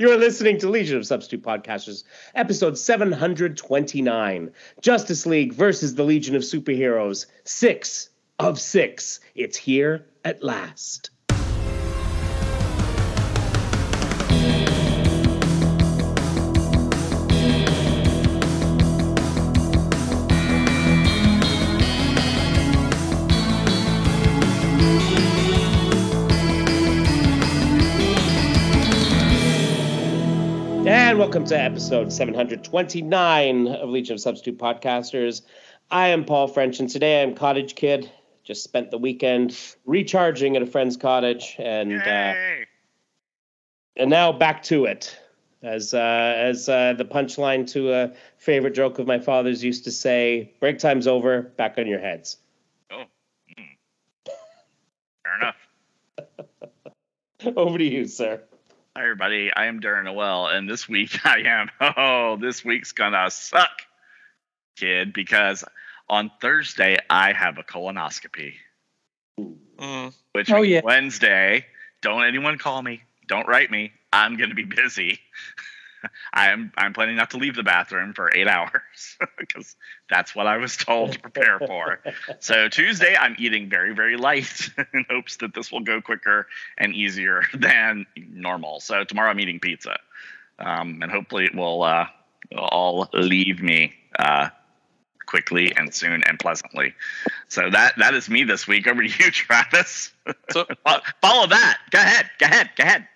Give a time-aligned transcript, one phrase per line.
[0.00, 2.04] You're listening to Legion of Substitute Podcasters,
[2.34, 7.26] episode 729 Justice League versus the Legion of Superheroes.
[7.44, 8.08] Six
[8.38, 9.20] of six.
[9.34, 11.10] It's here at last.
[31.20, 35.42] Welcome to episode 729 of Legion of Substitute Podcasters.
[35.90, 38.10] I am Paul French, and today I'm Cottage Kid.
[38.42, 39.54] Just spent the weekend
[39.84, 42.34] recharging at a friend's cottage, and uh,
[43.96, 45.14] and now back to it.
[45.62, 45.98] As uh,
[46.38, 50.78] as uh, the punchline to a favorite joke of my father's used to say, "Break
[50.78, 51.42] time's over.
[51.42, 52.38] Back on your heads."
[52.90, 53.04] Oh,
[53.58, 53.66] mm.
[55.22, 55.56] fair enough.
[57.58, 58.42] Over to you, sir.
[58.96, 59.52] Hi, everybody.
[59.54, 61.70] I am Darren Noel, and this week I am.
[61.96, 63.70] Oh, this week's gonna suck,
[64.76, 65.64] kid, because
[66.08, 68.54] on Thursday I have a colonoscopy.
[69.38, 70.12] Mm.
[70.32, 70.80] Which Oh, yeah.
[70.82, 71.66] Wednesday,
[72.02, 73.02] don't anyone call me.
[73.28, 73.92] Don't write me.
[74.12, 75.20] I'm gonna be busy.
[76.32, 79.76] I'm I'm planning not to leave the bathroom for eight hours because
[80.08, 82.00] that's what I was told to prepare for.
[82.40, 86.46] So Tuesday I'm eating very very light in hopes that this will go quicker
[86.78, 88.80] and easier than normal.
[88.80, 89.98] So tomorrow I'm eating pizza,
[90.58, 92.06] um, and hopefully it will uh,
[92.56, 94.48] all leave me uh,
[95.26, 96.94] quickly and soon and pleasantly.
[97.48, 98.86] So that that is me this week.
[98.86, 100.12] Over to you, Travis.
[100.50, 101.78] So, Fo- Follow that.
[101.90, 102.30] Go ahead.
[102.38, 102.70] Go ahead.
[102.76, 103.08] Go ahead.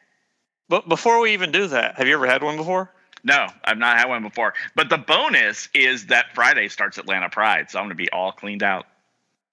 [0.69, 2.91] But before we even do that, have you ever had one before?
[3.23, 4.53] No, I've not had one before.
[4.75, 8.33] But the bonus is that Friday starts Atlanta Pride, so I'm going to be all
[8.33, 8.87] cleaned out.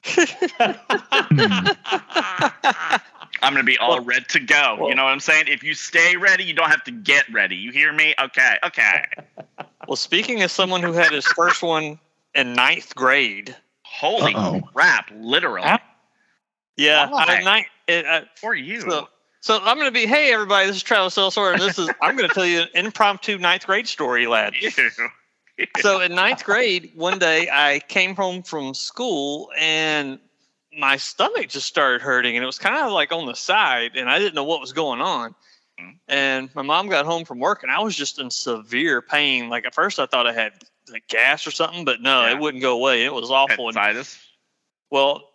[3.43, 4.77] I'm going to be all Well- ready to go.
[4.79, 5.45] well- you know what I'm saying?
[5.47, 7.55] If you stay ready, you don't have to get ready.
[7.55, 8.13] You hear me?
[8.19, 8.55] Okay.
[8.63, 9.05] Okay.
[9.87, 11.97] Well, speaking as someone who had his first one
[12.35, 14.61] in ninth grade, Holy Uh-oh.
[14.73, 15.09] crap!
[15.15, 15.79] Literally Huh?
[16.77, 17.25] yeah, Why?
[17.27, 18.81] I, ninth, it, uh, for you.
[18.81, 19.09] so,
[19.41, 22.15] so I'm going to be, hey everybody, this is Travis Elsor, and this is I'm
[22.15, 24.53] going to tell you an impromptu ninth grade story, lad.
[24.61, 24.69] Ew.
[25.81, 30.19] so in ninth grade, one day I came home from school and
[30.77, 34.09] my stomach just started hurting, and it was kind of like on the side, and
[34.09, 35.35] I didn't know what was going on.
[35.79, 35.95] Mhm.
[36.07, 39.49] And my mom got home from work, and I was just in severe pain.
[39.49, 40.53] Like at first, I thought I had
[40.89, 42.31] like gas or something, but no, Yeah.
[42.31, 43.03] it wouldn't go away.
[43.03, 43.69] It was awful.
[43.69, 44.07] And,
[44.89, 45.29] well,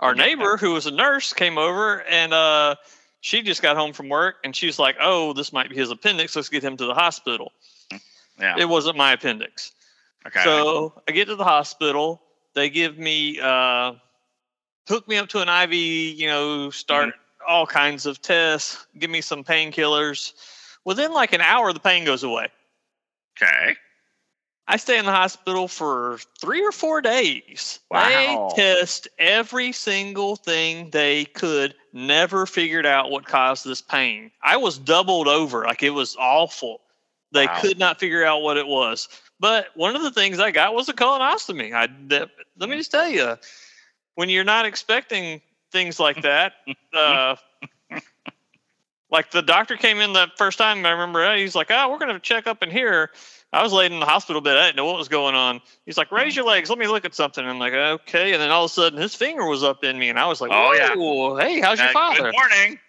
[0.00, 2.74] our neighbor who was a nurse came over, and uh,
[3.20, 5.90] she just got home from work, and she was like, "Oh, this might be his
[5.90, 6.34] appendix.
[6.36, 7.52] Let's get him to the hospital."
[8.38, 8.56] Yeah.
[8.58, 9.72] It wasn't my appendix.
[10.26, 10.42] okay.
[10.44, 12.22] So I get to the hospital.
[12.54, 13.92] They give me, uh,
[14.88, 17.44] hook me up to an IV, you know, start Mm-hmm.
[17.48, 20.32] all kinds of tests, give me some painkillers.
[20.84, 22.48] Within like an hour, the pain goes away.
[23.40, 23.76] okay.
[24.70, 27.80] I stay in the hospital for three or four days.
[27.90, 28.06] Wow.
[28.06, 34.30] They test every single thing they could, never figured out what caused this pain.
[34.42, 36.82] I was doubled over, like it was awful.
[37.32, 37.60] They Wow.
[37.60, 39.08] could not figure out what it was.
[39.40, 41.74] But one of the things I got was a colonostomy.
[41.74, 43.36] I that, let me just tell you,
[44.14, 45.40] when you're not expecting
[45.72, 46.52] things like that,
[46.96, 47.36] uh,
[49.10, 50.84] like the doctor came in the first time.
[50.86, 53.10] I remember he's like, "Oh, we're gonna check up in here."
[53.52, 54.56] I was laid in the hospital bed.
[54.56, 55.60] I didn't know what was going on.
[55.84, 56.68] He's like, "Raise your legs.
[56.70, 59.14] Let me look at something." I'm like, "Okay." And then all of a sudden, his
[59.14, 61.44] finger was up in me, and I was like, Oh, yeah.
[61.44, 62.32] Hey, how's your Uh, father?"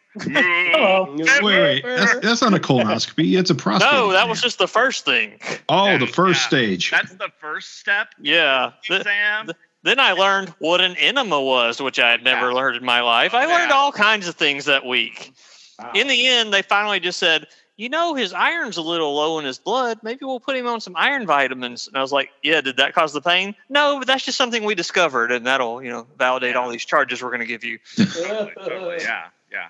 [0.17, 0.73] Good morning.
[0.73, 1.15] Hello.
[1.41, 1.83] Wait, wait.
[1.85, 3.39] That's, that's not a colonoscopy.
[3.39, 3.91] It's a prostate.
[3.91, 5.39] No, that was just the first thing.
[5.69, 6.47] Oh, the first yeah.
[6.47, 6.91] stage.
[6.91, 8.09] That's the first step.
[8.19, 8.71] Yeah.
[8.83, 9.51] Th- Exam.
[9.83, 12.55] then I learned what an enema was, which I had never Yeah.
[12.55, 13.33] learned in my life.
[13.33, 13.75] I Oh, learned yeah.
[13.77, 15.31] all kinds of things that week.
[15.79, 15.91] Wow.
[15.95, 17.47] In the end, they finally just said,
[17.81, 19.97] you know, his iron's a little low in his blood.
[20.03, 21.87] Maybe we'll put him on some iron vitamins.
[21.87, 23.55] And I was like, yeah, did that cause the pain?
[23.69, 27.23] No, but that's just something we discovered, and that'll, you know, validate all these charges
[27.23, 27.79] we're going to give you.
[27.95, 29.69] Totally, totally, yeah, yeah.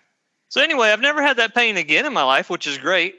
[0.49, 3.15] So anyway, I've never had that pain again in my life, which is great.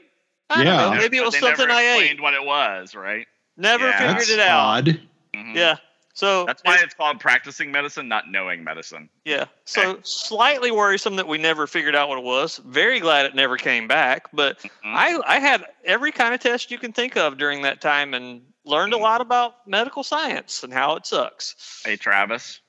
[0.51, 0.77] I don't Yeah.
[0.91, 1.95] know, maybe it was they something never I ate.
[1.95, 3.25] explained what it was, right?
[3.57, 3.97] Never Yeah.
[3.97, 4.59] figured That's it out.
[4.59, 5.01] odd.
[5.33, 5.55] Mhm.
[5.55, 5.77] Yeah.
[6.15, 9.09] So That's why it- it's called practicing medicine, not knowing medicine.
[9.25, 9.45] Yeah.
[9.65, 12.57] So slightly worrisome that we never figured out what it was.
[12.65, 14.27] Very glad it never came back.
[14.31, 14.69] But Mhm.
[14.85, 18.43] I, I had every kind of test you can think of during that time and
[18.63, 21.81] learned a lot about medical science and how it sucks.
[21.83, 22.59] Hey, Travis,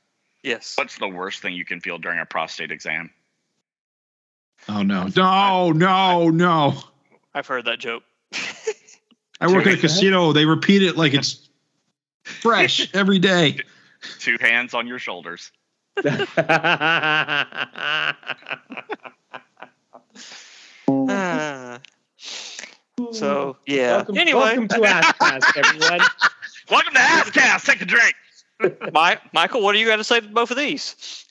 [0.43, 0.73] Yes.
[0.76, 3.11] what's the worst thing you can feel during a prostate exam?
[4.69, 6.82] Oh no, no, no, no!
[7.35, 8.02] I've heard that joke.
[9.41, 10.32] I work at a casino.
[10.32, 11.44] They repeat it like it's
[12.25, 13.59] fresh every day.
[14.19, 15.50] Two hands on your shoulders.
[23.12, 23.97] So yeah.
[23.97, 26.00] welcome, anyway, welcome to AskCast, everyone.
[26.71, 27.67] Welcome to Askcast.
[27.67, 28.15] Take a drink.
[28.93, 31.27] My, Michael, what are you going to say to both of these?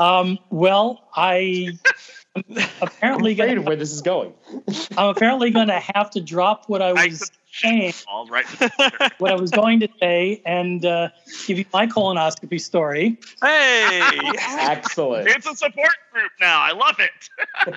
[0.00, 1.78] Um, well, I
[2.34, 4.32] am I'm apparently afraid going of where this is going.
[4.96, 7.92] I'm apparently going to have to drop what I Nice was shame.
[8.06, 8.46] All right.
[9.18, 11.08] what I was going to say and uh,
[11.46, 13.18] give you my colonoscopy story.
[13.42, 14.00] Hey,
[14.36, 15.28] excellent!
[15.28, 16.60] It's a support group now.
[16.60, 17.74] I love it.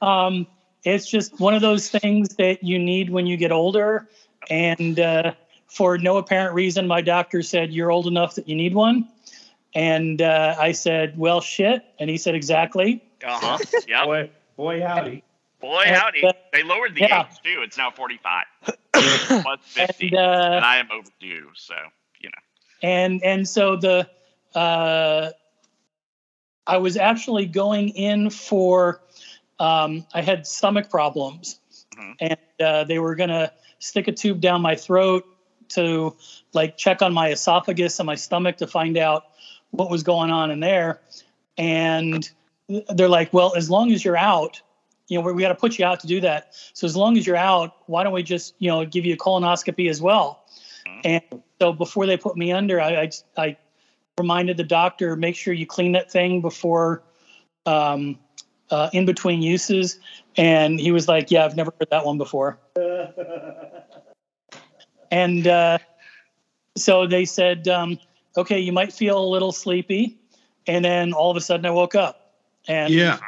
[0.02, 0.46] um,
[0.84, 4.08] it's just one of those things that you need when you get older,
[4.48, 5.32] and uh,
[5.66, 9.08] for no apparent reason, my doctor said you're old enough that you need one,
[9.74, 13.58] and uh, I said, "Well, shit," and he said, "Exactly." Uh huh.
[13.86, 14.04] Yeah.
[14.04, 15.24] boy, boy, howdy.
[15.60, 16.24] Boy, howdy.
[16.24, 17.26] Uh, they lowered the yeah.
[17.26, 17.62] age too.
[17.62, 18.44] It's now forty-five.
[19.28, 21.48] 150, and, uh, and, I am overdue.
[21.54, 21.74] So
[22.20, 22.88] you know.
[22.88, 24.08] And and so the
[24.54, 25.30] uh,
[26.66, 29.02] I was actually going in for
[29.58, 31.60] um, I had stomach problems,
[31.96, 32.12] mm-hmm.
[32.20, 35.24] and uh, they were gonna stick a tube down my throat
[35.70, 36.16] to
[36.54, 39.24] like check on my esophagus and my stomach to find out
[39.70, 41.00] what was going on in there,
[41.56, 42.30] and
[42.94, 44.60] they're like, well, as long as you're out
[45.08, 46.48] you know, we, we got to put you out to do that.
[46.72, 49.16] So as long as you're out, why don't we just, you know, give you a
[49.16, 50.44] colonoscopy as well?
[51.04, 51.22] And
[51.60, 53.56] so before they put me under, I, I, I
[54.18, 57.02] reminded the doctor make sure you clean that thing before
[57.66, 58.18] um,
[58.70, 59.98] uh, in between uses.
[60.36, 62.58] And he was like, "Yeah, I've never heard that one before."
[65.10, 65.78] and uh,
[66.76, 67.98] so they said, um,
[68.36, 70.18] "Okay, you might feel a little sleepy,"
[70.66, 72.32] and then all of a sudden I woke up.
[72.66, 73.18] And Yeah.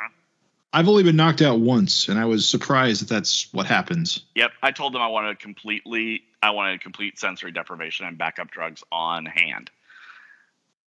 [0.72, 4.24] I've only been knocked out once, and I was surprised that that's what happens.
[4.36, 4.52] Yep.
[4.62, 9.26] I told them I wanted completely, I wanted complete sensory deprivation and backup drugs on
[9.26, 9.70] hand.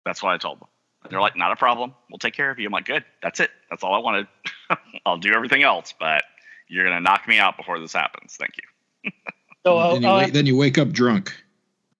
[0.04, 0.68] That's what I told them.
[1.08, 1.94] They're like, not a problem.
[2.10, 2.66] We'll take care of you.
[2.66, 3.04] I'm like, good.
[3.22, 3.50] That's it.
[3.70, 4.26] That's all I wanted.
[5.06, 6.24] I'll do everything else, but
[6.68, 8.36] you're going to knock me out before this happens.
[8.38, 9.10] Thank you.
[9.64, 11.34] so uh, then, you uh, wake, then you wake up drunk.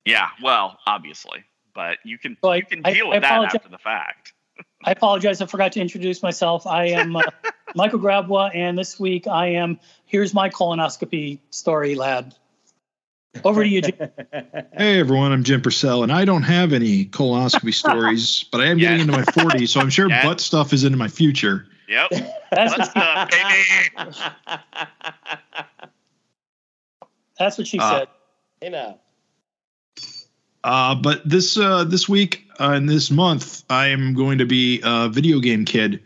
[0.05, 0.29] Yeah.
[0.43, 1.44] Well, obviously,
[1.75, 3.55] but you can, Well, I- you can deal I with that apologize.
[3.55, 4.35] after the fact.
[4.85, 5.41] I apologize.
[5.41, 6.67] I forgot to introduce myself.
[6.67, 7.23] I am uh,
[7.75, 9.79] Michael Grabois, and this week I am.
[10.06, 12.35] Here's my colonoscopy story, lad.
[13.44, 13.94] Over to you, Jim.
[14.77, 18.79] Hey everyone, I'm Jim Purcell, and I don't have any colonoscopy stories, but I am
[18.79, 20.25] getting into my 40s, so I'm sure Yeah.
[20.25, 21.67] butt stuff is into my future.
[21.88, 22.11] Yep.
[22.50, 24.12] That's What's what, baby?
[27.38, 28.09] that's what she Uh, said.
[28.62, 28.99] you know.
[30.62, 34.81] Uh, but this uh, this week uh, and this month, I am going to be
[34.85, 36.03] a video game kid.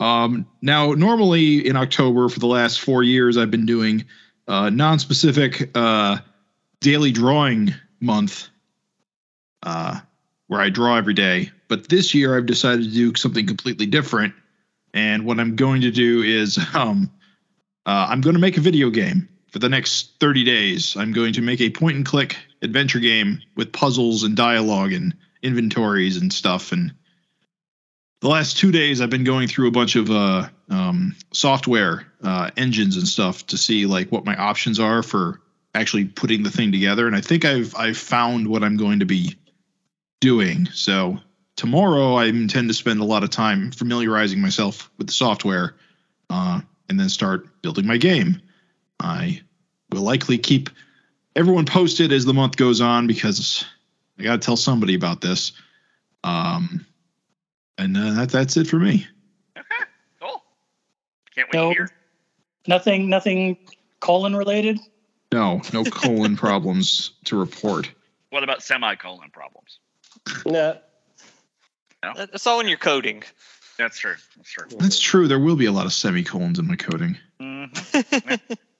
[0.00, 4.04] Um, now, normally in October for the last four years, I've been doing
[4.46, 6.18] uh, non-specific uh,
[6.80, 8.48] daily drawing month,
[9.62, 10.00] uh,
[10.48, 11.50] where I draw every day.
[11.68, 14.34] But this year, I've decided to do something completely different.
[14.92, 17.10] And what I'm going to do is, um,
[17.86, 20.96] uh, I'm going to make a video game for the next 30 days.
[20.96, 25.14] I'm going to make a point and click adventure game with puzzles and dialogue and
[25.44, 26.72] inventories and stuff.
[26.72, 26.92] And
[28.20, 32.50] the last two days, I've been going through a bunch of uh, um, software uh,
[32.56, 35.40] engines and stuff to see like what my options are for
[35.72, 37.06] actually putting the thing together.
[37.06, 39.36] And I think I've I've found what I'm going to be
[40.20, 40.66] doing.
[40.72, 41.20] So
[41.54, 45.76] tomorrow, I intend to spend a lot of time familiarizing myself with the software,
[46.28, 48.40] uh, and then start building my game.
[49.00, 49.40] I
[49.92, 50.70] will likely keep
[51.36, 53.64] everyone posted as the month goes on because
[54.18, 55.52] I got to tell somebody about this.
[56.22, 56.86] Um,
[57.78, 59.06] and uh, that, that's it for me.
[59.58, 59.66] Okay.
[60.20, 60.42] Cool.
[61.34, 61.68] Can't wait No.
[61.70, 61.88] to hear.
[62.66, 63.58] Nothing, nothing
[64.00, 64.78] colon related.
[65.32, 67.90] No, no colon problems to report.
[68.30, 69.80] What about semicolon problems?
[70.46, 70.78] No.
[72.16, 73.22] That's all in your coding.
[73.78, 74.14] That's true.
[74.36, 74.66] That's true.
[74.78, 75.26] That's true.
[75.26, 77.16] There will be a lot of semicolons in my coding.
[77.40, 78.40] Mhm.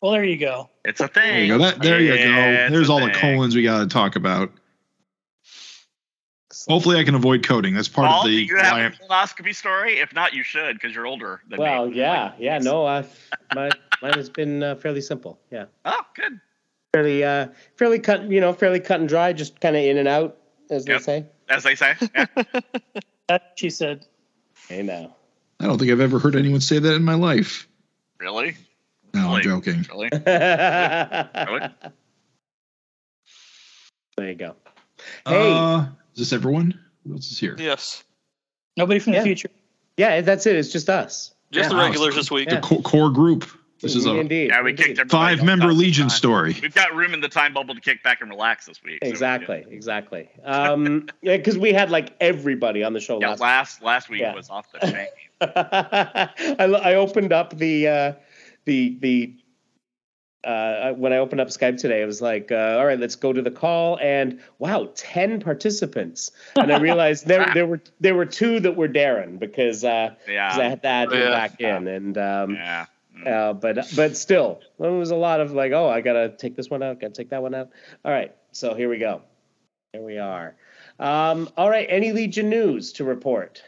[0.00, 0.70] Well, there you go.
[0.84, 1.22] It's a thing.
[1.24, 1.64] There you go.
[1.64, 2.74] That, there you Yeah, go.
[2.74, 3.14] There's a all the thing.
[3.36, 4.52] colons we got to talk about.
[6.68, 7.74] Hopefully, I can avoid coding.
[7.74, 8.42] That's part Paul, of do the.
[8.42, 9.98] you have why a I'm- colonoscopy story?
[10.00, 11.96] If not, you should because you're older than Well, me.
[11.96, 12.58] yeah, yeah.
[12.58, 12.84] No,
[13.54, 13.70] my
[14.02, 15.38] mine has been uh, fairly simple.
[15.50, 16.40] Yeah, Oh, good.
[16.92, 18.24] fairly, uh, fairly cut.
[18.30, 19.32] You know, fairly cut and dry.
[19.32, 20.36] Just kind of in and out,
[20.70, 20.98] as Yep.
[20.98, 21.26] they say.
[21.48, 21.94] As they say.
[22.14, 22.26] Yeah.
[23.28, 24.06] That she said.
[24.68, 25.14] Hey now.
[25.60, 27.68] I don't think I've ever heard anyone say that in my life.
[28.18, 28.56] really?
[29.14, 29.84] No, I'm joking.
[29.92, 30.08] Really?
[34.16, 34.54] there you go.
[35.26, 35.52] Hey.
[35.52, 36.78] Uh, is this everyone?
[37.06, 37.54] Who else is here?
[37.58, 38.02] Yes.
[38.76, 39.20] Nobody from Yeah.
[39.20, 39.50] the future.
[39.96, 40.56] Yeah, that's it.
[40.56, 41.34] It's just us.
[41.52, 41.76] Just Yeah.
[41.76, 42.48] the regulars this week.
[42.48, 42.60] The Yeah.
[42.60, 43.48] co- core group.
[43.80, 44.48] This is a indeed.
[44.50, 44.96] Yeah, we indeed.
[44.98, 46.56] kicked five member Legion story.
[46.60, 48.98] We've got room in the time bubble to kick back and relax this week.
[49.04, 50.28] so- Exactly, exactly.
[50.44, 53.40] Um, yeah, because we had like everybody on the show Yeah, last.
[53.40, 54.34] last last week Yeah.
[54.34, 55.06] was off the chain.
[55.40, 58.12] I, I opened up the uh,
[58.68, 59.34] the the
[60.44, 63.32] uh, when I opened up Skype today, it was like, uh, all right, let's go
[63.32, 68.26] to the call, and wow, ten participants, and I realized there there were there were
[68.26, 71.30] two that were Darren because uh, 'cause I had to add him Yeah.
[71.30, 72.86] back in, and um, Yeah.
[73.26, 76.70] uh, but but still, there was a lot of like, oh, I gotta take this
[76.70, 77.70] one out, gotta take that one out.
[78.04, 79.22] All right, so here we go.
[79.92, 80.54] Here we are.
[81.00, 83.62] Um, all right, any Legion news to report?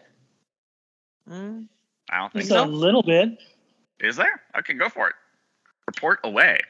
[1.28, 1.66] Mm.
[2.10, 3.38] I don't think Just a little bit.
[4.00, 4.40] Is there?
[4.58, 5.14] Okay, go for it.
[5.86, 6.60] Report away.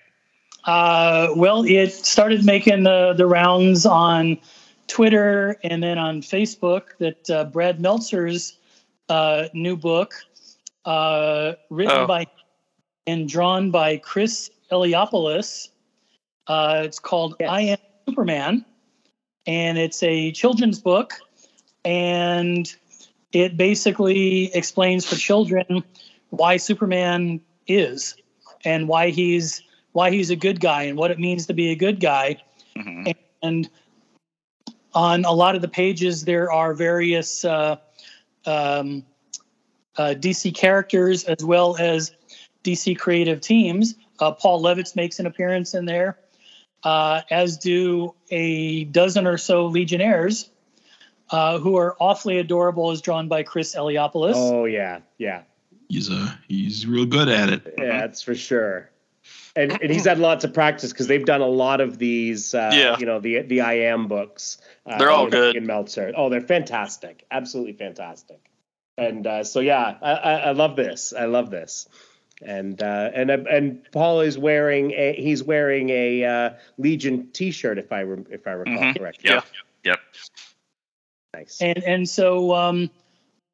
[0.65, 4.39] Uh, well, it started making the, the rounds on
[4.89, 8.59] Twitter and then on Facebook that uh, Brad Meltzer's
[9.09, 10.15] uh, new book,
[10.85, 12.07] uh, written Oh.
[12.07, 12.27] by
[13.07, 15.69] and drawn by Chris Eliopoulos,
[16.47, 17.49] uh, it's called Yes.
[17.51, 18.65] I Am Superman,
[19.47, 21.15] and it's a children's book,
[21.85, 22.73] and
[23.33, 25.83] it basically explains for children
[26.31, 28.17] why Superman is
[28.65, 31.77] and why he's why he's a good guy and what it means to be a
[31.77, 32.37] good guy.
[32.77, 33.05] hmm
[33.43, 33.71] And
[34.93, 37.77] on a lot of the pages, there are various uh,
[38.45, 39.05] um,
[39.97, 42.13] uh, DC characters as well as
[42.65, 43.95] DC creative teams.
[44.19, 46.19] Uh, Paul Levitz makes an appearance in there,
[46.85, 50.51] uh, as do a dozen or so Legionnaires.
[51.33, 54.35] Uh, who are awfully adorable, as drawn by Chris Eliopoulos.
[54.35, 55.43] Oh yeah, yeah,
[55.91, 57.75] He's uh he's real good at it.
[57.79, 58.89] yeah, that's for sure.
[59.57, 62.55] And and he's had lots of practice because they've done a lot of these.
[62.55, 62.97] Uh, Yeah.
[62.99, 64.59] you know the the I am books.
[64.87, 65.57] Uh, They're all good.
[65.57, 66.13] Ian Meltzer.
[66.17, 68.39] Oh, they're fantastic, absolutely fantastic.
[68.97, 71.13] And uh, so yeah, I, I, I love this.
[71.13, 71.89] I love this.
[72.43, 77.93] And uh, and and Paul is wearing a he's wearing a uh, Legion T-shirt if
[77.93, 78.97] I rem- if I recall Mhm.
[78.99, 79.31] correctly.
[79.31, 79.45] Yep.
[79.85, 79.99] Yep.
[81.35, 81.59] Nice.
[81.61, 82.91] and and so um,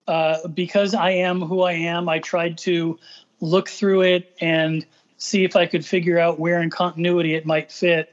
[0.09, 2.99] uh, because I am who I am, I tried to
[3.41, 4.87] look through it and
[5.19, 8.13] see if I could figure out where in continuity it might fit.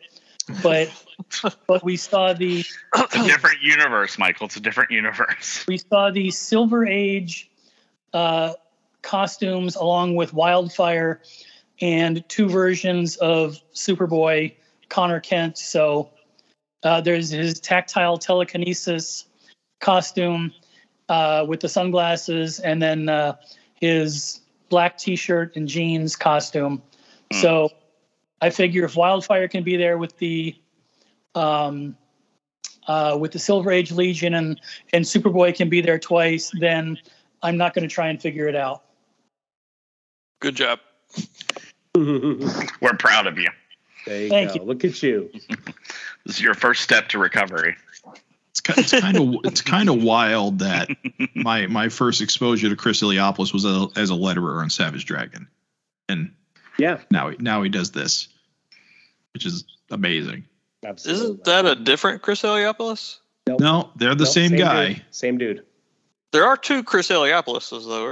[0.61, 0.89] But
[1.67, 4.47] but we saw the It's a different universe, Michael.
[4.47, 5.65] It's a different universe.
[5.67, 7.49] we saw the Silver Age
[8.13, 8.53] uh,
[9.01, 11.21] costumes along with Wildfire
[11.81, 14.55] and two versions of Superboy,
[14.89, 15.57] Conner Kent.
[15.57, 16.09] So
[16.83, 19.25] uh, there's his tactile telekinesis
[19.79, 20.53] costume
[21.13, 23.35] uh, with the sunglasses, and then uh,
[23.75, 26.81] his black T-shirt and jeans costume.
[27.31, 27.39] Hmm.
[27.39, 27.69] So
[28.41, 30.55] I figure if Wildfire can be there with the
[31.35, 31.95] um,
[32.87, 34.59] uh, with the Silver Age Legion and
[34.91, 36.97] and Superboy can be there twice, then
[37.43, 38.83] I'm not going to try and figure it out.
[40.39, 40.79] Good job.
[41.95, 43.51] We're proud of you.
[44.07, 44.55] there you Thank go.
[44.55, 44.61] you.
[44.63, 45.29] Look at you.
[46.25, 47.75] This is your first step to recovery.
[48.69, 50.89] It's kind of it's kind of wild that
[51.35, 55.47] my my first exposure to Chris Eliopoulos was a, as a letterer on Savage Dragon,
[56.07, 56.33] and
[56.77, 58.29] Yeah, now he now he does this,
[59.33, 60.45] which is amazing.
[60.85, 61.23] absolutely.
[61.25, 63.17] Isn't that a different Chris Eliopoulos?
[63.47, 64.93] No, they're the Nope, same, guy.
[64.93, 65.01] Dude.
[65.11, 65.65] Same dude.
[66.31, 68.07] There are two Chris Eliopoulos, though.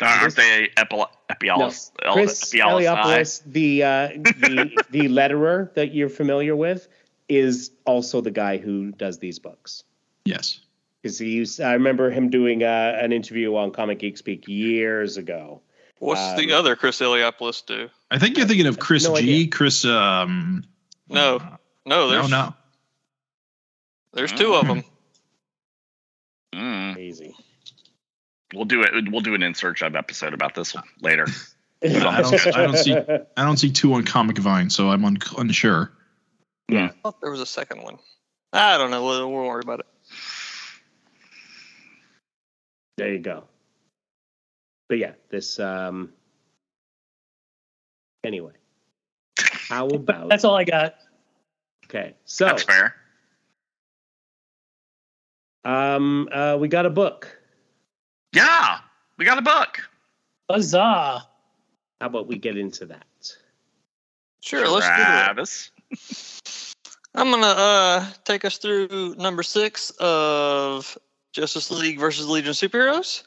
[0.00, 0.22] Right?
[0.22, 1.90] Aren't they epi- epialis?
[2.04, 6.86] No, Chris epialis- Eliopoulos, the uh, the the letterer that you're familiar with,
[7.28, 9.82] is also the guy who does these books.
[10.24, 10.60] Yes.
[11.02, 15.16] Because he used, I remember him doing uh, an interview on Comic Geek Speak years
[15.16, 15.60] ago.
[15.98, 17.88] What's the Um, other Chris Eliopoulos do?
[18.10, 19.22] I think you're thinking of Chris No G.
[19.22, 19.48] idea.
[19.48, 19.84] Chris.
[19.84, 20.64] Um.
[21.08, 21.36] No.
[21.36, 21.56] uh,
[21.86, 22.54] No, no, there's no.
[24.12, 24.82] there's two of them.
[26.54, 26.92] Mm.
[26.92, 27.34] Amazing.
[28.54, 29.10] We'll do it.
[29.10, 31.26] We'll do an in search of episode about this one later.
[31.82, 35.18] I don't- I don't see- I don't see two on Comic Vine, so I'm un-
[35.38, 35.92] unsure.
[36.70, 37.98] I thought there was a second one.
[38.52, 39.04] I don't know.
[39.04, 39.86] We'll, we'll worry about it.
[42.96, 43.44] There you go.
[44.88, 45.58] But yeah, this.
[45.60, 46.12] um
[48.24, 48.52] Anyway,
[49.38, 50.96] how about That's all I got.
[51.84, 52.14] okay?
[52.24, 52.96] So That's fair.
[55.64, 57.28] um, uh, we got a book.
[58.32, 58.78] Yeah,
[59.16, 59.88] we got a book.
[60.50, 60.78] Huzzah!
[62.00, 63.06] How about we get into that?
[64.40, 65.70] Sure, let's do it.
[67.14, 70.96] I'm gonna uh take us through number six of
[71.32, 73.22] Justice League versus Legion of Superheroes.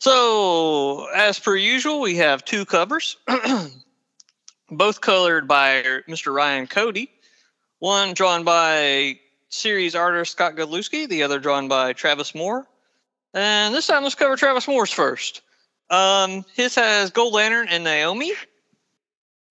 [0.00, 3.18] So, as per usual, we have two covers,
[4.70, 6.32] both colored by Mr.
[6.32, 7.10] Ryan Cody.
[7.80, 9.18] One drawn by
[9.50, 12.66] series artist Scott Godlewski, the other drawn by Travis Moore.
[13.34, 15.42] And this time, let's cover Travis Moore's first.
[15.90, 18.32] Um, his has Gold Lantern and Naomi.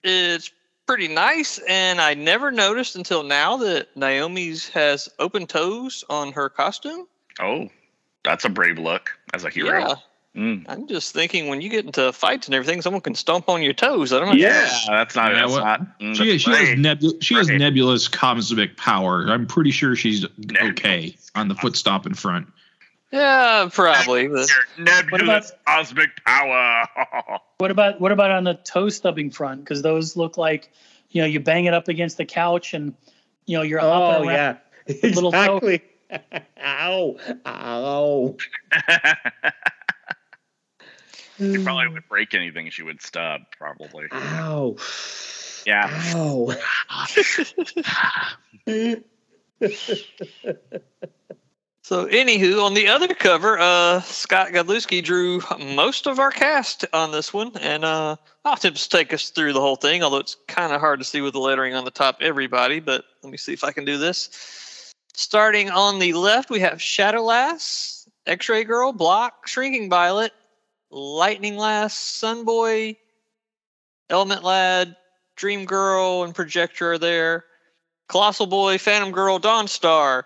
[0.03, 0.51] It's
[0.89, 6.49] pretty nice, and I never noticed until now that Naomi's has open toes on her
[6.49, 7.05] costume.
[7.39, 7.69] Oh,
[8.23, 9.79] that's a brave look as a hero.
[9.81, 9.93] Yeah,
[10.35, 10.65] Mm.
[10.67, 13.73] I'm just thinking when you get into fights and everything, someone can stomp on your
[13.73, 14.11] toes.
[14.13, 14.33] I don't know.
[14.33, 15.31] Yeah, that's not.
[15.31, 15.99] Yeah, that's what- not.
[15.99, 16.79] mm, She, that's she has great.
[16.79, 19.25] nebu- she has nebulous cosmic power.
[19.29, 20.71] I'm pretty sure she's Nebulous.
[20.71, 22.47] okay on the foot stomp in front.
[23.11, 24.27] Yeah, probably.
[24.27, 26.87] but- Your nebulous cosmic power.
[27.59, 29.65] What about what about on the toe stubbing front?
[29.65, 30.71] Because those look like,
[31.09, 32.93] you know, you bang it up against the couch and,
[33.45, 34.57] you know, you're Oh hopping around.
[34.87, 35.57] yeah, little toe.
[35.57, 35.81] exactly.
[36.63, 37.17] Ow!
[37.45, 38.37] Ow!
[41.37, 43.41] She probably would break anything she would stub.
[43.57, 44.05] Probably.
[44.13, 44.77] Ow!
[45.65, 45.89] Yeah.
[46.15, 46.53] Ow!
[51.89, 55.41] So, anywho, on the other cover, uh, Scott Godlewski drew
[55.73, 58.15] most of our cast on this one, and uh,
[58.45, 60.03] I'll attempt to take us through the whole thing.
[60.03, 62.79] Although it's kind of hard to see with the lettering on the top, everybody.
[62.79, 64.91] But let me see if I can do this.
[65.15, 70.31] Starting on the left, we have Shadow Lass, X-Ray Girl, Blok, Shrinking Violet,
[70.91, 72.97] Lightning Lass, Sun Boy,
[74.11, 74.95] Element Lad,
[75.37, 77.45] Dream Girl, and Projector are there.
[78.09, 80.25] Colossal Boy, Phantom Girl, Dawnstar.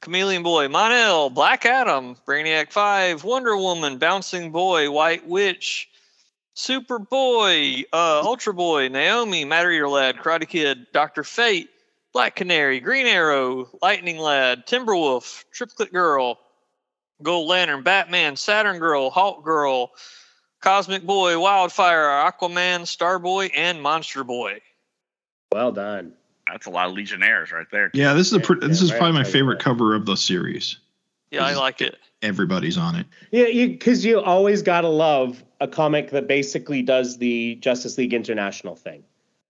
[0.00, 5.90] Chameleon Boy, Mon-El, Black Adam, Brainiac 5, Wonder Woman, Bouncing Boy, White Witch,
[6.56, 11.68] Superboy, uh, Ultra Boy, Naomi, Matter Eater Lad, Karate Kid, Doctor Fate,
[12.12, 16.38] Black Canary, Green Arrow, Lightning Lad, Timberwolf, Triplet Girl,
[17.22, 19.88] Gold Lantern, Batman, Saturn Girl, Hawkgirl,
[20.60, 24.60] Cosmic Boy, Wildfire, Aquaman, Starboy, and Monster Boy.
[25.52, 26.14] Well done.
[26.52, 27.90] That's a lot of Legionnaires right there.
[27.94, 29.62] Yeah, this is a pr- yeah, this is right, probably my right, favorite right.
[29.62, 30.78] cover of the series.
[31.30, 31.96] Yeah, I like it.
[32.22, 33.06] Everybody's on it.
[33.30, 38.12] Yeah, you because you always gotta love a comic that basically does the Justice League
[38.12, 39.04] International thing,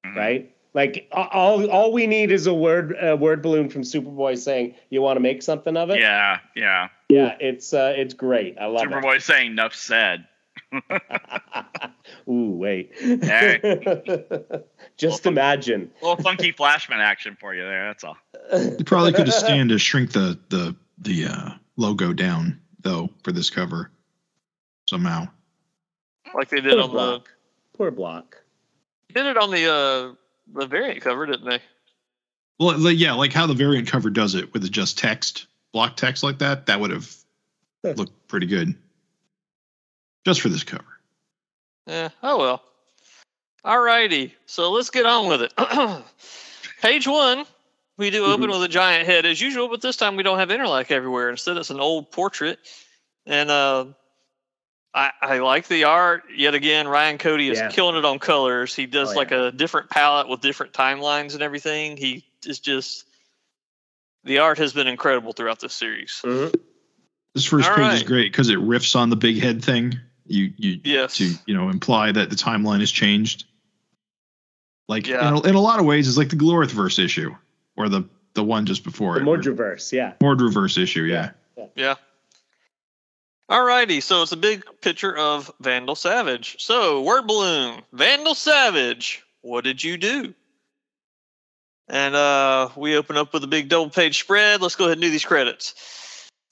[0.05, 0.17] Mhm.
[0.17, 0.55] right?
[0.73, 5.03] Like all all we need is a word a word balloon from Superboy saying you
[5.03, 5.99] want to make something of it.
[5.99, 6.89] Yeah, yeah.
[7.09, 8.57] yeah, it's uh, it's great.
[8.61, 8.91] I love it.
[8.91, 10.27] Superboy saying enough said.
[12.31, 12.33] it.
[12.33, 12.93] Ooh, wait.
[12.99, 13.87] Hey.
[14.97, 15.91] Just imagine.
[16.01, 17.87] A little funky flashman action for you there.
[17.89, 18.17] That's all.
[18.53, 23.33] You probably could have stand to shrink the the the uh, logo down though for
[23.33, 23.91] this cover
[24.89, 25.29] somehow.
[26.35, 27.31] Like they did Poor on the block.
[27.77, 28.43] Poor block.
[29.13, 30.15] did it on the uh
[30.53, 31.61] the variant cover, didn't they?
[32.59, 36.41] Well, yeah, like how the variant cover does it with just text, block text like
[36.41, 36.67] that.
[36.67, 37.11] That would have
[37.83, 38.75] looked pretty good.
[40.27, 41.00] Just for this cover.
[41.91, 42.09] Yeah.
[42.23, 42.63] Oh well.
[43.65, 44.35] All righty.
[44.47, 45.53] So let's get on with it.
[46.83, 47.45] Page one,
[47.99, 50.51] we do open with a giant head as usual, but this time we don't have
[50.51, 51.29] interlock everywhere.
[51.29, 52.59] Instead, it's an old portrait,
[53.27, 53.87] and uh,
[54.95, 56.23] I, I like the art.
[56.35, 57.69] Yet again, Ryan Cody is Yeah.
[57.71, 58.75] killing it on colors.
[58.75, 59.49] He does Oh, like yeah.
[59.49, 61.97] a different palette with different timelines and everything.
[61.97, 63.05] He is just
[64.25, 66.21] the art has been incredible throughout this series.
[66.25, 66.55] Mhm.
[67.35, 69.99] This first All page is great because it riffs on the big head thing.
[70.31, 71.17] You you Yes.
[71.17, 73.45] to you know imply that the timeline has changed.
[74.89, 75.29] Like Yeah.
[75.29, 77.35] in, a, in a lot of ways, it's like the Glorith verse issue
[77.77, 79.25] or the the one just before The it.
[79.25, 80.15] Mordreverse, yeah.
[80.21, 81.31] Mordreverse issue, yeah.
[81.75, 81.97] Yeah.
[83.51, 86.57] Alrighty, so it's a big picture of Vandal Savage.
[86.61, 90.33] So, word balloon, Vandal Savage, what did you do?
[91.89, 94.63] And uh, we open up with a big double page spread.
[94.63, 95.75] Let's go ahead and do these credits.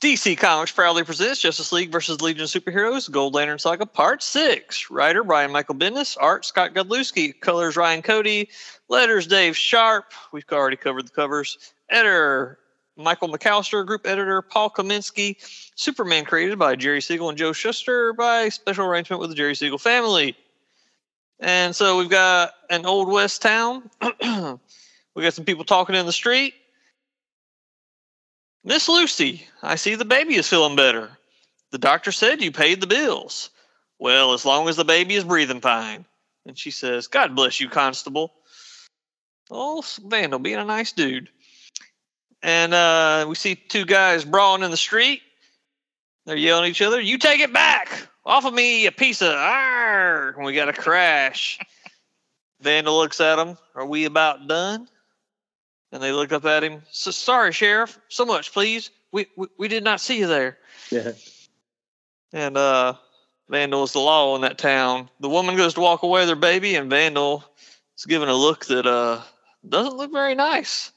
[0.01, 4.93] DC Comics proudly presents Justice League versus Legion of Superheroes Gold Lantern Saga Part 6.
[4.93, 8.49] Writer Brian Michael Bendis, art Scott Godlewski, colors Ryan Cody,
[8.89, 10.13] letters Dave Sharpe.
[10.31, 11.73] We've already covered the covers.
[11.91, 12.61] Editor
[12.97, 15.35] Michael McAllister, group editor Paul Kaminski,
[15.75, 19.79] Superman created by Jerry Siegel and Joe Shuster by special arrangement with the Jerry Siegel
[19.79, 20.37] family.
[21.41, 23.91] And so we've got an old west town.
[24.23, 26.55] we got some people talking in the street.
[28.69, 31.09] Miss Lucy, I see the baby is feeling better.
[31.71, 33.49] The doctor said you paid the bills.
[33.99, 36.05] Well, as long as the baby is breathing fine.
[36.45, 38.35] And she says, God bless you, Constable.
[39.51, 41.31] Oh, Vandal being a nice dude.
[42.43, 45.23] And uh, we see two guys brawling in the street.
[46.27, 47.01] They're yelling at each other.
[47.01, 47.89] You take it back.
[48.27, 49.33] Off of me, a piece of.
[49.33, 51.59] And we got a crash.
[52.61, 53.57] Vandal looks at them.
[53.75, 54.89] Are we about done?
[55.93, 56.83] And they look up at him.
[56.91, 57.99] So, sorry, Sheriff.
[58.09, 58.91] So much, please.
[59.11, 60.59] We, we we did not see you there.
[60.91, 61.13] Yeah.
[62.33, 62.95] And uh,
[63.49, 65.09] Vandal is the law in that town.
[65.21, 67.45] The woman goes to walk away with her baby, and Vandal
[67.97, 69.23] is given a look that uh
[69.69, 70.93] doesn't look very nice.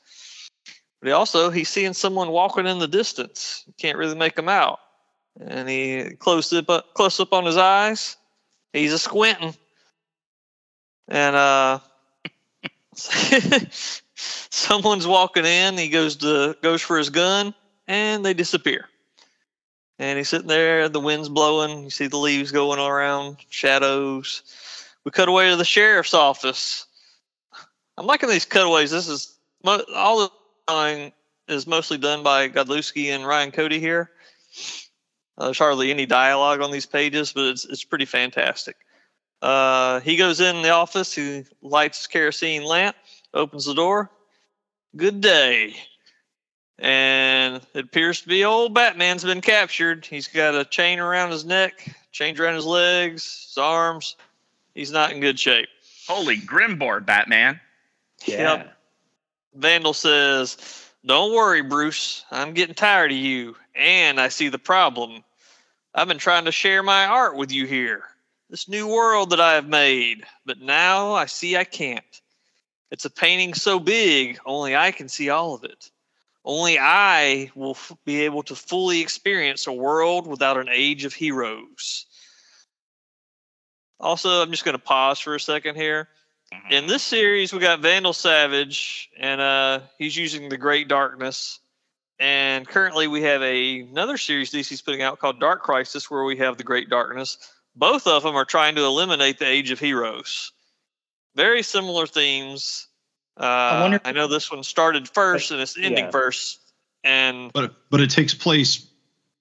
[0.99, 3.65] But he also he's seeing someone walking in the distance.
[3.77, 4.79] Can't really make him out.
[5.39, 8.17] And he close up uh, close up on his eyes.
[8.73, 9.55] He's a squinting.
[11.07, 11.79] And uh
[14.49, 17.53] someone's walking in, he goes to goes for his gun,
[17.87, 18.87] and they disappear.
[19.99, 24.41] And he's sitting there, the wind's blowing, you see the leaves going around, shadows.
[25.03, 26.87] We cut away to the sheriff's office.
[27.97, 28.89] I'm liking these cutaways.
[28.89, 30.31] This is all the
[30.67, 31.11] time
[31.47, 34.09] is mostly done by Godlewski and Ryan Cody here.
[35.37, 38.77] Uh, there's hardly any dialogue on these pages, but it's it's pretty fantastic.
[39.41, 41.13] Uh, he goes in the office.
[41.13, 42.95] He lights his kerosene lamp,
[43.33, 44.09] opens the door.
[44.95, 45.75] Good day.
[46.79, 50.05] And it appears to be old Batman's been captured.
[50.05, 54.15] He's got a chain around his neck, chains around his legs, his arms.
[54.73, 55.69] He's not in good shape.
[56.07, 57.59] Holy Grimboard, Batman.
[58.25, 58.55] Yeah.
[58.55, 58.77] Yep.
[59.55, 60.57] Vandal says,
[61.05, 62.25] Don't worry, Bruce.
[62.31, 65.23] I'm getting tired of you, and I see the problem.
[65.93, 68.03] I've been trying to share my art with you here,
[68.49, 72.20] this new world that I have made, but now I see I can't.
[72.91, 75.89] It's a painting so big, only I can see all of it.
[76.43, 81.13] Only I will f- be able to fully experience a world without an age of
[81.13, 82.05] heroes.
[83.99, 86.09] Also, I'm just going to pause for a second here
[86.53, 86.71] Mhm.
[86.71, 91.59] in this series we got vandal savage and uh he's using the great darkness
[92.19, 96.35] and currently we have a, another series dc's putting out called dark crisis where we
[96.35, 97.37] have the great darkness
[97.75, 100.51] both of them are trying to eliminate the age of heroes
[101.35, 102.87] very similar themes
[103.39, 106.11] uh, I, wonder- know this one started first and it's ending Yeah.
[106.11, 106.59] first
[107.03, 108.87] and But but it takes place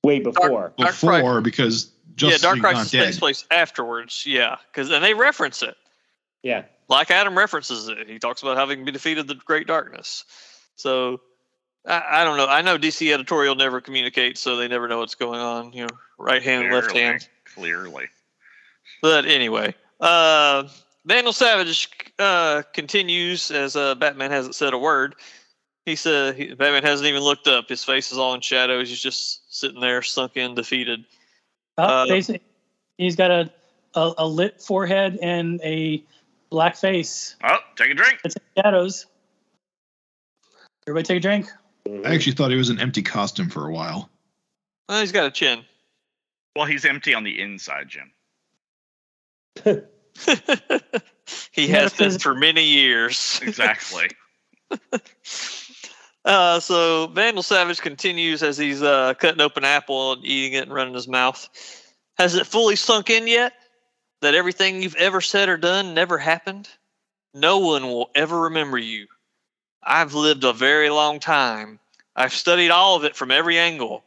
[0.02, 0.48] Way before.
[0.48, 3.04] Dark before Crisis- because Justice yeah dark League's not crisis dead.
[3.04, 5.76] takes place afterwards yeah because and they reference it
[6.42, 6.64] Yeah.
[6.88, 8.08] like Adam references it.
[8.08, 10.24] He talks about having been defeated the Great Darkness.
[10.76, 11.20] So
[11.86, 12.46] I, I don't know.
[12.46, 15.72] I know DC editorial never communicates, so they never know what's going on.
[15.72, 17.28] You know, right hand and left hand.
[17.54, 18.06] Clearly.
[19.02, 20.64] But anyway, uh,
[21.06, 25.14] Vandal Savage uh, continues as uh, Batman hasn't said a word.
[25.86, 27.68] He said he, Batman hasn't even looked up.
[27.68, 28.88] His face is all in shadows.
[28.88, 31.04] He's just sitting there, sunk in, defeated.
[31.78, 32.42] Uh, Uh, basically,
[32.98, 33.50] he's got a,
[33.94, 36.04] a a lit forehead and a
[36.50, 37.36] black face.
[37.42, 38.20] Oh, take a drink.
[38.24, 39.06] It's in shadows.
[40.86, 41.46] Everybody take a drink.
[42.04, 44.10] I actually thought it was an empty costume for a while.
[44.88, 45.64] Well, he's got a chin.
[46.54, 48.12] Well, he's empty on the inside, Jim.
[51.52, 53.40] he has been for many years.
[53.42, 54.08] Exactly.
[56.22, 60.72] Uh, so Vandal Savage continues as he's uh, cutting open apple and eating it and
[60.74, 61.48] running his mouth.
[62.18, 63.54] Has it fully sunk in yet
[64.20, 66.68] that everything you've ever said or done never happened?
[67.32, 69.06] No one will ever remember you.
[69.82, 71.78] I've lived a very long time.
[72.14, 74.04] I've studied all of it from every angle.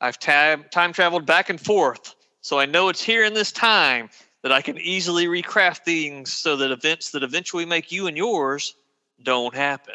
[0.00, 4.10] I've ta- time traveled back and forth, so I know it's here in this time
[4.44, 8.74] that I can easily recraft things so that events that eventually make you and yours
[9.22, 9.94] don't happen.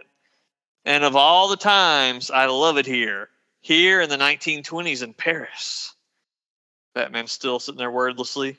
[0.86, 3.30] And of all the times, I love it here.
[3.62, 5.94] Here in the 1920s in Paris.
[6.96, 8.58] Batman's still sitting there wordlessly.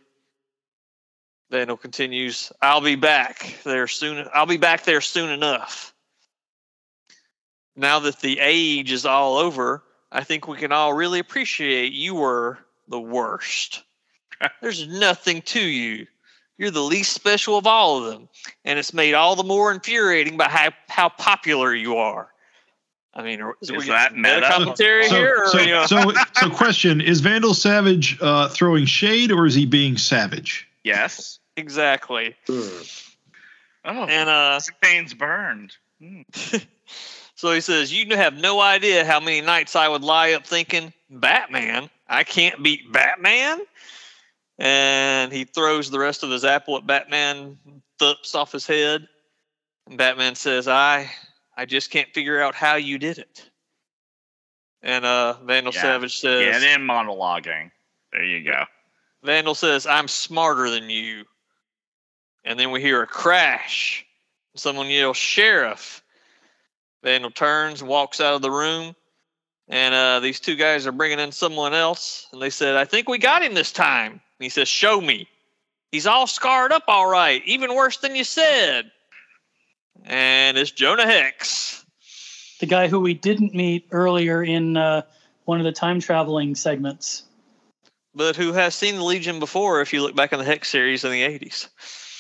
[1.51, 4.29] Vandal continues, I'll be back there soon.
[4.33, 5.93] I'll be back there soon enough.
[7.75, 12.15] Now that the age is all over, I think we can all really appreciate you
[12.15, 13.83] were the worst.
[14.61, 16.07] There's nothing to you.
[16.59, 18.29] You're the least special of all of them
[18.65, 22.29] and it's made all the more infuriating by how, how popular you are.
[23.15, 24.49] I mean, are- Is that getting meta meta?
[24.53, 25.43] commentary So, here?
[25.43, 29.55] Or, so, you know, so, so, question: Is Vandal Savage uh, throwing shade, or is
[29.55, 30.69] he being savage?
[30.85, 31.41] Yes.
[31.57, 32.37] exactly.
[32.47, 32.83] Hmm.
[33.85, 35.75] Oh, And uh, pain's burned.
[36.01, 36.21] Hmm.
[37.35, 40.93] so he says, "You have no idea how many nights I would lie up thinking,
[41.11, 43.61] Batman, I can't beat Batman."
[44.61, 47.59] And he throws the rest of his apple at Batman,
[47.99, 49.09] thumps off his head.
[49.89, 51.11] And Batman says, "I,
[51.57, 53.51] I just can't figure out how you did it."
[54.83, 55.83] And uh, Vandal Yeah.
[55.83, 57.71] Savage says, Get then monologuing.
[58.13, 58.65] There you go.
[59.23, 61.25] Vandal says, I'm smarter than you.
[62.45, 64.07] And then we hear a crash.
[64.57, 66.03] Someone yells, Sheriff.
[67.03, 68.97] Vandal turns walks out of the room.
[69.69, 72.27] And uh, these two guys are bringing in someone else.
[72.33, 74.21] And they said, I think we got him this time.
[74.41, 75.29] And he says, Show me.
[75.93, 77.43] He's all scarred up, all right.
[77.45, 78.91] Even worse than you said.
[80.05, 81.85] And it's Jonah Hex.
[82.59, 85.03] The guy who we didn't meet earlier in uh,
[85.45, 87.25] one of the time traveling segments.
[88.15, 91.05] But who has seen the Legion before if you look back in the Hex series
[91.05, 91.69] in the 80s.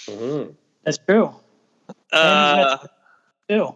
[0.06, 0.54] Mhm.
[0.84, 1.34] That's true.
[2.12, 2.76] Uh,
[3.48, 3.74] Too.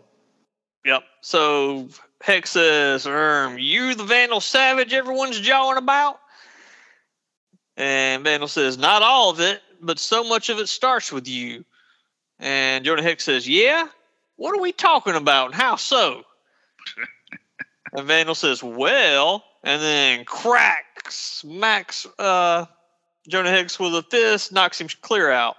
[0.84, 1.02] Yep.
[1.22, 1.88] So
[2.20, 6.20] Hex says, um, you the Vandal Savage everyone's jawing about?
[7.76, 11.64] And Vandal says, not all of it, but so much of it starts with you.
[12.38, 13.88] And Jonah Hex says, yeah?
[14.36, 16.22] What are we talking about and how so?
[17.92, 22.66] and Vandal says, well, and then crack smacks uh,
[23.28, 25.56] Jonah Hex with a fist, knocks him clear out.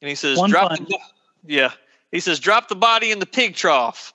[0.00, 0.88] And he says, One "Drop punch.
[0.88, 0.98] the
[1.44, 1.72] yeah."
[2.10, 4.14] He says, "Drop the body in the pig trough.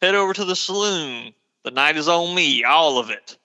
[0.00, 1.34] Head over to the saloon.
[1.64, 3.36] The night is on me, all of it."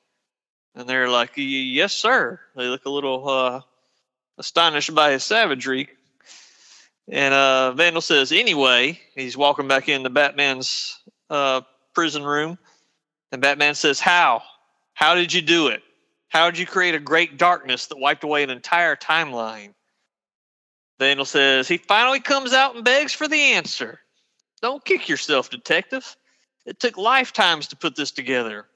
[0.75, 3.62] And they're like, "Yes, sir." They look a little uh,
[4.38, 5.89] astonished by his savagery.
[7.10, 11.62] And uh, Vandal says, "Anyway," he's walking back into Batman's uh,
[11.93, 12.57] prison room,
[13.31, 14.43] and Batman says, "How?
[14.93, 15.84] How did you do it?
[16.29, 19.73] How did you create a great darkness that wiped away an entire timeline?"
[20.99, 23.99] Vandal says, "He finally comes out and begs for the answer.
[24.62, 26.15] Don't kick yourself, detective.
[26.65, 28.67] It took lifetimes to put this together.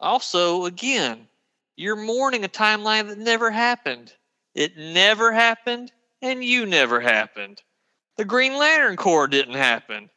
[0.00, 1.28] Also, again,
[1.78, 4.12] you're mourning a timeline that never happened.
[4.52, 7.62] It never happened, and you never happened.
[8.16, 10.10] The Green Lantern Corps didn't happen.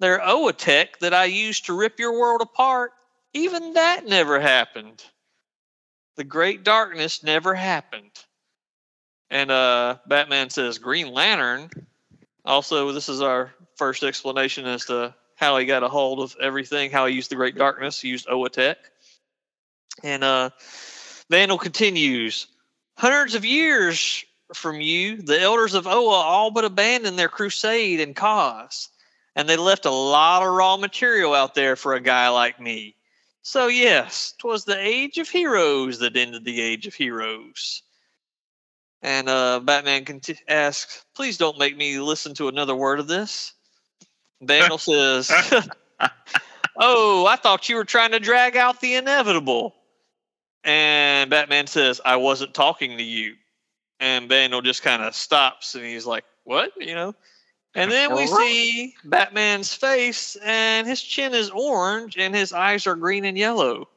[0.00, 2.92] Their Oatech that I used to rip your world apart,
[3.34, 5.04] even that never happened.
[6.16, 8.12] The Great Darkness never happened.
[9.28, 11.68] And uh, Batman says, Green Lantern.
[12.46, 16.90] Also, this is our first explanation as to how he got a hold of everything,
[16.90, 18.00] how he used the Great Darkness.
[18.00, 18.76] He used Oatech.
[20.02, 20.50] And uh,
[21.30, 22.46] Vandal continues,
[22.96, 28.14] hundreds of years from you, the elders of Oa all but abandoned their crusade and
[28.14, 28.90] cause,
[29.34, 32.94] and they left a lot of raw material out there for a guy like me.
[33.42, 37.82] So yes, 'twas the age of heroes that ended the age of heroes.
[39.02, 43.52] And uh, Batman asks, "Please don't make me listen to another word of this."
[44.40, 45.30] Vandal says,
[46.76, 49.74] "Oh, I thought you were trying to drag out the inevitable."
[50.64, 53.34] And Batman says, I wasn't talking to you.
[54.00, 56.72] And Vandal just kind of stops and he's like, What?
[56.78, 57.14] You know?
[57.74, 58.46] And then we Alright.
[58.48, 63.88] see Batman's face and his chin is orange and his eyes are green and yellow.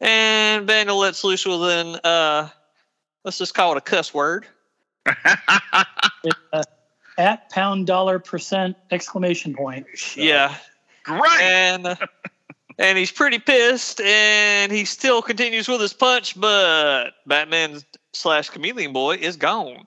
[0.00, 2.48] And Vandal lets loose with an, uh,
[3.24, 4.46] let's just call it a cuss word.
[7.18, 9.86] At pound dollar percent exclamation point.
[10.16, 10.54] Yeah.
[11.04, 11.40] Great.
[11.40, 11.96] and
[12.78, 17.80] and he's pretty pissed and he still continues with his punch but batman
[18.12, 19.86] slash chameleon boy is gone.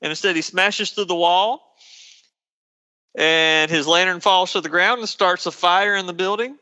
[0.00, 1.74] And instead he smashes through the wall
[3.16, 6.56] and his lantern falls to the ground and starts a fire in the building.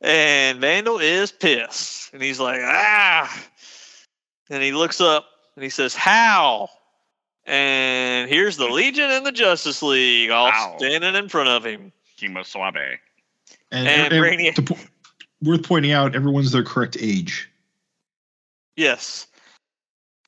[0.00, 3.44] And vandal is pissed and he's like ah.
[4.50, 6.68] And he looks up and he says how?
[7.44, 10.74] And here's the legion and the justice league all Wow.
[10.78, 11.92] standing in front of him.
[12.16, 12.98] Kimo Suave.
[13.72, 14.76] And, And and Brainiac- to
[15.42, 17.50] worth pointing out, everyone's their correct age.
[18.76, 19.26] Yes.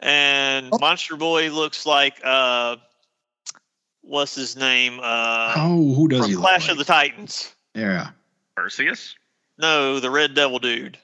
[0.00, 0.78] And Oh.
[0.78, 2.76] Monster Boy looks like uh
[4.02, 5.00] what's his name?
[5.02, 6.72] Uh oh, who does he from look Clash like?
[6.72, 7.54] of the Titans.
[7.74, 8.10] Yeah.
[8.56, 9.14] Perseus.
[9.58, 10.98] No, the Red Devil dude.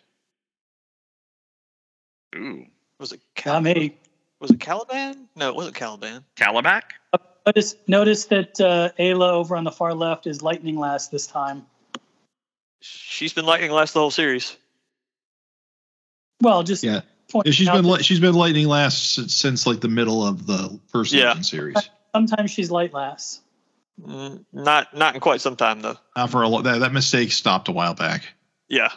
[2.37, 2.66] Ooh.
[2.99, 3.97] Was it Cal- Not me.
[4.40, 5.29] was it Caliban?
[5.37, 6.25] No, it wasn't Caliban.
[6.37, 6.83] Calabac.
[7.47, 11.66] Notice, notice that uh, Ayla over on the far left is Lightning Lass this time.
[12.87, 14.57] She's been Lightning Lass the whole series.
[16.42, 17.01] Well, just Yeah.
[17.31, 19.88] pointing Yeah, she's out been that li- she's been Lightning Lass since, since like the
[19.88, 21.40] middle of the first Yeah.
[21.40, 21.77] Series.
[22.14, 23.40] sometimes she's Light Lass.
[24.03, 25.97] Mm, Not not in quite some time though.
[26.16, 28.25] Not for a lo- that that mistake stopped a while back.
[28.68, 28.90] Yeah.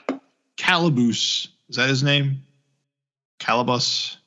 [0.58, 2.44] Calabus is that his name?
[3.40, 4.18] Calabus.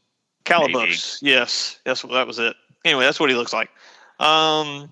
[0.44, 1.18] Calibos.
[1.20, 2.55] Yes, yes, that was it.
[2.85, 3.68] Anyway, that's what he looks like.
[4.20, 4.90] Um,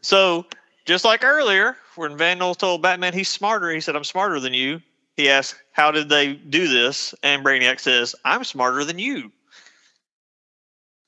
[0.00, 0.46] so
[0.86, 4.82] just like earlier, when Vandal told Batman he's smarter, he said, "I'm smarter than you."
[5.16, 9.32] He asked, "How did they do this?" And Brainiac says, "I'm smarter than you."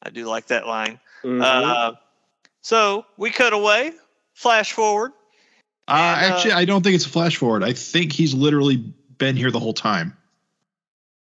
[0.03, 1.01] I do like that line.
[1.25, 1.43] Mhm.
[1.43, 1.95] Uh,
[2.63, 3.93] so we cut away,
[4.35, 5.13] flash forward.
[5.89, 7.63] Uh, And, uh, actually, I don't think it's a flash forward.
[7.63, 8.77] I think he's literally
[9.19, 10.17] been here the whole time.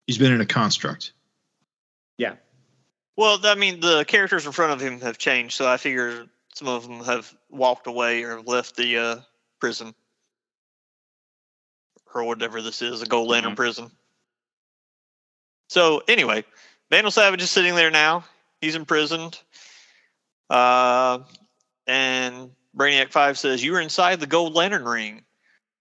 [0.07, 1.11] He's been in a construct.
[2.17, 2.35] Yeah.
[3.15, 6.67] Well, I mean, the characters in front of him have changed, so I figure some
[6.67, 9.15] of them have walked away or left the uh,
[9.59, 9.93] prison
[12.13, 13.57] or whatever this is, a Gold Lantern Mhm.
[13.57, 13.91] prison.
[15.69, 16.43] So anyway,
[16.89, 18.25] Vandal Savage is sitting there now.
[18.61, 19.39] He's imprisoned,
[20.49, 21.19] uh,
[21.85, 25.25] and Brainiac Five says, "You were inside the Gold Lantern ring,"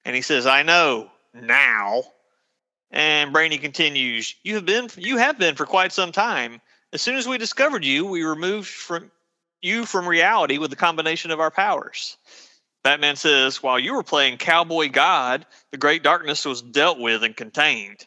[0.05, 2.05] and he says, "I know now."
[2.91, 6.61] And Brainy continues, "You have been, you have been for quite some time."
[6.93, 9.11] As soon as we discovered you, we removed from
[9.61, 12.17] you from reality with the combination of our powers.
[12.85, 17.37] Batman says, while you were playing Cowboy God, the great darkness was dealt with and
[17.37, 18.07] contained.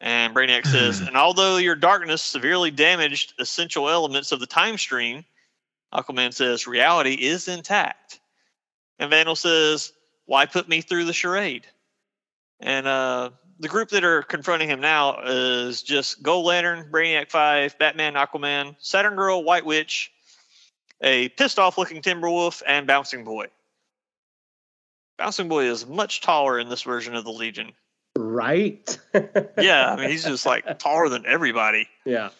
[0.00, 5.24] And Brainiac says, and although your darkness severely damaged essential elements of the time stream,
[5.94, 8.20] Aquaman says, reality is intact.
[8.98, 9.92] And Vandal says,
[10.26, 11.66] why put me through the charade?
[12.60, 13.30] And uh,
[13.60, 18.76] the group that are confronting him now is just Gold Lantern, Brainiac Five, Batman, Aquaman,
[18.80, 20.12] Saturn Girl, White Witch,
[21.00, 23.46] a pissed off looking Timberwolf, and Bouncing Boy.
[25.18, 27.72] Bouncing Boy is much taller in this version of the Legion.
[28.16, 28.98] Right?
[29.58, 31.88] Yeah, I mean he's just like taller than everybody.
[32.04, 32.30] yeah.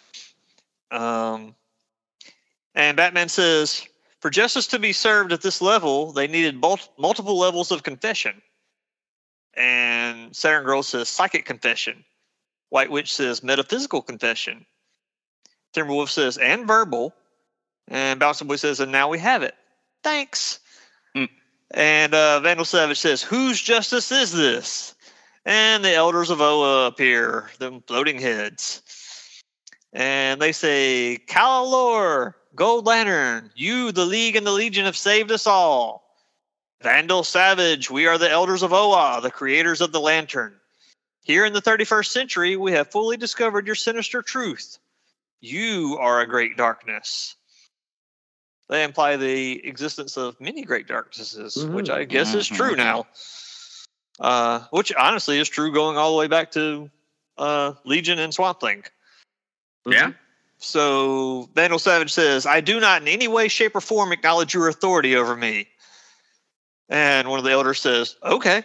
[0.91, 1.55] Um,
[2.75, 3.83] and Batman says,
[4.21, 8.41] for justice to be served at this level, they needed mul- multiple levels of confession.
[9.55, 12.05] And Saturn Girl says psychic confession.
[12.71, 14.67] White Witch says metaphysical confession.
[15.75, 17.15] Timberwolf says and verbal.
[17.89, 19.55] And Bouncing Boy says, and now we have it.
[20.03, 20.61] Thanks.
[21.71, 24.95] And uh, Vandal Savage says, whose justice is this?
[25.45, 28.83] And the elders of Oa appear, them floating heads.
[29.93, 35.47] And they say, Kalalor, Gold Lantern, you, the League, and the Legion have saved us
[35.47, 36.05] all.
[36.83, 40.55] Vandal Savage, we are the elders of Oa, the creators of the lantern.
[41.23, 44.79] Here in the 31st century, we have fully discovered your sinister truth.
[45.41, 47.37] You are a great darkness.
[48.69, 53.07] They imply the existence of many great darknesses, which I guess is true now.
[54.21, 56.89] Uh, which honestly is true going all the way back to
[57.37, 58.85] uh, Legion and Swamp Thing.
[59.87, 60.13] Yeah.
[60.59, 64.69] So Vandal Savage says, I do not in any way, shape, or form acknowledge your
[64.69, 65.69] authority over me.
[66.89, 68.65] And one of the elders says, Okay.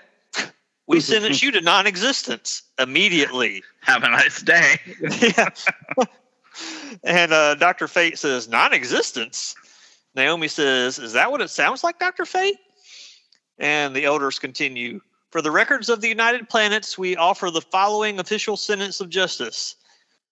[0.88, 3.64] We sentence you to non existence immediately.
[3.82, 4.80] Have a nice day.
[5.22, 5.50] yeah.
[7.04, 7.88] and uh, Dr.
[7.88, 9.56] Fate says, Non existence.
[10.20, 12.26] Naomi says, Is that what it sounds like, Dr.
[12.26, 12.58] Fate?
[13.58, 15.00] And the elders continue
[15.32, 19.76] For the records of the United Planets, we offer the following official sentence of justice.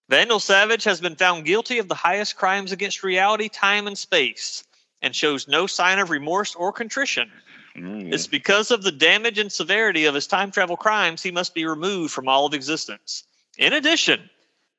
[0.10, 4.64] Vandal Savage has been found guilty of the highest crimes against reality, time, and space,
[5.02, 7.32] and shows no sign of remorse or contrition.
[7.78, 8.10] Ooh.
[8.12, 11.66] It's because of the damage and severity of his time travel crimes he must be
[11.66, 13.24] removed from all of existence.
[13.58, 14.30] In addition,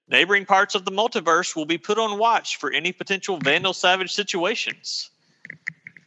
[0.08, 4.12] neighboring parts of the multiverse will be put on watch for any potential Vandal Savage
[4.12, 5.10] situations.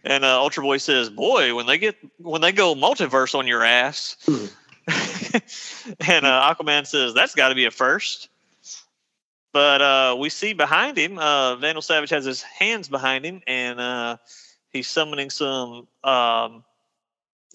[0.04, 3.64] And uh, Ultra Boy says, "Boy, when they get when they go multiverse on your
[3.64, 8.30] ass." and uh, Aquaman says, "That's got to be a first.
[9.54, 13.80] But uh, we see behind him, uh, Vandal Savage has his hands behind him, and
[13.80, 14.18] uh,
[14.72, 16.64] he's summoning some um,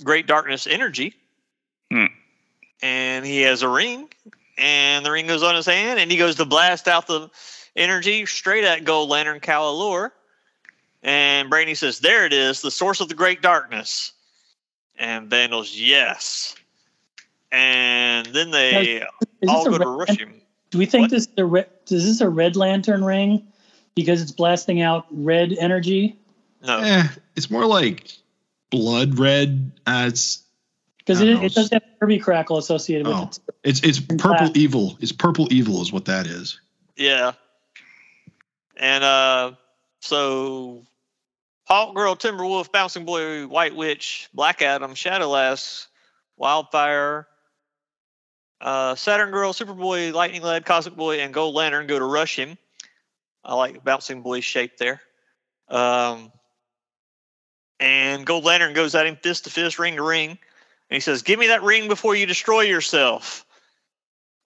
[0.04, 1.14] great darkness energy.
[1.90, 2.06] Hmm.
[2.82, 4.08] And he has a ring,
[4.58, 7.30] and the ring goes on his hand, and he goes to blast out the
[7.74, 10.10] energy straight at Gold Lantern Kalalor.
[11.02, 14.12] And Brainy says, There it is, the source of the great darkness.
[14.98, 16.54] And Vandal's, Yes.
[17.52, 19.02] And then they
[19.40, 20.40] Is all go to rush him.
[20.70, 21.10] do we think What?
[21.10, 23.46] this is a red, is this a red lantern ring
[23.94, 26.18] because it's blasting out red energy?
[26.66, 26.78] No.
[26.80, 27.04] Eh,
[27.36, 28.10] it's more like
[28.70, 29.70] blood red.
[29.86, 30.42] Uh, it's
[31.06, 33.22] Because it, don't it does have Kirby crackle associated with Oh.
[33.24, 33.38] it.
[33.62, 34.98] it's it's purple evil.
[35.00, 36.60] It's purple evil is what that is.
[36.96, 37.32] Yeah.
[38.76, 39.52] And uh
[40.00, 40.82] so
[41.70, 45.88] Hawkgirl, Timberwolf, Bouncing Boy, White Witch, Black Adam, Shadow Lass,
[46.36, 47.26] Wildfire,
[48.60, 52.56] uh, Saturn Girl, Superboy, Lightning Lad, Cosmic Boy, and Gold Lantern go to rush him.
[53.44, 55.00] I like Bouncing Boy's shape there.
[55.68, 56.30] Um,
[57.80, 60.38] and Gold Lantern goes at him fist to fist, ring to ring.
[60.90, 63.44] And he says, Give me that ring before you destroy yourself.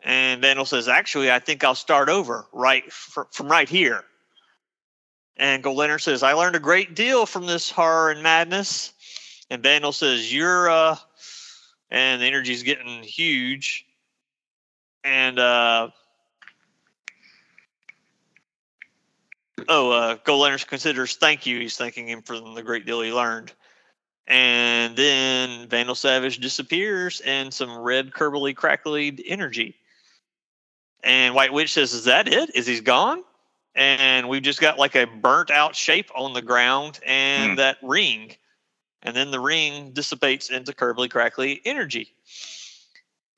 [0.02, 4.04] And Vandal says, Actually, I think I'll start over right fr- from right here.
[5.36, 8.92] And Gold Lantern says, I learned a great deal from this horror and madness.
[9.50, 10.96] And Vandal says, You're, uh,
[11.90, 13.86] and the energy's getting huge.
[15.04, 15.88] And, uh,
[19.68, 21.58] oh, uh, Gold Lantern considers thank you.
[21.58, 23.52] He's thanking him for the great deal he learned.
[24.30, 29.74] And then Vandal Savage disappears and some red, curbly, crackly energy.
[31.02, 32.54] And White Witch says, Is that it?
[32.54, 33.24] Is he's gone?
[33.74, 37.56] And we've just got like a burnt out shape on the ground and Hmm.
[37.56, 38.36] that ring.
[39.02, 42.14] And then the ring dissipates into curbly, crackly energy.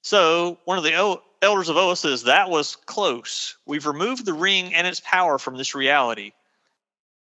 [0.02, 3.56] So one of the el- elders of Oa says, That was close.
[3.64, 6.32] We've removed the ring and its power from this reality.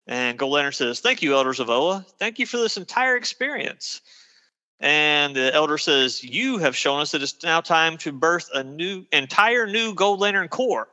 [0.06, 2.04] And Gold Lantern says, Thank you, elders of Oa.
[2.18, 4.00] Thank you for this entire experience.
[4.78, 8.62] And the elder says, You have shown us that it's now time to birth a
[8.62, 10.88] new, entire new Gold Lantern Corps.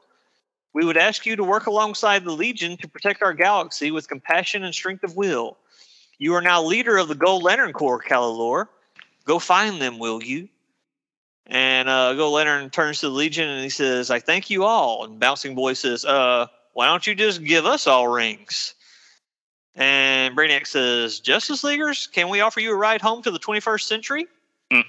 [0.73, 4.63] We would ask you to work alongside the Legion to protect our galaxy with compassion
[4.63, 5.57] and strength of will.
[6.17, 8.67] You are now leader of the Gold Lantern Corps, Kalalor.
[9.25, 10.49] Go find them, will you?
[11.45, 15.03] And uh, Gold Lantern turns to the Legion and he says, I thank you all.
[15.03, 18.73] And Bouncing Boy says, uh, Why don't you just give us all rings?
[19.75, 23.81] And Brainiac says, Justice Leaguers, can we offer you a ride home to the 21st
[23.83, 24.27] century?
[24.71, 24.83] Mm.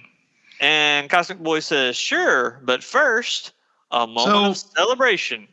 [0.61, 3.53] And Cosmic Boy says, "Sure, but first,
[3.91, 5.49] a moment So- of celebration."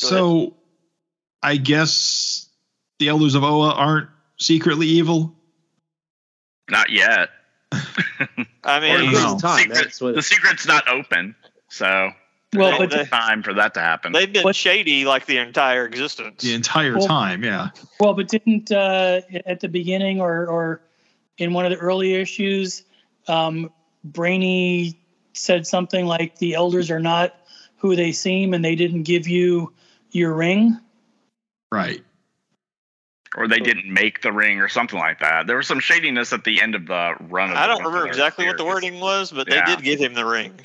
[0.00, 0.56] Go So,
[1.42, 2.48] I guess
[2.98, 5.34] the elders of Oa aren't secretly evil.
[6.70, 7.30] Not yet.
[7.72, 9.38] I mean, no.
[9.38, 11.34] Time, secret- the secret's not open,
[11.68, 12.12] so
[12.54, 14.12] Well, Well, but they- time for that to happen.
[14.12, 16.42] they've been What- shady like the entire existence.
[16.42, 17.68] The entire Well- time, yeah.
[18.00, 20.80] well, but didn't uh, at the beginning or or
[21.36, 22.84] in one of the early issues,
[23.28, 23.70] um,
[24.02, 24.98] Brainy
[25.34, 27.34] said something like the elders are not
[27.76, 29.72] who they seem, and they didn't give you
[30.10, 30.78] your ring.
[31.70, 32.02] Right.
[33.36, 35.46] or they didn't make the ring or something like that.
[35.46, 37.50] There was some shadiness at the end of the run.
[37.50, 39.66] Of I the don't remember Winter exactly what the wording was, but Yeah.
[39.66, 40.58] they did give him the ring.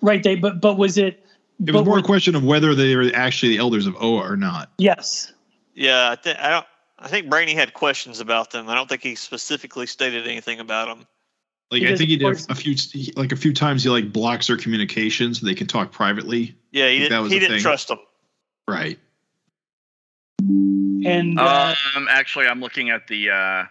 [0.00, 0.22] Right.
[0.22, 1.24] They but but was it?
[1.64, 4.22] It was more were- a question of whether they were actually the elders of Oa
[4.28, 4.70] or not.
[4.78, 5.32] Yes.
[5.74, 6.66] Yeah, I, th- I don't.
[6.98, 8.68] I think Brainy had questions about them.
[8.68, 11.06] I don't think he specifically stated anything about them.
[11.70, 12.76] Like I think he did course- a few,
[13.16, 13.82] like a few times.
[13.82, 16.54] He like blocks their communication so they can talk privately.
[16.70, 17.22] Yeah, he that didn't.
[17.24, 17.62] was He the didn't thing.
[17.62, 17.98] trust them.
[18.68, 18.98] Right.
[20.40, 23.64] And uh, Um, actually, I'm looking at the uh,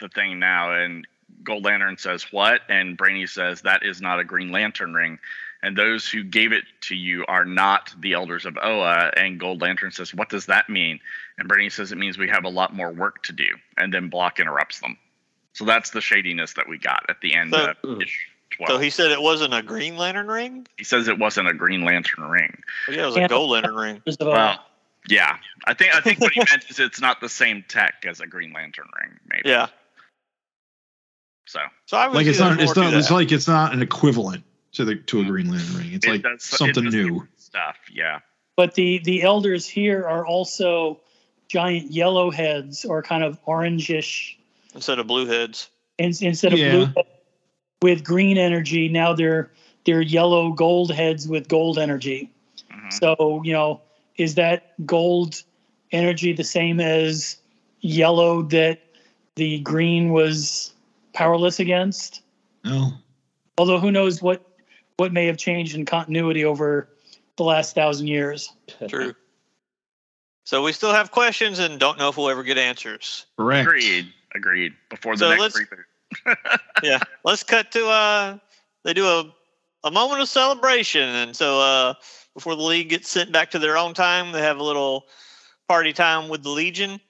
[0.00, 1.06] the thing now, and
[1.44, 5.18] Gold Lantern says what, and Brainy says that is not a Green Lantern ring,
[5.62, 9.10] and those who gave it to you are not the Elders of Oa.
[9.16, 11.00] And Gold Lantern says, what does that mean?
[11.38, 14.08] And Brainy says it means we have a lot more work to do, and then
[14.08, 14.96] Blok interrupts them.
[15.52, 18.70] So that's the shadiness that we got at the end So- of ish twelve.
[18.70, 20.66] So he said it wasn't a Green Lantern ring.
[20.76, 22.56] he says it wasn't a Green Lantern ring.
[22.88, 24.02] Well, yeah, it was a Gold Lantern ring.
[24.20, 24.58] Well,
[25.08, 25.36] yeah,
[25.66, 28.26] I think I think what he meant is it's not the same tech as a
[28.26, 29.48] Green Lantern ring, maybe.
[29.50, 29.68] Yeah.
[31.46, 32.60] So So I Like it's not.
[32.60, 32.94] It's not.
[32.94, 35.92] It's like it's not an equivalent to the to a Green Lantern ring.
[35.92, 37.26] It's it like does- it something new.
[37.36, 37.76] stuff.
[37.92, 38.20] Yeah.
[38.56, 41.00] but the the elders here are also
[41.48, 44.36] giant yellow heads or kind of orangish
[44.74, 45.68] instead of blue heads.
[45.98, 46.72] in, instead of Yeah.
[46.72, 47.06] blue head
[47.82, 48.88] with green energy.
[48.88, 49.50] Now they're
[49.84, 52.30] they're yellow gold heads with gold energy.
[52.72, 52.92] Mhm.
[52.92, 53.80] So you know,
[54.16, 55.42] is that gold
[55.92, 57.36] energy the same as
[57.80, 58.80] yellow that
[59.36, 60.72] the green was
[61.14, 62.22] powerless against?
[62.64, 62.92] No.
[63.58, 64.44] Although who knows what
[64.96, 66.88] what may have changed in continuity over
[67.36, 68.52] the last thousand years.
[68.88, 69.14] True.
[70.44, 73.26] So we still have questions and don't know if we'll ever get answers.
[73.36, 73.66] Correct.
[73.66, 74.12] Agreed.
[74.34, 74.72] Agreed.
[74.90, 76.58] Before the So next let's- reboot.
[76.82, 76.98] yeah.
[77.24, 78.38] Let's cut to uh
[78.84, 79.34] they do a
[79.84, 81.94] a moment of celebration and so uh
[82.34, 85.06] before the league gets sent back to their own time, they have a little
[85.68, 87.00] party time with the Legion.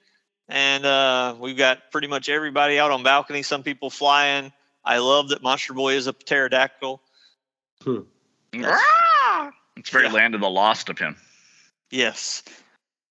[0.47, 4.51] And uh we've got pretty much everybody out on balcony, some people flying.
[4.83, 7.01] I love that Monster Boy is a pterodactyl.
[7.85, 9.51] Rah!
[9.77, 10.11] It's very Yeah.
[10.13, 11.15] land of the lost of him.
[11.89, 12.43] Yes.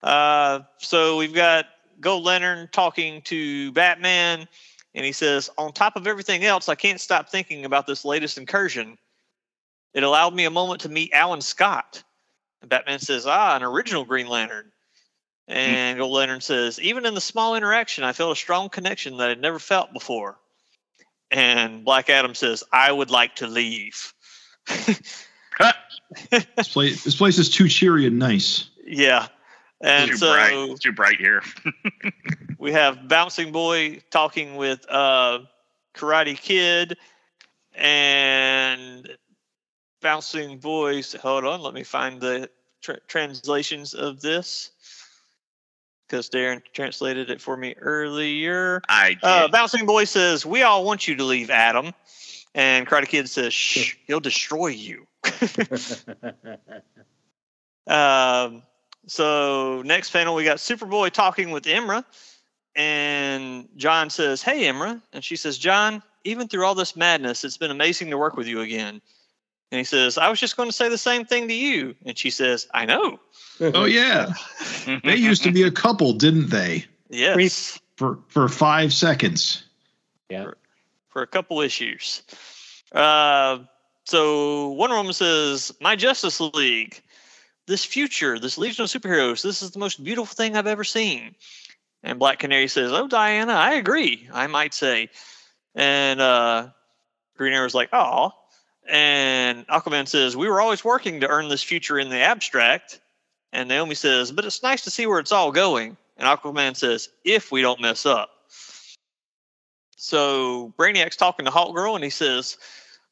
[0.02, 1.66] Uh, so we've got
[2.00, 4.46] Gold Lantern talking to Batman,
[4.94, 8.36] and he says, On top of everything else, I can't stop thinking about this latest
[8.38, 8.98] incursion.
[9.94, 12.02] It allowed me a moment to meet Alan Scott.
[12.60, 14.70] And Batman says, Ah, an original Green Lantern.
[15.46, 19.30] And Gold Lantern says, Even in the small interaction, I felt a strong connection that
[19.30, 20.38] I'd never felt before.
[21.30, 24.14] And Black Adam says, I would like to leave.
[26.30, 27.04] This place.
[27.04, 28.68] This place is too cheery and nice.
[28.86, 29.28] yeah.
[29.80, 30.52] And too so bright.
[30.70, 31.42] It's too bright here.
[32.58, 35.40] we have Bouncing Boy talking with uh,
[35.94, 36.96] Karate Kid
[37.74, 39.08] and
[40.00, 41.14] Bouncing Boys.
[41.14, 42.48] Hold on, let me find the
[42.80, 44.70] tra- translations of this
[46.14, 48.80] because Darren translated it for me earlier.
[48.88, 49.24] I did.
[49.24, 51.92] Uh, Bouncing Boy says, "We all want you to leave, Adam,"
[52.54, 55.06] and Karate Kid says, "Shh, he'll destroy you."
[57.86, 58.62] Um,
[59.06, 62.02] so next panel, we got Superboy talking with Imra,
[62.74, 67.58] and Jon says, "Hey, Imra," and she says, "Jon, even through all this madness, it's
[67.58, 69.02] been amazing to work with you again."
[69.70, 72.16] And he says, "I was just going to say the same thing to you," and
[72.16, 73.18] she says, "I know."
[73.60, 74.32] Oh yeah,
[75.04, 76.84] they used to be a couple, didn't they?
[77.10, 79.64] Yes, For for five seconds.
[80.28, 80.50] yeah.
[81.08, 82.22] for a couple issues.
[82.92, 83.58] Uh,
[84.04, 87.02] so Wonder Woman says, "My Justice League,
[87.66, 91.34] this future, this Legion of Superheroes, this is the most beautiful thing I've ever seen."
[92.04, 94.28] And Black Canary says, "Oh, Diana, I agree.
[94.32, 95.08] I might say."
[95.74, 96.68] And uh,
[97.36, 98.32] Green Arrow's like, "Oh."
[98.88, 103.00] And Aquaman says, "We were always working to earn this future in the abstract."
[103.52, 107.08] And Naomi says, "But it's nice to see where it's all going." And Aquaman says,
[107.24, 108.30] "If we don't mess up."
[109.96, 112.58] So Brainiac's talking to Hawkgirl and he says,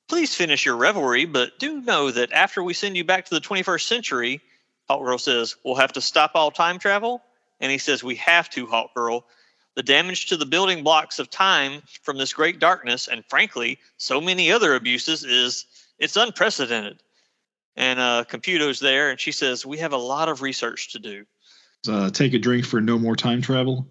[0.09, 3.41] Please finish your revelry, but do know that after we send you back to the
[3.41, 4.43] 21st century,
[4.91, 7.23] Hawkgirl says, We'll have to stop all time travel.
[7.61, 9.23] And he says, We have to, Hawkgirl.
[9.75, 14.21] The damage to the building blocks of time from this great darkness, and frankly, so
[14.21, 15.65] many other abuses, is
[15.99, 17.03] it's unprecedented.
[17.75, 21.25] And uh, Computo's there, and she says, We have a lot of research to do.
[21.89, 23.87] Uh, take a drink for no more time travel.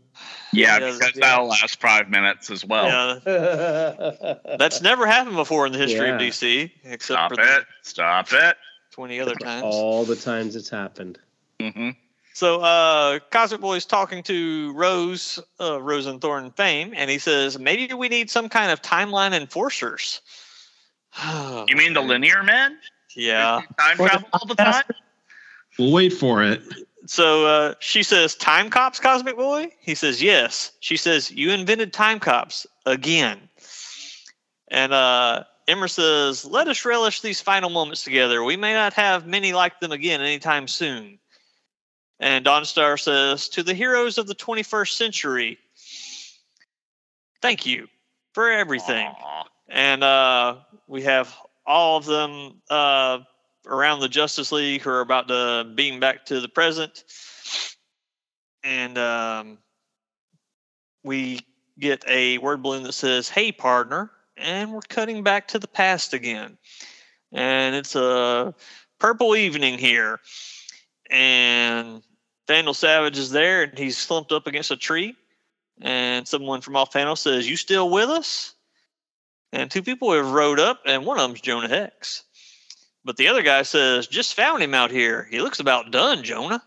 [0.54, 1.20] Yeah, Yeah, because yeah.
[1.22, 3.20] that'll last five minutes as well.
[3.26, 7.46] Yeah, that's never happened before in the history of DC, except Stop for it.
[7.46, 8.56] the Stop it.
[8.92, 9.64] 20 other times.
[9.66, 11.18] All the times it's happened.
[11.60, 11.90] hmm
[12.34, 17.60] So uh Cosmic Boy's talking to Rose, uh, Rose and Thorn fame, and he says,
[17.60, 20.22] maybe we need some kind of timeline enforcers.
[21.68, 22.78] You mean the linear men?
[23.16, 23.62] yeah.
[23.80, 24.84] Time travel all the time?
[25.78, 26.62] We'll wait for it.
[27.06, 29.72] So uh, she says, Time cops, Cosmic Boy?
[29.80, 30.72] He says, Yes.
[30.80, 33.50] She says, You invented time cops again.
[34.70, 38.44] And uh, Imra says, Let us relish these final moments together.
[38.44, 41.18] We may not have many like them again anytime soon.
[42.22, 45.58] And Dawnstar says, To the heroes of the 21st century,
[47.42, 47.88] thank you
[48.34, 49.08] for everything.
[49.08, 49.44] Aw.
[49.70, 50.58] And uh,
[50.88, 53.20] we have all of them uh,
[53.66, 57.04] around the Justice League who are about to beam back to the present.
[58.64, 59.58] And um,
[61.04, 61.40] we
[61.80, 64.12] get a word balloon that says, Hey, partner.
[64.38, 66.58] And we're cutting back to the past again.
[67.32, 68.54] And it's a
[69.00, 70.20] purple evening here.
[71.10, 72.04] And
[72.52, 75.16] Vandal Savage is there and he's slumped up against a tree.
[75.80, 78.54] And someone from off panel says, You still with us?
[79.54, 82.24] And two people have rode up, and one of them's Jonah Hex.
[83.06, 85.28] But the other guy says, Just found him out here.
[85.32, 86.62] He looks about done, Jonah.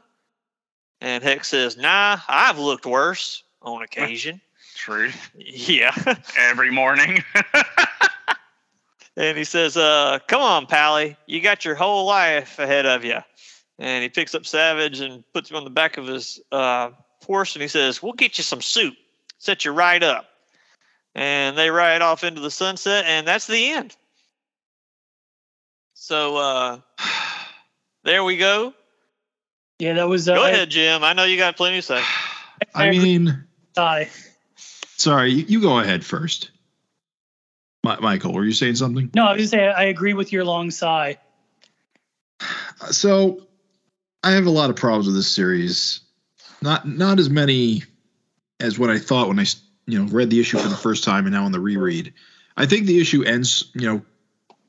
[1.03, 4.41] And Hex says, Nah, I've looked worse on occasion.
[4.75, 5.11] True.
[5.37, 5.95] yeah.
[6.39, 7.23] Every morning.
[9.17, 11.17] and he says, uh, Come on, Pally.
[11.27, 13.19] You got your whole life ahead of you.
[13.85, 17.55] And he picks up Savage and puts him on the back of his uh, horse,
[17.55, 18.95] and he says, We'll get you some soup.
[19.37, 20.25] Set you right up.
[21.15, 23.95] And they ride off into the sunset, and that's the end.
[25.93, 26.79] So uh,
[28.05, 28.73] there we go.
[29.79, 30.31] Yeah, that was.
[30.31, 31.05] Uh, Go ahead, Jim.
[31.05, 32.03] I know you got plenty to say.
[32.75, 34.09] I mean, Die.
[34.97, 36.53] sorry, you, you go ahead first.
[37.85, 39.11] Mi- Michael, were you saying something?
[39.15, 41.19] No, I was just saying I agree with your long sigh.
[42.91, 43.47] So,
[44.25, 46.01] I have a lot of problems with this series.
[46.63, 47.83] Not not as many
[48.59, 49.45] as what I thought when I
[49.87, 52.15] you know read the issue for the first time and now on the reread.
[52.57, 54.03] I think the issue ends you know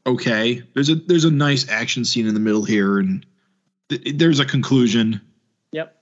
[0.05, 0.61] okay.
[0.73, 3.25] There's a there's a nice action scene in the middle here and
[3.87, 5.21] th- there's a conclusion.
[5.71, 5.95] Yep.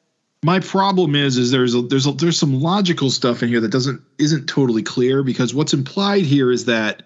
[0.44, 3.72] My problem is is there's a, there's a, there's some logical stuff in here that
[3.72, 7.04] doesn't isn't totally clear because what's implied here is that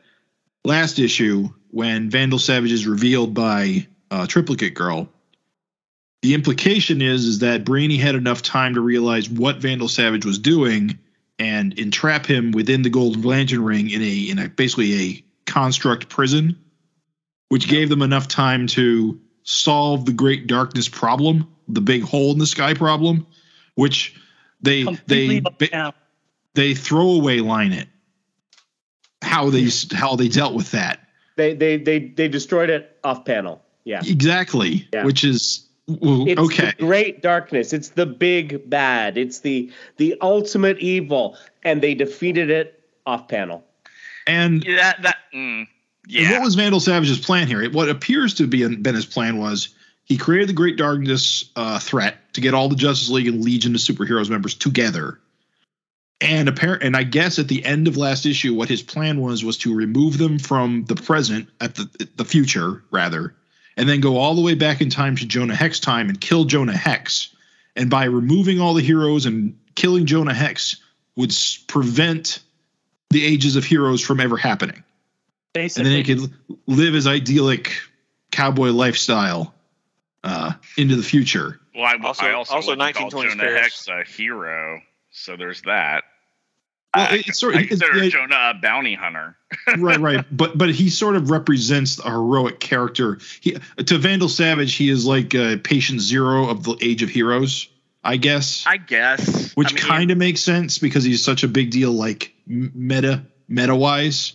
[0.63, 5.09] last issue when Vandal Savage is revealed by uh, Triplicate Girl,
[6.21, 10.39] the implication is is that Brainy had enough time to realize what Vandal Savage was
[10.39, 10.97] doing
[11.39, 16.09] and entrap him within the Golden Lantern Ring in a in a basically a construct
[16.09, 16.57] prison,
[17.49, 22.39] which gave them enough time to solve the Great Darkness problem, the big hole in
[22.39, 23.25] the sky problem,
[23.75, 24.15] which
[24.61, 25.93] they Completely they up ba- down.
[26.55, 27.87] they throwaway line it.
[29.21, 30.99] How they how they dealt with that
[31.35, 33.61] They they they they destroyed it off panel.
[33.83, 34.01] Yeah.
[34.05, 35.05] exactly, Yeah.
[35.05, 36.73] which is well, It's okay.
[36.77, 37.71] the great darkness.
[37.71, 39.17] It's the big bad.
[39.17, 43.63] It's the the ultimate evil, and they defeated it off panel.
[44.25, 45.67] And yeah, that, that mm, And
[46.05, 46.33] yeah.
[46.33, 47.69] what was Vandal Savage's plan here?
[47.71, 49.69] What appears to be been his plan was
[50.03, 53.73] he created the Great Darkness uh, threat to get all the Justice League and Legion
[53.75, 55.19] of Superheroes members together.
[56.19, 59.43] And apparent, and I guess at the end of last issue, what his plan was
[59.43, 63.35] was to remove them from the present, at the the future rather,
[63.77, 66.45] and then go all the way back in time to Jonah Hex time and kill
[66.45, 67.33] Jonah Hex.
[67.75, 70.77] And by removing all the heroes and killing Jonah Hex
[71.15, 72.39] would s- prevent
[73.11, 74.83] the ages of heroes from ever happening
[75.53, 75.81] Basically.
[75.83, 76.33] and then he could
[76.65, 77.71] live his idyllic
[78.31, 79.53] cowboy lifestyle
[80.23, 81.59] uh, into the future.
[81.75, 83.61] well, I, Also- I also, also wouldn't 1920s Jonah Paris.
[83.61, 86.03] Hex a hero, so there's that.
[86.95, 89.37] Well, I, it's sort of it's, consider yeah, Jonah a bounty hunter.
[89.77, 93.19] right, right, but but he sort of represents a heroic character.
[93.41, 97.67] He to Vandal Savage, he is like uh, patient zero of the Age of Heroes,
[98.03, 99.53] I guess, I guess.
[99.53, 103.23] which I mean, kind of makes sense because he's such a big deal, like meta
[103.47, 104.33] meta wise.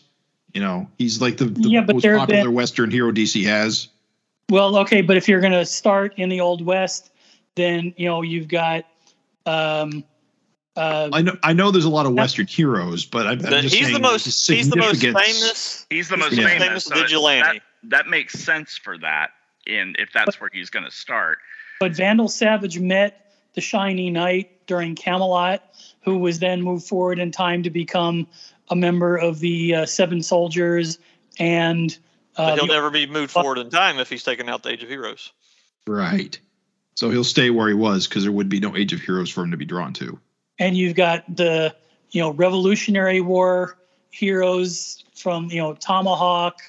[0.52, 3.10] You know, he's like the, the Yeah, but most there have popular been- Western hero
[3.10, 3.88] DC has.
[4.50, 7.10] well, okay, but if you're going to start in the old west,
[7.54, 8.84] then you know you've got.
[9.46, 10.04] Um,
[10.76, 13.74] uh, I know, I know, there's a lot of Western heroes, but I'm, I'm just
[13.74, 16.84] he's saying the most he's the most famous He's the most the most famous, famous
[16.84, 17.58] so vigilante.
[17.82, 19.30] That, that makes sense for that.
[19.66, 21.38] In if that's where he's going to start.
[21.78, 25.62] but Vandal Savage met the Shiny Knight during Camelot,
[26.00, 28.26] who was then moved forward in time to become
[28.70, 30.98] a member of the uh, Seven Soldiers
[31.38, 31.96] and.
[32.36, 34.70] But Uh, he'll the- never be moved forward in time if he's taken out the
[34.70, 35.30] Age of Heroes.
[35.86, 36.38] Right.
[36.94, 39.42] So he'll stay where he was because there would be no Age of Heroes for
[39.44, 40.18] him to be drawn to.
[40.62, 41.74] And you've got the
[42.10, 43.76] you know Revolutionary War
[44.10, 46.60] heroes from you know Tomahawk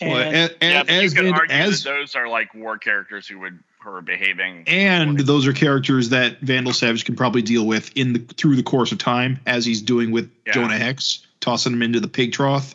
[0.00, 2.78] and Well, a- a- yeah, as you could argue as that those are like war
[2.78, 4.64] characters who would who are behaving.
[4.66, 8.62] and those are characters that Vandal Savage can probably deal with in the through the
[8.62, 10.52] course of time, as he's doing with Yeah.
[10.54, 12.74] Jonah Hex, tossing him into the pig trough.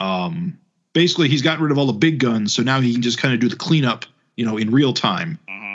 [0.00, 0.58] Um,
[0.92, 3.34] basically, he's gotten rid of all the big guns, so now he can just kind
[3.34, 4.04] of do the cleanup,
[4.36, 5.38] you know, in real time.
[5.48, 5.71] Mhm.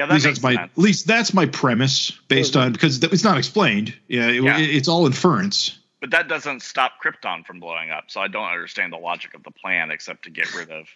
[0.00, 0.72] Yeah, At least makes that's my sense.
[0.72, 3.94] at least that's my premise based on because it's not explained.
[4.08, 4.58] Yeah, it- Yeah.
[4.58, 5.78] it's all inference.
[6.00, 8.04] But that doesn't stop Krypton from blowing up.
[8.10, 10.86] So I don't understand the logic of the plan except to get rid of.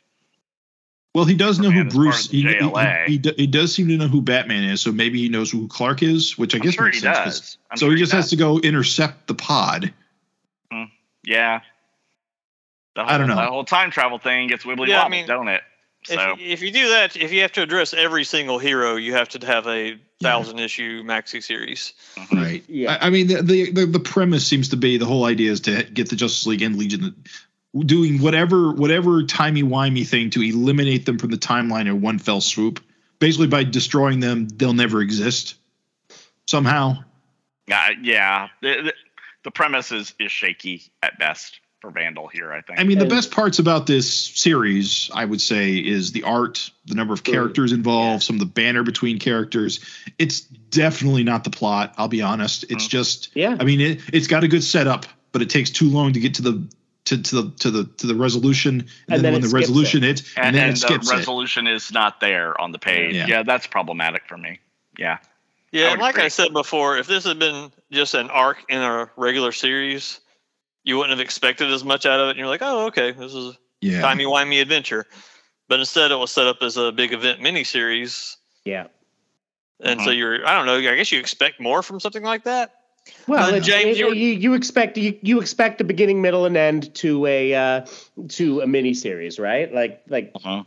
[1.15, 2.25] Well, he does know who Superman is part Bruce.
[2.27, 5.29] of He, he, he, he does seem to know who Batman is, so maybe he
[5.29, 7.19] knows who Clark is, which I I'm guess sure makes he sense.
[7.19, 7.59] 'cause- does.
[7.71, 8.31] I'm so sure he just has does.
[8.31, 9.93] to go intercept the pod.
[10.73, 10.85] Hmm,
[11.25, 11.61] yeah.
[12.97, 13.37] The I don't know.
[13.37, 15.63] The whole time travel thing gets wibbly Yeah, I wobbly, mean, don't it?
[16.07, 19.15] So If, if you do that, if you have to address every single hero, you
[19.15, 21.93] have to have a thousand issue maxi series.
[22.17, 22.43] mhm.
[22.43, 22.65] Right.
[22.69, 22.99] Yeah.
[23.01, 25.61] I, I mean, the, the the the premise seems to be the whole idea is
[25.63, 27.15] to get the Justice League and Legion
[27.87, 32.41] doing whatever whatever timey wimey thing to eliminate them from the timeline in one fell
[32.41, 32.83] swoop.
[33.19, 35.55] Basically, by destroying them, they'll never exist
[36.47, 36.99] somehow.
[37.73, 38.49] Uh, yeah.
[38.61, 38.95] The, the,
[39.45, 42.81] the premise is, is shaky at best for Vandal here, I think.
[42.81, 46.95] I mean, the best parts about this series, I would say, is the art, the
[46.95, 49.81] number of characters involved, some of the banner between characters.
[50.19, 51.95] It's definitely not the plot.
[51.99, 52.65] I'll be honest.
[52.71, 52.91] It's Mhm.
[52.91, 53.57] just, Yeah.
[53.61, 56.35] I mean, it, it's got a good setup, but it takes too long to get
[56.35, 56.67] to the
[57.05, 59.61] to, to the to the to the resolution, and, And then, then when the skips
[59.61, 62.79] resolution hits, and, and, then and it skips the resolution is not there on the
[62.79, 63.15] page.
[63.15, 63.27] Yeah.
[63.27, 63.43] Yeah.
[63.43, 64.61] that's problematic for me.
[64.99, 65.19] Yeah.
[65.71, 68.81] Yeah, would and like I said before, if this had been just an arc in
[68.81, 70.21] a regular series,
[70.85, 72.31] you wouldn't have expected as much out of it.
[72.31, 75.07] And you're like, oh, okay, this is a Yeah, timey wimey adventure.
[75.69, 78.89] But instead, it was set up as a big event miniseries, Yeah.
[79.81, 80.05] and Uh-huh.
[80.05, 80.77] so you're I don't know.
[80.77, 82.71] I guess you expect more from something like that.
[83.27, 86.57] Well, Uh, James, you, you you you expect you, you expect a beginning, middle, and
[86.57, 87.87] end to a uh,
[88.29, 89.73] to a mini series, right?
[89.73, 90.65] Like like Uh-huh.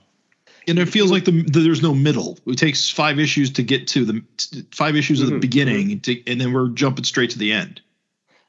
[0.67, 2.37] and it feels like the, the there's no middle.
[2.47, 4.23] It takes five issues to get to the
[4.71, 7.81] five issues of the Mhm, beginning, to, and then we're jumping straight to the end.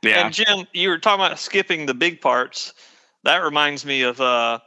[0.03, 0.25] Yeah.
[0.27, 2.73] And Jim, you were talking about skipping the big parts.
[3.25, 4.61] That reminds me of uh,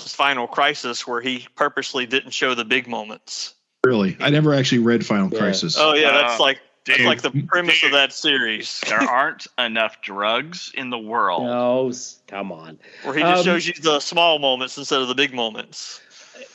[0.00, 3.54] Final Crisis, where he purposely didn't show the big moments.
[3.84, 5.38] Really, I never actually read Final Yeah.
[5.38, 5.76] Crisis.
[5.78, 7.88] Oh yeah, that's Uh, like that's dude, like the premise dude.
[7.88, 11.44] of that series, there aren't enough drugs in the world.
[11.44, 11.92] no,
[12.26, 12.78] come on.
[13.04, 16.00] where he just Um, shows you the small moments instead of the big moments.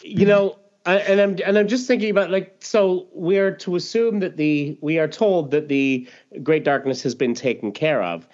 [0.02, 0.58] you know
[0.90, 4.78] I, and i'm and i'm just thinking about like so we're to assume that the
[4.82, 6.08] we are told that the
[6.42, 8.28] great darkness has been taken care of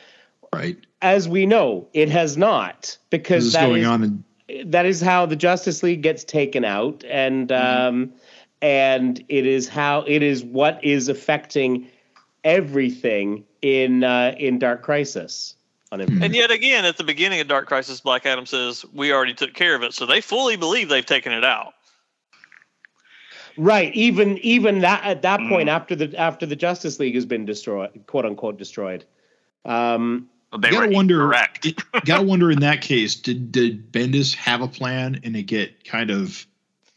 [0.54, 0.78] right.
[1.02, 4.24] as we know it has not because is that going is- on in
[4.66, 8.14] that is how the justice league gets taken out and um
[8.62, 11.88] and it is how it is what is affecting
[12.44, 15.56] everything in uh in dark crisis.
[15.92, 19.54] And yet again, at the beginning of Dark Crisis, Black Adam says we already took
[19.54, 21.75] care of it, so they fully believe they've taken it out.
[23.58, 23.94] Right.
[23.96, 25.50] Even even that at that Mm.
[25.50, 29.06] point after the after the Justice League has been destroyed, quote unquote destroyed.
[29.64, 31.20] Um, They gotta wonder.
[31.20, 31.68] correct.
[32.06, 36.12] gotta wonder in that case, did did Bendis have a plan and it get kind
[36.12, 36.46] of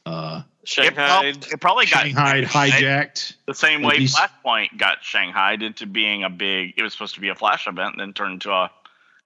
[0.07, 1.27] uh It, Shanghai.
[1.29, 3.35] it probably got Shanghai hijacked?
[3.47, 6.75] the same way these- Flashpoint got Shanghaied into being a big.
[6.77, 8.71] It was supposed to be a Flash event, and then turned into a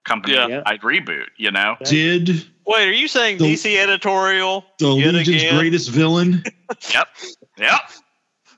[0.03, 0.61] company Yeah.
[0.65, 1.27] wide reboot.
[1.37, 5.57] You know, Did Wait, are you saying The- DC editorial the Legion's again.
[5.57, 6.43] greatest villain?
[6.93, 7.07] yep,
[7.57, 7.81] yep.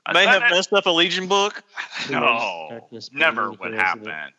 [0.06, 0.50] I may have it.
[0.50, 1.62] messed up a Legion book?
[2.10, 2.80] No,
[3.12, 4.32] never beneath would the resident- happen.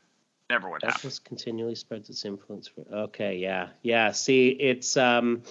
[0.50, 1.12] Never would happen.
[1.26, 2.70] Continually spreads its influence.
[2.70, 4.12] For, okay, yeah, yeah.
[4.12, 5.44] See, it's um.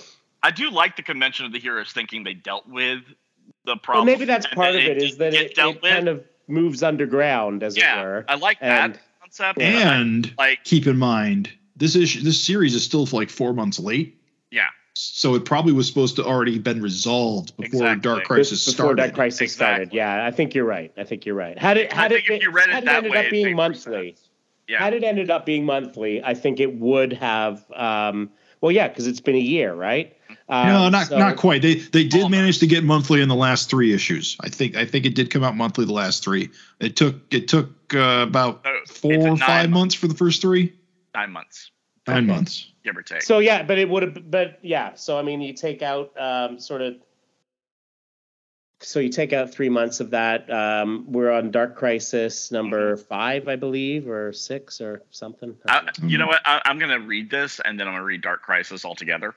[0.42, 3.00] I do like the convention of the heroes thinking they dealt with
[3.64, 4.06] the Well, problem.
[4.06, 5.02] maybe that's part of that it.
[5.02, 5.92] Is that get it, dealt it with.
[5.92, 8.24] kind of moves underground, as it yeah, were.
[8.28, 9.00] I like And- that
[9.38, 9.60] concept.
[9.60, 14.18] And like, keep in mind, this issue, this series is still like four months late.
[14.50, 18.00] yeah, So it probably was supposed to already been resolved before Exactly.
[18.00, 18.96] Dark Crisis before started.
[19.02, 19.92] Dark Crisis started.
[19.92, 20.92] Yeah, I think you're right.
[20.96, 21.58] I think you're right.
[21.58, 23.30] Had it I had think it if you read it had that ended way, up
[23.30, 24.28] being monthly, sense.
[24.68, 24.78] yeah.
[24.78, 27.64] had it ended up being monthly, I think it would have.
[27.72, 28.30] Um,
[28.62, 30.16] well, yeah, because it's been a year, right?
[30.48, 31.60] Um, no, not so- not quite.
[31.62, 32.30] They they did Almost.
[32.30, 34.36] manage to get monthly in the last three issues.
[34.40, 36.50] I think I think it did come out monthly the last three.
[36.78, 40.40] It took it took uh, about No, four or five month- months for the first
[40.40, 40.72] three.
[41.14, 41.70] nine months,
[42.06, 42.26] Nine Okay.
[42.26, 42.70] months.
[42.84, 43.22] give or take.
[43.22, 44.30] So yeah, but it would have.
[44.30, 46.94] But yeah, so I mean, you take out um, sort of
[48.80, 50.48] so you take out three months of that.
[50.50, 55.56] Um, we're on Dark Crisis number five, I believe, or six or something.
[55.66, 56.42] I, you know what?
[56.44, 59.34] I, I'm going to read this and then I'm going to read Dark Crisis altogether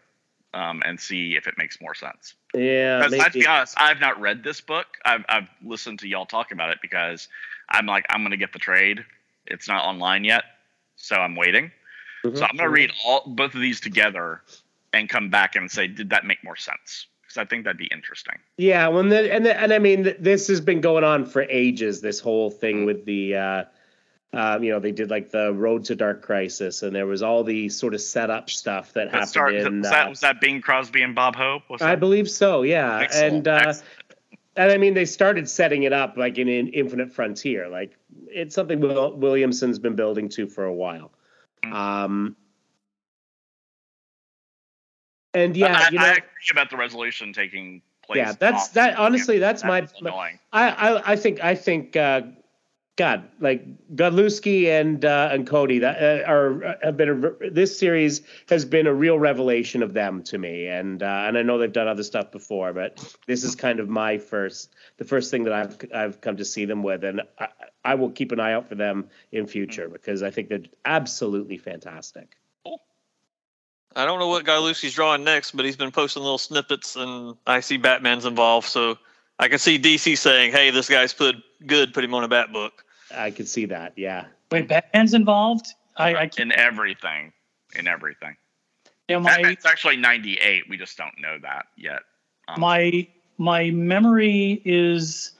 [0.53, 2.33] um, and see if it makes more sense.
[2.53, 3.41] yeah, maybe.
[3.41, 4.87] be honest, I've not read this book.
[5.05, 7.27] I've, I've listened to y'all talk about it because
[7.69, 9.05] I'm like, I'm going to get the trade.
[9.45, 10.43] It's not online yet,
[10.95, 11.71] so I'm waiting.
[12.23, 12.37] Mhm.
[12.37, 14.41] So I'm going to read all both of these together
[14.93, 17.05] and come back and say, did that make more sense?
[17.21, 18.35] Because I think that'd be interesting.
[18.57, 21.43] Yeah, well, and the, and the, and I mean, this has been going on for
[21.43, 22.01] ages.
[22.01, 23.63] This whole thing with the, uh,
[24.31, 27.43] um, you know, they did like the Road to Dark Crisis, and there was all
[27.43, 29.79] the sort of setup stuff that That happened start, in.
[29.79, 31.63] was, uh, that, was that Bing Crosby and Bob Hope?
[31.69, 32.61] Was I believe so.
[32.61, 33.73] Yeah, Excellent, and uh,
[34.55, 37.69] and I mean, they started setting it up like in, in Infinite Frontier.
[37.69, 41.11] Like it's something Will, Williamson's been building to for a while.
[41.63, 41.73] Mm.
[41.73, 42.35] Um,
[45.33, 46.21] and yeah, I, you know, I agree
[46.51, 48.17] about the resolution taking place.
[48.17, 48.97] yeah, that's that.
[48.97, 49.81] Honestly, that's my.
[49.81, 50.39] was annoying.
[50.51, 52.21] I, I I think I think uh,
[52.99, 53.63] God like
[53.95, 58.87] Godlewski and uh, and Cody that uh, are have been a, this series has been
[58.87, 62.03] a real revelation of them to me and uh, and I know they've done other
[62.03, 66.19] stuff before but this is kind of my first the first thing that I've I've
[66.19, 67.47] come to see them with and I,
[67.85, 71.57] I will keep an eye out for them in future because I think they're absolutely
[71.57, 72.35] fantastic.
[73.95, 77.61] I don't know what Lucy's drawing next, but he's been posting little snippets, and I
[77.61, 78.97] see Batman's involved, so
[79.39, 81.93] I can see DC saying, "Hey, this guy's put good.
[81.93, 82.85] Put him on a Bat book."
[83.15, 83.93] I could see that.
[83.95, 84.25] Yeah.
[84.51, 85.67] Wait, Batman's involved?
[85.97, 86.39] I, I can't.
[86.39, 87.33] in everything,
[87.75, 88.35] in everything.
[89.07, 90.63] You know, my Batman's actually 98.
[90.69, 92.01] We just don't know that yet.
[92.47, 93.07] Um, my
[93.37, 95.31] my memory is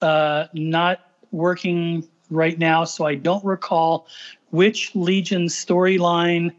[0.00, 1.00] uh, not
[1.30, 4.06] working right now, so I don't recall
[4.50, 6.54] which Legion storyline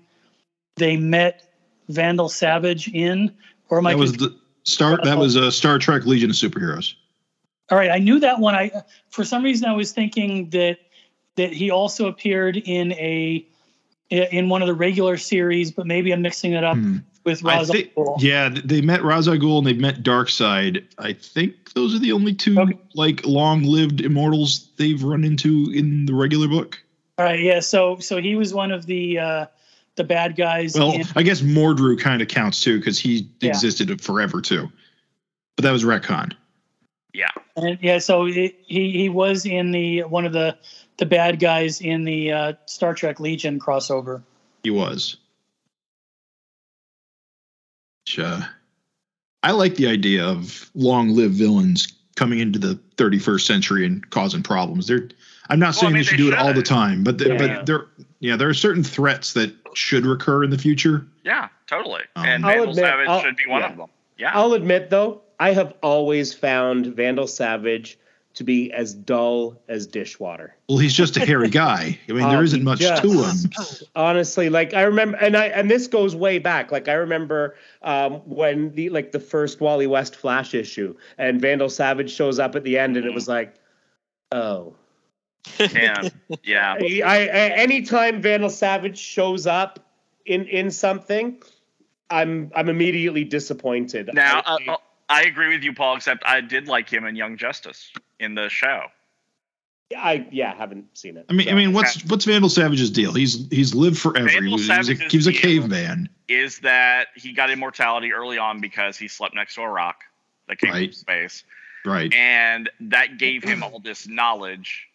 [0.76, 1.54] they met
[1.90, 3.34] Vandal Savage in.
[3.70, 3.94] Or my.
[3.94, 5.00] That was the Star.
[5.04, 6.96] That was a Star Trek Legion of Superheroes.
[7.74, 8.54] All right, I knew that one.
[8.54, 8.70] I
[9.10, 10.78] for some reason I was thinking that
[11.38, 13.44] that he also appeared in a
[14.12, 16.98] in one of the regular series, but maybe I'm mixing it up Hmm.
[17.24, 20.84] with I Ra's al think, yeah, they met Ra's al Ghul and they met Darkseid.
[21.00, 22.78] I think those are the only two Okay.
[22.94, 26.78] like long-lived immortals they've run into in the regular book.
[27.18, 27.60] All right, yeah.
[27.60, 29.46] So so he was one of the uh,
[29.96, 30.76] the bad guys.
[30.76, 33.50] Well, in, I guess Mordru kind of counts too because he Yeah.
[33.50, 34.72] existed forever too.
[35.56, 36.34] But that was retcon.
[37.16, 40.58] yeah, and yeah, so it, he he was in the one of the
[40.98, 44.22] the bad guys in the uh, Star Trek Legion crossover.
[44.64, 45.18] He was.
[48.06, 48.42] Which, uh,
[49.44, 54.88] I like the idea of long-lived villains coming into the 31st century and causing problems.
[54.88, 55.10] They're,
[55.50, 57.18] I'm not Well, I saying mean, they should they do it all the time, but
[57.18, 57.38] the, Yeah.
[57.38, 57.86] but there,
[58.20, 61.06] yeah, there are certain threats that should recur in the future.
[61.24, 62.02] yeah, totally.
[62.16, 63.72] Um, and I'll Vandal admit, Savage I'll- should be one yeah.
[63.72, 63.90] of them.
[64.18, 67.98] Yeah, I'll admit though, I have always found Vandal Savage
[68.36, 70.56] to be as dull as dishwater.
[70.70, 72.00] Well, he's just a hairy guy.
[72.10, 73.88] I mean, there Um, isn't much just- to him.
[73.96, 76.72] honestly like i remember and i and this goes way back.
[76.72, 81.70] Like i remember um when the like the first wally west flash issue and vandal
[81.70, 83.54] savage shows up at the end and it was like
[84.32, 84.74] oh.
[85.60, 86.12] And
[86.44, 89.80] yeah, I, I anytime vandal savage shows up
[90.26, 91.38] in in something
[92.10, 94.10] i'm i'm immediately disappointed.
[94.14, 94.78] Now, I- uh, uh,
[95.10, 95.98] I agree with you, Paul.
[95.98, 98.84] Except I did like him in Young Justice in the show.
[99.96, 103.14] I, yeah haven't seen it I mean, I mean, what's what's Vandal Savage's deal?
[103.14, 104.28] He's he's lived forever.
[104.28, 106.10] He Vandal was, he was a, Savage's he was a caveman.
[106.28, 110.04] Is that he got immortality early on because he slept next to a rock
[110.48, 110.90] that came Right.
[110.90, 111.44] from space,
[111.86, 112.12] Right.
[112.14, 114.88] and that gave him all this knowledge,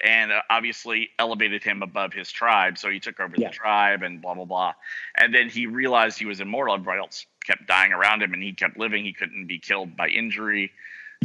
[0.00, 2.78] and uh, obviously elevated him above his tribe.
[2.78, 3.48] So he took over Yeah.
[3.48, 4.74] the tribe and blah blah blah.
[5.16, 6.74] And then he realized he was immortal.
[6.74, 9.04] Everybody else kept dying around him, and he kept living.
[9.04, 10.72] He couldn't be killed by injury.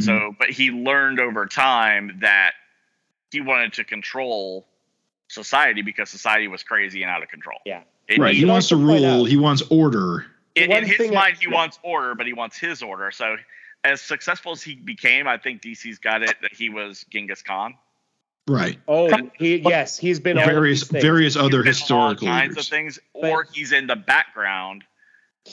[0.00, 0.04] Mm-hmm.
[0.04, 2.52] So, but he learned over time that
[3.30, 4.66] he wanted to control
[5.28, 7.58] society because society was crazy and out of control.
[7.66, 7.82] Yeah.
[8.08, 8.34] It- Right.
[8.34, 9.24] he- He wants to rule.
[9.24, 10.26] He wants order.
[10.54, 11.54] in, in his thing I- mind, he yeah.
[11.54, 13.10] wants order, but he wants his order.
[13.10, 13.36] So,
[13.84, 17.74] as successful as he became, I think DC's got it that he was Genghis Khan.
[18.48, 18.78] Right.
[18.86, 23.00] oh he yes he's been Various various other He's been all historical kinds of things,
[23.12, 24.84] or he's in the background,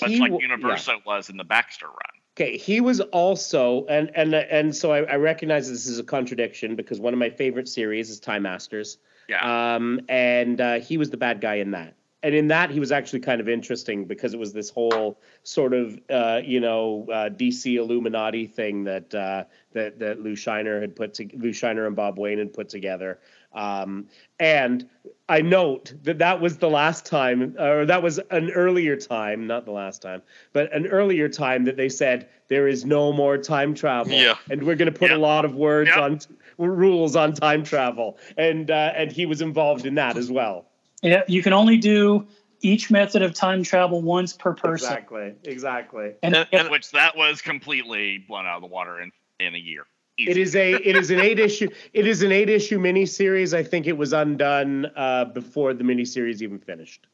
[0.02, 0.54] much He like w- yeah.
[0.56, 1.96] Universo was in the Baxter run.
[2.36, 6.76] Okay, he was also, and and and so I, I recognize this is a contradiction
[6.76, 8.98] because one of my favorite series is Time Masters,
[9.30, 11.94] Yeah, um, and uh, he was the bad guy in that.
[12.24, 15.74] and in that he was actually kind of interesting because it was this whole sort
[15.76, 20.96] of uh, you know uh, DC Illuminati thing that uh, that that Lou Shiner had
[20.96, 23.20] put to, Lou Shiner and Bob Wayne had put together.
[23.54, 24.08] Um,
[24.40, 24.90] and
[25.30, 29.66] I note that that was the last time, or that was an earlier time, not
[29.66, 30.22] the last time,
[30.54, 34.14] but an earlier time that they said there is no more time travel.
[34.14, 34.36] Yeah.
[34.50, 35.18] And we're going to put Yeah.
[35.18, 35.98] a lot of words Yep.
[35.98, 36.20] on
[36.58, 40.66] rules on time travel, and uh, and he was involved in that as well.
[41.02, 42.28] Yeah, you can only do
[42.62, 44.88] each method of time travel once per person.
[44.88, 45.34] Exactly.
[45.44, 46.14] Exactly.
[46.24, 49.58] And, And- and Which that was completely blown out of the water in, in a
[49.58, 49.86] year.
[50.18, 53.54] It is a it is an eight issue it is an eight issue miniseries.
[53.58, 57.08] I think it was undone uh, before the miniseries even finished.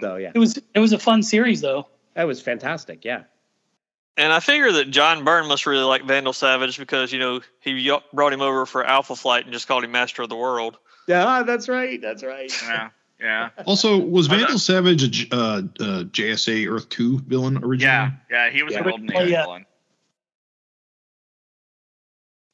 [0.00, 1.88] So yeah, it was it was a fun series though.
[2.14, 3.04] that was fantastic.
[3.04, 3.24] Yeah.
[4.18, 7.90] And I figure that John Byrne must really like Vandal Savage because you know he
[7.90, 10.78] y- brought him over for Alpha Flight and just called him Master of the World.
[11.08, 12.00] Yeah, that's right.
[12.00, 12.50] That's right.
[13.18, 14.36] Yeah, yeah, Also, was Oh.
[14.36, 17.80] Vandal Savage a uh, uh, JSA Earth Two villain originally?
[17.80, 18.50] yeah, yeah.
[18.50, 18.80] He was Yeah.
[18.80, 19.42] a golden Oh, age yeah.
[19.44, 19.66] villain.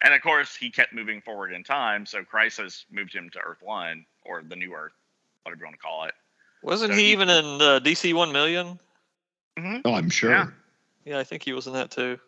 [0.03, 2.07] And of course, he kept moving forward in time.
[2.07, 4.93] So Crisis moved him to Earth One or the New Earth,
[5.45, 6.15] whatever you want to call it.
[6.63, 8.79] Wasn't So he he- even in uh, DC One Million?
[9.85, 10.31] Oh, I'm sure.
[10.31, 10.47] Yeah.
[11.05, 12.19] Yeah, I think he was in that too.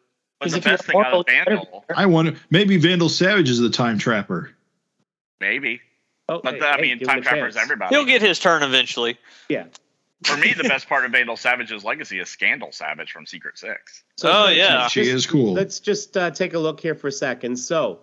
[0.41, 2.07] But 'Cause the if you're best thing out of mortal, you better be Vandal, I
[2.07, 2.35] wonder.
[2.51, 4.51] Maybe Vandal Savage is the time trapper.
[5.41, 5.81] maybe.
[6.29, 7.95] Oh, But hey, I hey, mean, Time him a Trapper is everybody.
[7.95, 9.19] He'll get his turn eventually.
[9.49, 9.67] Yeah.
[10.23, 14.05] For me, the best part of Vandal Savage's legacy is Scandal Savage from Secret Six.
[14.17, 14.77] So Oh, let's yeah.
[14.83, 15.53] just- She is cool.
[15.53, 17.57] Let's just uh, take a look here for a second.
[17.57, 18.01] So,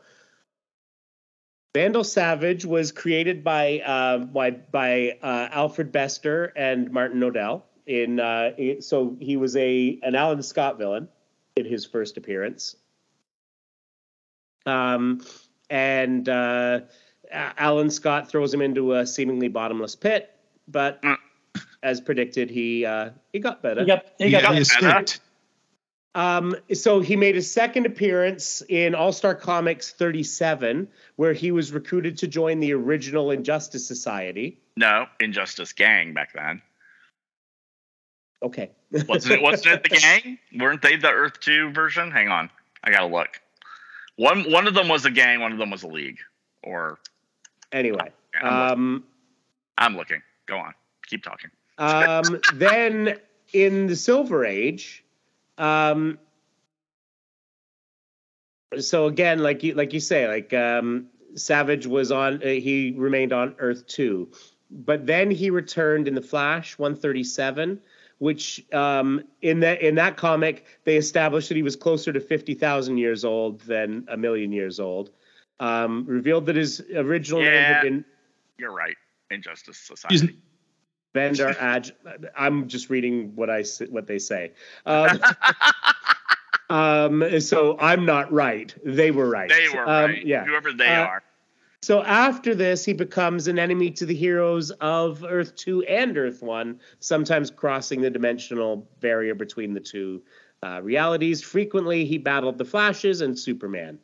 [1.73, 7.63] Vandal Savage was created by uh, by, by uh, Alfred Bester and Martin Nodell.
[7.87, 11.07] In uh, it- so he was a an Alan Scott villain
[11.55, 12.75] in his first appearance.
[14.65, 15.21] Um,
[15.69, 16.81] and uh,
[17.31, 20.29] Alan Scott throws him into a seemingly bottomless pit,
[20.67, 21.15] but Mm.
[21.83, 23.81] As predicted, he uh, he got better.
[23.81, 25.19] He got he He, got, got he escaped.
[26.13, 31.71] Um, so he made his second appearance in All Star Comics 37, where he was
[31.71, 34.59] recruited to join the original Injustice Society.
[34.75, 36.61] No, Injustice Gang back then.
[38.43, 38.71] Okay.
[39.07, 39.41] Wasn't it?
[39.41, 40.37] Wasn't it the gang?
[40.57, 42.11] Weren't they the Earth Two version?
[42.11, 42.49] Hang on,
[42.83, 43.39] I gotta look.
[44.17, 45.39] One one of them was a gang.
[45.39, 46.19] One of them was a league.
[46.63, 46.99] Or
[47.71, 48.73] anyway, Yeah, I'm, looking.
[48.73, 49.03] um,
[49.77, 50.21] I'm looking.
[50.45, 50.73] Go on.
[51.11, 51.51] Keep talking.
[51.77, 53.19] um, then
[53.53, 55.03] in the Silver Age,
[55.57, 56.17] um,
[58.79, 63.33] so again, like you like you say, like um, Savage was on, uh, he remained
[63.33, 64.31] on Earth two,
[64.69, 67.81] but then he returned in the Flash 137,
[68.19, 72.97] which um, in that in that comic they established that he was closer to 50,000
[72.97, 75.11] years old than a million years old.
[75.59, 78.05] Um, revealed that his original name had been
[78.57, 78.95] You're right.
[79.29, 80.37] Injustice Society.
[81.13, 81.91] Vandar Adg.
[82.37, 84.51] I'm just reading what I what they say.
[84.85, 85.19] Um,
[86.69, 88.73] um, so I'm not right.
[88.85, 89.49] They were right.
[89.49, 90.25] they were Um, right.
[90.25, 90.45] Yeah.
[90.45, 91.23] Whoever they Uh, are.
[91.83, 96.43] So after this, he becomes an enemy to the heroes of Earth 2 and Earth
[96.43, 100.21] 1, sometimes crossing the dimensional barrier between the two
[100.61, 101.41] uh, realities.
[101.41, 103.97] Frequently, he battled the Flashes and Superman.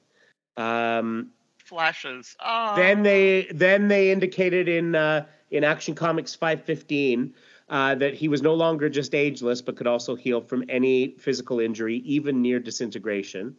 [0.57, 1.29] Um,
[1.63, 2.35] Flashes.
[2.43, 2.75] Oh.
[2.75, 7.33] then they then they indicated in uh, in Action Comics 515
[7.69, 11.59] uh, that he was no longer just ageless, but could also heal from any physical
[11.59, 13.55] injury, even near disintegration.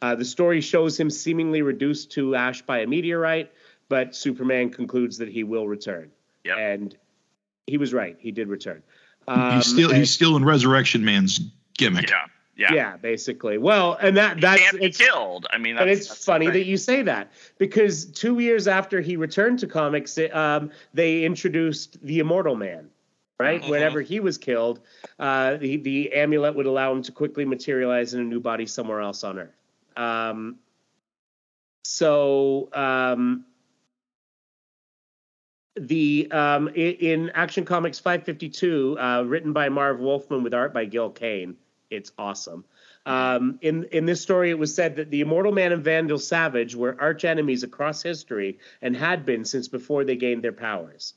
[0.00, 3.50] Uh, the story shows him seemingly reduced to ash by a meteorite,
[3.88, 6.10] but Superman concludes that he will return.
[6.44, 6.56] Yep.
[6.58, 6.96] And
[7.66, 8.82] he was right; he did return.
[9.26, 11.40] Um, he's still and- he's still in Resurrection Man's
[11.76, 12.08] gimmick.
[12.08, 12.26] Yeah.
[12.58, 12.74] Yeah.
[12.74, 13.56] yeah, basically.
[13.56, 15.46] Well, and that He that's can't be it's, killed.
[15.52, 19.16] I mean, that's, and it's funny that you say that because two years after he
[19.16, 22.90] returned to comics, um, they introduced the Immortal Man.
[23.40, 23.68] Right, Mhm.
[23.68, 24.80] whenever he was killed,
[25.20, 29.00] uh, the the amulet would allow him to quickly materialize in a new body somewhere
[29.00, 29.54] else on Earth.
[29.96, 30.58] Um,
[31.84, 33.44] so um,
[35.76, 41.10] the um, in Action Comics 552, uh, written by Marv Wolfman with art by Gil
[41.10, 41.56] Kane,
[41.90, 42.64] it's awesome.
[43.06, 46.74] Um, in in this story, it was said that the Immortal Man and Vandal Savage
[46.74, 51.14] were arch enemies across history and had been since before they gained their powers.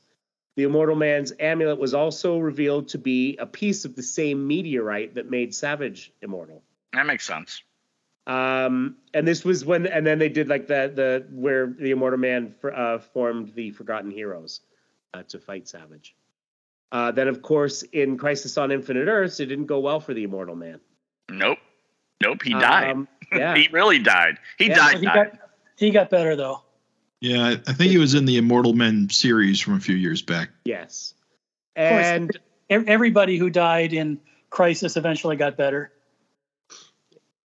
[0.56, 5.14] The Immortal Man's amulet was also revealed to be a piece of the same meteorite
[5.14, 6.62] that made Savage immortal.
[6.92, 7.62] That makes sense.
[8.26, 12.18] Um, and this was when, and then they did like the the where the Immortal
[12.18, 14.60] Man uh, formed the Forgotten Heroes
[15.12, 16.14] uh, to fight Savage.
[16.92, 20.22] Uh, then, of course, in Crisis on Infinite Earths, it didn't go well for the
[20.24, 20.78] Immortal Man.
[21.30, 21.58] Nope.
[22.22, 22.42] Nope.
[22.44, 22.90] He died.
[22.90, 23.56] Um, yeah.
[23.56, 24.36] He really died.
[24.58, 24.98] He Yeah, died.
[24.98, 25.14] he died.
[25.32, 25.38] got
[25.76, 26.62] he got better though.
[27.20, 30.20] Yeah, I I think he was in the Immortal Men series from a few years
[30.22, 30.50] back.
[30.64, 31.14] Yes.
[31.74, 32.36] And
[32.68, 34.20] Ev- Everybody who died in
[34.50, 35.92] Crisis eventually got better.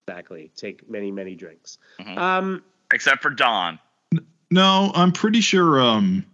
[0.08, 1.78] exactly, take many, many drinks.
[2.02, 2.18] Mhm.
[2.18, 3.80] Um, Except for Don.
[4.52, 6.26] No, I'm pretty sure um,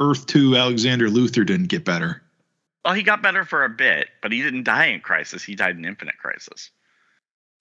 [0.00, 2.22] Earth Two Alexander Luther didn't get better.
[2.84, 5.42] Well, he got better for a bit, but he didn't die in Crisis.
[5.42, 6.70] He died in Infinite Crisis.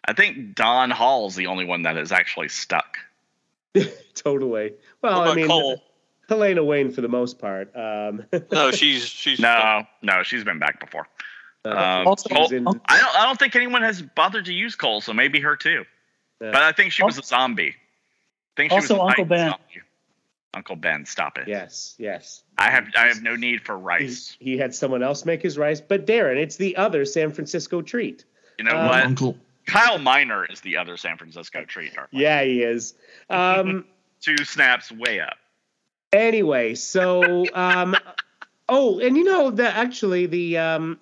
[0.05, 2.97] I think Don Hall's the only one that is actually stuck.
[4.15, 4.73] totally.
[5.01, 5.81] Well, I mean, Kole?
[6.29, 7.75] Helena Wayne for the most part.
[7.75, 11.07] Um, No, she's she's No, no, she's been back before.
[11.65, 13.15] uh, Um, Also- Kole- in- I don't.
[13.19, 15.83] I don't think anyone has bothered to use Kole, so maybe her too.
[16.41, 16.51] Yeah.
[16.51, 17.75] But I think she was a zombie.
[17.75, 19.49] I think she Also was a Uncle Ben.
[19.49, 19.81] zombie.
[20.53, 21.47] Uncle Ben, stop it.
[21.47, 22.43] yes, yes.
[22.57, 22.87] I have.
[22.97, 24.35] I have no need for rice.
[24.39, 28.25] he had someone else make his rice, but Darren, it's the other San Francisco treat.
[28.57, 29.03] You know um, what?
[29.03, 29.37] Uncle.
[29.67, 31.93] Kyle Miner is the other San Francisco treat.
[31.93, 32.09] Dark.
[32.11, 32.95] Yeah, he is.
[33.29, 33.85] Um,
[34.21, 35.37] Two snaps way up.
[36.11, 37.95] anyway, so um,
[38.69, 40.99] oh, and you know that actually the um,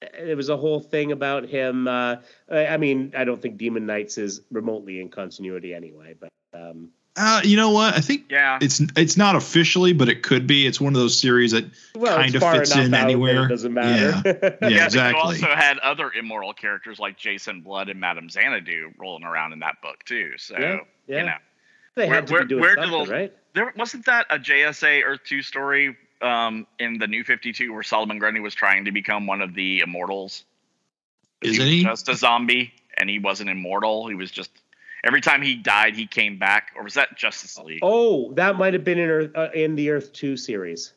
[0.00, 1.88] there was a whole thing about him.
[1.88, 2.16] Uh,
[2.50, 6.90] I I mean, I don't think Demon Knights is remotely in continuity anyway, but um,
[7.18, 7.94] Uh, you know what?
[7.94, 8.58] I think Yeah.
[8.62, 10.66] it's it's not officially, but it could be.
[10.66, 11.64] It's one of those series that
[11.94, 13.46] well, Kind of fits in anywhere.
[13.46, 14.22] It doesn't matter.
[14.62, 15.18] Yeah, Yeah, exactly.
[15.38, 19.58] You also had other immoral characters like Jason Blood and Madame Xanadu rolling around in
[19.60, 20.32] that book too.
[20.38, 21.18] So Yeah, yeah.
[21.20, 21.34] you know,
[21.96, 23.32] they Where- had to where- be doing where do something, those- right?
[23.54, 27.82] there wasn't that a JSA Earth Two story um, in the New Fifty Two where
[27.82, 30.44] Solomon Grundy was trying to become one of the immortals.
[31.42, 31.82] Isn't was he?
[31.84, 34.08] just a zombie and he wasn't immortal?
[34.08, 34.50] He was just
[35.04, 36.72] every time he died, he came back.
[36.76, 37.80] Or was that Justice League?
[37.82, 40.92] Oh, that might have been in Earth, uh, in the Earth Two series.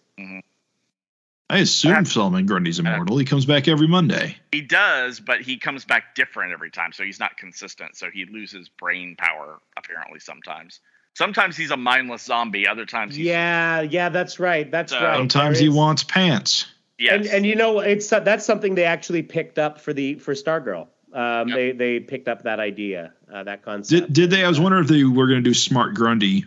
[1.49, 3.17] I assume I- Solomon Grundy's immortal.
[3.17, 4.37] He comes back every Monday.
[4.53, 7.97] He does, but he comes back different every time, so he's not consistent.
[7.97, 10.79] So he loses brain power apparently sometimes.
[11.13, 12.65] Sometimes he's a mindless zombie.
[12.67, 14.69] Other times, he's, Yeah, yeah, that's right.
[14.71, 15.17] That's So- right.
[15.17, 16.67] Sometimes he wants pants.
[16.97, 20.15] yes, And and you know it's uh, that's something they actually picked up for the
[20.15, 20.87] for Stargirl.
[21.13, 21.57] Um, Yep.
[21.57, 24.07] They they picked up that idea, uh, that concept.
[24.07, 24.45] Did did they?
[24.45, 26.45] I was wondering if they were going to do Smart Grundy.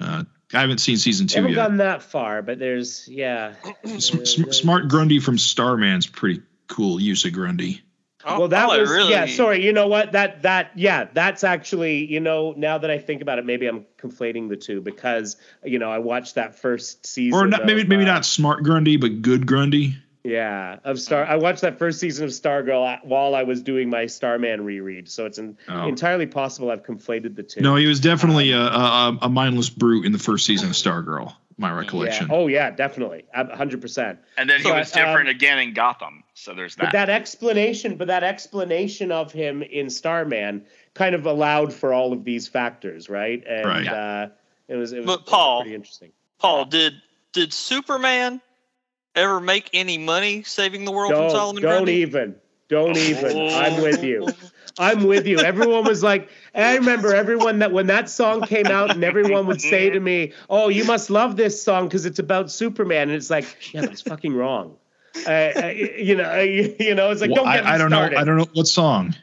[0.00, 1.68] Uh, I haven't seen season They two haven't yet.
[1.68, 3.54] gone that far, but there's yeah.
[3.84, 7.80] S- S- Smart Grundy from Starman's pretty cool use of Grundy.
[8.24, 9.26] Oh, Well, that oh, was really, yeah.
[9.26, 10.12] Sorry, you know what?
[10.12, 13.86] That that yeah, that's actually you know now that I think about it, maybe I'm
[13.98, 17.38] conflating the two because you know I watched that first season.
[17.38, 19.96] Or not, maybe maybe uh, not Smart Grundy, but Good Grundy.
[20.24, 21.24] Yeah, of Star.
[21.24, 25.08] I watched that first season of Stargirl at- while I was doing my Starman reread,
[25.08, 25.88] so it's an, Oh.
[25.88, 27.60] entirely possible I've conflated the two.
[27.60, 31.34] No, he was definitely a, a, a mindless brute in the first season of Stargirl.
[31.58, 31.76] My yeah.
[31.76, 32.28] recollection.
[32.30, 34.18] Oh yeah, definitely, a hundred percent.
[34.38, 36.24] and then he So, was different um, again in Gotham.
[36.34, 36.84] So there's that.
[36.86, 37.06] But that.
[37.06, 40.64] that explanation, but that explanation of him in Starman
[40.94, 43.44] kind of allowed for all of these factors, right?
[43.46, 43.86] And Right.
[43.86, 44.28] uh,
[44.68, 46.12] it was it was, But Paul- pretty interesting.
[46.38, 46.94] Paul, did
[47.32, 48.40] did Superman
[49.14, 51.92] ever make any money saving the world from Don't Solomon don't Grundy?
[51.94, 52.34] even.
[52.68, 53.36] Don't even.
[53.50, 54.28] I'm with you.
[54.78, 55.38] I'm with you.
[55.38, 59.60] Everyone was like, I remember everyone that when that song came out, and everyone would
[59.60, 63.28] say to me, "Oh, you must love this song because it's about Superman," and it's
[63.28, 63.44] like,
[63.74, 64.76] yeah, but it's fucking wrong.
[65.26, 67.90] Uh, uh, you know, uh, you know, it's like, Well, don't get I, I don't
[67.90, 68.14] started.
[68.14, 68.20] know.
[68.22, 69.14] I don't know what song.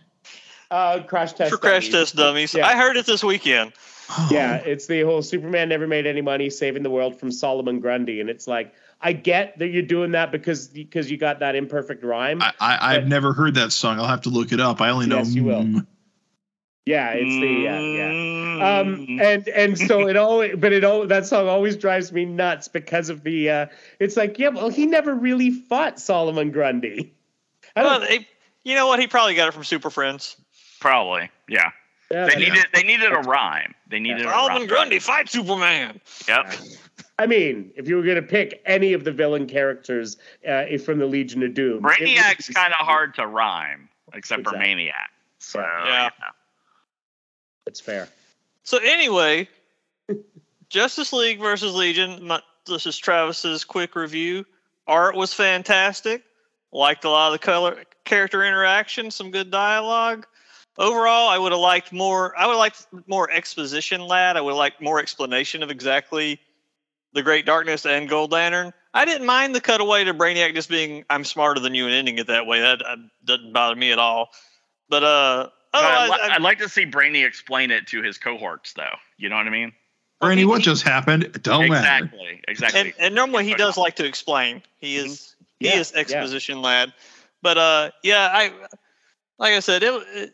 [0.70, 2.10] Uh, crash test For crash dummies.
[2.10, 2.54] test dummies.
[2.54, 2.68] Yeah.
[2.68, 3.74] I heard it this weekend.
[4.12, 4.28] Oh.
[4.30, 8.22] Yeah, it's the whole Superman never made any money saving the world from Solomon Grundy,
[8.22, 8.72] and it's like
[9.02, 12.42] I get that you're doing that because because you got that imperfect rhyme.
[12.42, 13.98] I, I, I've never heard that song.
[14.00, 14.82] I'll have to look it up.
[14.82, 15.18] I only know.
[15.20, 15.62] Yes, you will.
[15.64, 15.88] mm,
[16.86, 18.10] yeah, it's the yeah yeah.
[18.12, 18.82] Mm.
[18.82, 22.68] Um, and and so it always, but it all that song always drives me nuts
[22.68, 23.50] because of the.
[23.50, 23.66] uh
[24.00, 27.14] It's like yeah, well, he never really fought Solomon Grundy.
[27.76, 28.02] I don't.
[28.02, 28.28] they,
[28.64, 29.00] you know what?
[29.00, 30.36] He probably got it from Super Friends.
[30.82, 31.72] Probably, yeah.
[32.12, 33.76] yeah, They that's- needed they needed a rhyme.
[33.88, 34.68] They needed a Solomon rhyme.
[34.68, 36.02] Grundy fight Superman.
[36.28, 36.54] Yep.
[37.20, 40.16] I mean, if you were gonna pick any of the villain characters
[40.48, 44.48] uh, from the Legion of Doom, it Brainiac's be- kind of hard to rhyme, except
[44.48, 45.12] for Maniac.
[45.40, 46.10] So Yeah.
[46.18, 46.30] Yeah.
[47.68, 48.08] It's fair.
[48.64, 49.50] So anyway,
[50.70, 52.26] Justice League versus Legion.
[52.26, 54.46] My, this is Travis's quick review.
[54.88, 56.24] Art was fantastic.
[56.72, 60.26] Liked a lot of the color character interaction, some good dialogue.
[60.78, 62.38] Overall, I would have liked more.
[62.38, 64.38] I would have liked more exposition, lad.
[64.38, 66.40] I would have liked more explanation of exactly
[67.14, 68.74] the Great Darkness and Gold Lantern.
[68.94, 72.18] I didn't mind the cutaway to Brainiac just being "I'm smarter than you" and ending
[72.18, 72.60] it that way.
[72.60, 74.30] That, that doesn't bother me at all.
[74.90, 78.18] But uh, But I'd, li- I- I'd like to see Brainy explain it to his
[78.18, 78.96] cohorts, though.
[79.18, 79.72] You know what I mean?
[80.20, 81.24] Brandy, he- what he- just happened?
[81.24, 82.06] It don't matter.
[82.06, 82.42] exactly.
[82.48, 82.80] Exactly.
[82.82, 84.62] and, and normally he does like to explain.
[84.80, 86.02] He is he Yeah, is yeah.
[86.02, 86.92] exposition lad.
[87.42, 88.52] But uh, yeah, I
[89.38, 90.34] like I said, it, it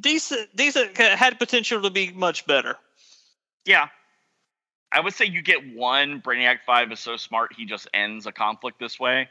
[0.00, 0.56] decent.
[0.56, 2.76] Decent had potential to be much better.
[3.66, 3.88] yeah.
[4.92, 6.20] I would say you get one.
[6.20, 9.28] Brainiac Five is so smart he just ends a conflict this way,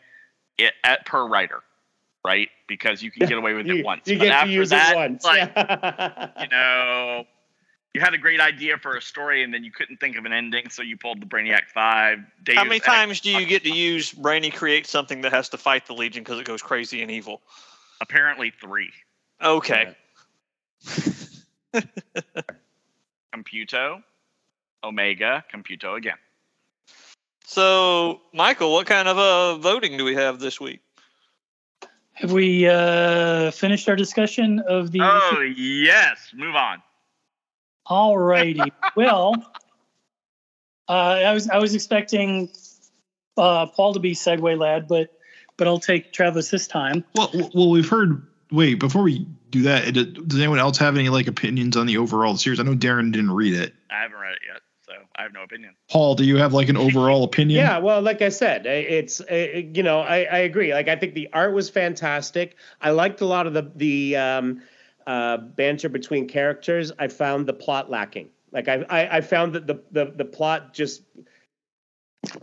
[0.58, 1.62] it, at per writer,
[2.26, 2.50] right?
[2.68, 4.08] Because you can get away with you, it once.
[4.08, 5.24] You but get after to use that, it once.
[5.24, 5.52] like
[6.42, 7.26] you know,
[7.94, 10.34] you had a great idea for a story and then you couldn't think of an
[10.34, 12.20] ending, so you pulled the Brainiac Five.
[12.44, 15.50] Deus How many Ex times do you get to use Brainy create something that has
[15.50, 17.42] to fight the Legion because it goes crazy and evil?
[18.00, 18.92] Apparently three.
[19.44, 19.96] Okay.
[23.34, 24.04] Computo,
[24.84, 26.18] Omega, Computo again.
[27.46, 30.82] So, Michael, what kind of uh, voting do we have this week?
[32.14, 35.00] Have we uh, finished our discussion of the?
[35.02, 36.82] Oh yes, move on.
[37.86, 38.62] All righty.
[38.96, 39.34] well,
[40.88, 42.52] uh, I was I was expecting
[43.38, 45.10] uh, Paul to be Segway lad, but
[45.58, 47.04] but I'll take Travis this time.
[47.16, 48.26] Well, well, we've heard.
[48.52, 52.36] Wait, before we do that, does anyone else have any like opinions on the overall
[52.36, 52.60] series?
[52.60, 53.74] I know Darren didn't read it.
[53.90, 54.71] I haven't read it yet, so
[55.22, 55.76] I have no opinion.
[55.88, 57.64] Paul, do you have like an overall opinion?
[57.64, 60.74] Yeah, well, like I said, it's uh, you know I, I agree.
[60.74, 62.56] Like I think the art was fantastic.
[62.82, 64.64] I liked a lot of the the um,
[65.06, 66.92] uh, banter between characters.
[66.98, 68.30] I found the plot lacking.
[68.52, 71.04] Like I I, I found that the, the the plot just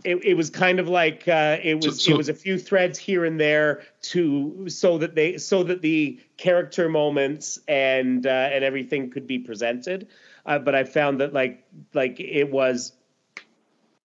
[0.05, 2.57] it, it was kind of like uh, it So- was so- it was a few
[2.57, 8.29] threads here and there to so that they so that the character moments and uh,
[8.53, 10.07] and everything could be presented.
[10.49, 12.93] Uh, but I found that like like it was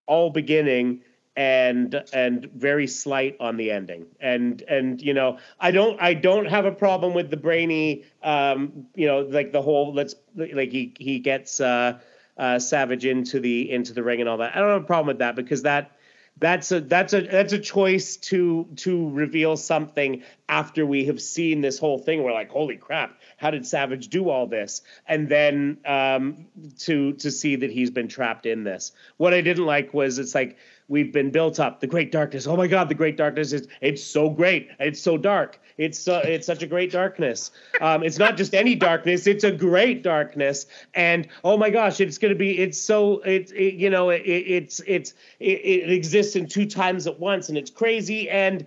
[0.06, 1.00] all beginning
[1.36, 4.04] and and very slight on the ending.
[4.20, 8.86] And and you know i don't i don't have a problem with the brainy um
[8.94, 11.98] you know like the whole let's like he he gets uh
[12.36, 14.54] uh savage into the into the ring and all that.
[14.54, 15.93] I don't have a problem with that because that
[16.38, 21.60] that's a that's a that's a choice to to reveal something after we have seen
[21.60, 22.22] this whole thing.
[22.22, 24.82] We're like holy crap how did savage do all this?
[25.06, 26.46] And then um
[26.80, 28.92] to to see that he's been trapped in this.
[29.16, 30.56] What i didn't like was it's like
[30.88, 31.80] we've been built up.
[31.80, 32.46] The great darkness.
[32.46, 34.68] Oh my god the great darkness is it's so great.
[34.78, 35.58] It's so dark.
[35.78, 37.50] It's so it's such a great darkness.
[37.80, 40.66] Um it's not just any darkness it's a great darkness.
[40.94, 44.22] And oh my gosh it's going to be it's so it's it, you know it,
[44.26, 48.28] it's it's it, it exists in two times at once and it's crazy.
[48.30, 48.66] And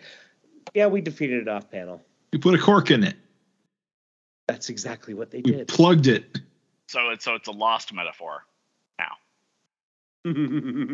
[0.74, 2.01] yeah we defeated it off panel.
[2.34, 3.15] You put a cork in it.
[4.47, 5.68] that's exactly what they We did.
[5.68, 6.39] plugged it.
[6.89, 8.32] So it's so it's a lost metaphor.
[8.32, 8.57] now.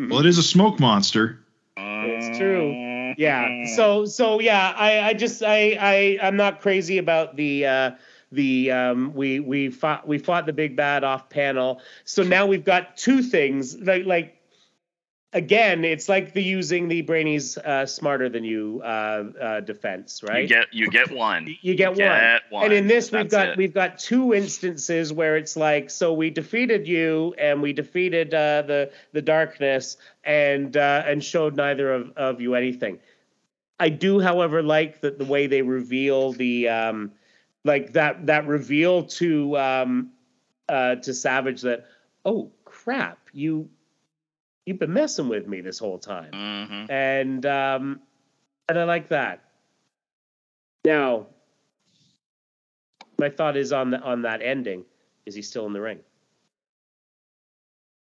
[0.10, 1.40] Well, it is a smoke monster.
[1.78, 2.72] It's true.
[3.18, 7.92] Yeah so so yeah i i just i i i'm not crazy about the uh
[8.32, 12.66] the um we we fought we fought the big bad off panel so now we've
[12.66, 14.38] got two things like like
[15.34, 20.44] again it's like the using the brainy's uh smarter than you uh, uh defense right
[20.44, 21.56] You get you get one.
[21.62, 22.66] you get one Get one.
[22.66, 23.58] and in this we've got it.
[23.58, 28.62] we've got two instances where it's like so we defeated you and we defeated uh,
[28.62, 33.00] the the darkness and uh, and showed neither of, of you anything.
[33.80, 37.12] I do, however, like that the way they reveal the um,
[37.66, 40.12] like that that reveal to um,
[40.70, 41.86] uh, to Savage that
[42.24, 43.70] oh crap you
[44.66, 46.90] you've been messing with me this whole time Mhm.
[46.90, 48.00] and um,
[48.70, 49.44] and I like that.
[50.86, 51.28] Now,
[53.20, 54.86] my thought is on the on that ending.
[55.26, 56.00] Is he still in the ring?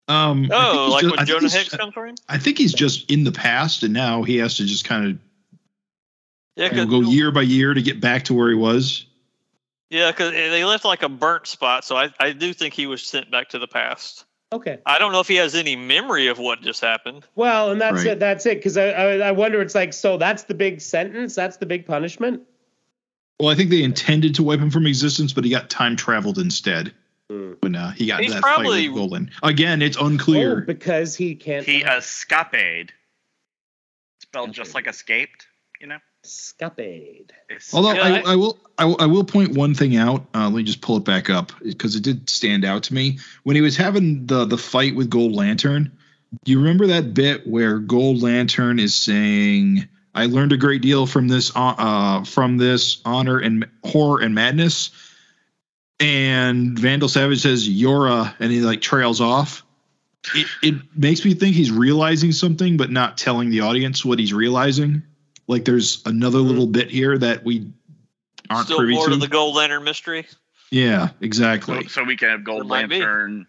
[0.08, 2.14] Um, I think Oh, he's like just- when Jonah he's- Hex comes for him?
[2.28, 5.18] I think he's just in the past, and now he has to just kind of
[6.56, 9.06] Yeah, you know, go year by year to get back to where he was.
[9.90, 13.02] Yeah, because they left like a burnt spot, so I, I do think he was
[13.02, 14.24] sent back to the past.
[14.52, 14.78] Okay.
[14.84, 17.24] I don't know if he has any memory of what just happened.
[17.34, 18.06] Well, and that's Right.
[18.08, 18.20] it.
[18.20, 18.58] That's it.
[18.58, 19.62] Because I, I I wonder.
[19.62, 20.18] It's like so.
[20.18, 21.34] That's the big sentence.
[21.34, 22.42] That's the big punishment.
[23.40, 26.38] Well, I think they intended to wipe him from existence, but he got time traveled
[26.38, 26.92] instead
[27.30, 27.52] Hmm.
[27.60, 29.30] when uh, he got He's that probably- fight with Golan.
[29.42, 30.60] Again, it's Oh, unclear.
[30.60, 31.64] because he can't.
[31.66, 32.92] He escaped.
[34.20, 35.46] Spelled just like escaped,
[35.80, 35.98] you know?
[36.24, 37.32] Escapade.
[37.72, 40.24] Although I, I- I will, I, will- I will point one thing out.
[40.34, 43.18] Uh, let me just pull it back up because it did stand out to me
[43.42, 45.90] when he was having the the fight with Gold Lantern.
[46.44, 51.06] Do you remember that bit where Gold Lantern is saying, "I learned a great deal
[51.06, 54.90] from this, uh, uh, from this honor and horror and madness,"
[56.00, 59.64] and Vandal Savage says, "Yora," and he like trails off.
[60.34, 64.32] It, it makes me think he's realizing something, but not telling the audience what he's
[64.32, 65.02] realizing.
[65.52, 66.48] Like there's another hmm.
[66.48, 67.70] little bit here that we
[68.50, 69.12] aren't Still privy more to.
[69.14, 70.26] to the Gold Lantern mystery.
[70.70, 71.86] yeah, exactly.
[71.88, 72.98] so we can have Gold It might be.
[73.00, 73.46] Lantern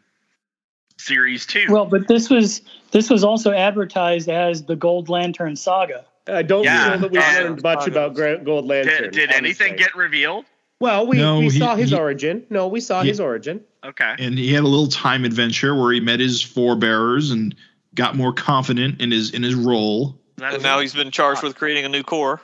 [0.97, 1.65] series two.
[1.69, 2.61] Well, but this was
[2.91, 6.05] this was also advertised as the Gold Lantern Saga.
[6.27, 9.03] I don't Yeah, feel that we and- learned much about Gra- Gold Lantern.
[9.03, 10.45] did did anything get revealed?
[10.80, 12.45] Well, we, No, we he- saw his he- origin.
[12.49, 13.61] No, we saw He- his origin.
[13.85, 14.15] Okay.
[14.19, 17.55] And he had a little time adventure where he met his forebearers and
[17.95, 20.19] got more confident in his in his role.
[20.38, 22.41] That And now he's been charged with creating a new corps.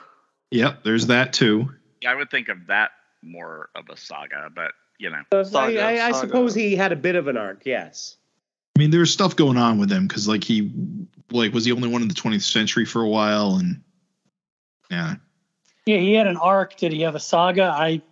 [0.50, 1.70] Yep, there's that too.
[2.06, 2.90] I would think of that
[3.22, 6.26] more of a saga, but you know, I, Saga, I, I saga.
[6.28, 7.62] suppose he had a bit of an arc.
[7.64, 8.16] Yes.
[8.76, 10.72] I mean, there's stuff going on with him because like he
[11.30, 13.82] like was the only one in the 20th century for a while, and
[14.90, 15.16] yeah,
[15.86, 16.76] Yeah, he had an arc.
[16.76, 17.64] Did he have a saga?
[17.64, 18.02] I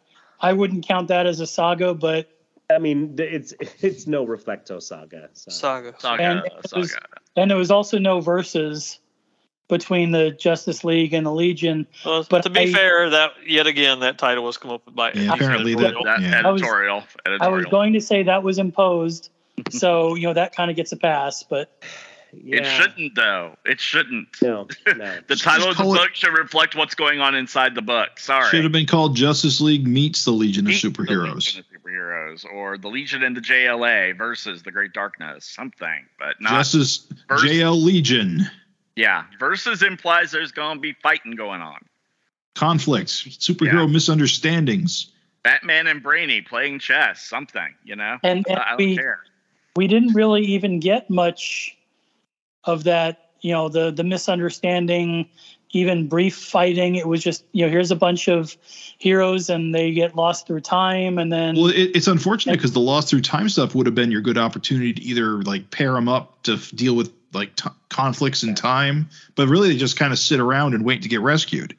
[0.40, 2.28] I wouldn't count that as a saga, but
[2.70, 5.30] I mean, it's it's no Reflecto saga.
[5.32, 5.50] So.
[5.50, 5.94] Saga.
[5.98, 7.06] saga, And uh, it was- saga.
[7.36, 8.98] and there was also no verses
[9.68, 11.86] between the Justice League and the Legion.
[12.04, 14.94] Well, But to be I- fair, that yet again that title was come up with
[14.94, 16.04] by Yeah, apparently that- editorial.
[16.04, 16.42] that yeah.
[16.44, 17.04] I was- editorial,
[17.40, 19.30] I was going to say that was imposed,
[19.70, 21.42] so you know that kind of gets a pass.
[21.42, 21.70] But
[22.32, 23.56] It shouldn't though.
[23.64, 24.28] It shouldn't.
[24.42, 25.18] No, no.
[25.28, 28.18] The title of the call it- should reflect what's going on inside the book.
[28.18, 28.48] Sorry.
[28.50, 31.34] should have been called Justice League meets the Legion of Meet the Superheroes.
[31.34, 36.40] Legion of Superheroes, or the Legion and the JLA versus the Great Darkness, something, but
[36.40, 36.50] not.
[36.50, 38.48] Justice versus- JL Legion
[38.98, 41.78] yeah, versus implies there's going to be fighting going on.
[42.56, 45.12] conflicts, superhero misunderstandings.
[45.44, 48.18] Batman and Brainy playing chess, something, you know.
[48.24, 49.20] and, and I don't we care.
[49.76, 51.76] we didn't really even get much
[52.64, 53.30] of that.
[53.40, 55.28] You know, the the misunderstanding,
[55.70, 56.96] even brief fighting.
[56.96, 58.56] It was just you know here's a bunch of
[58.98, 62.80] heroes and they get lost through time, and then Well, it, it's unfortunate because the
[62.80, 66.08] lost through time stuff would have been your good opportunity to either like pair them
[66.08, 70.12] up to f- deal with like t- conflicts in time, but really they just kind
[70.12, 71.76] of sit around and wait to get rescued.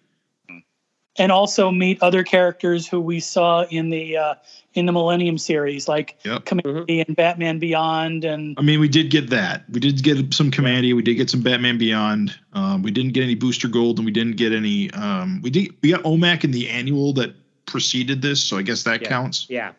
[1.18, 4.36] and also meet other characters who we saw in the uh,
[4.76, 6.46] in the Millennium series, like Yep.
[6.46, 9.64] Kamandi and Batman Beyond, and I mean, we did get that.
[9.70, 10.96] We did get some Kamandi.
[10.96, 12.38] We did get some Batman Beyond.
[12.54, 14.92] Um, we didn't get any Booster Gold, and we didn't get any.
[14.92, 15.74] Um, we did.
[15.82, 17.34] We got OMAC in the annual that
[17.66, 19.10] preceded this, so I guess that Yeah.
[19.10, 19.48] counts.
[19.50, 19.72] Yeah.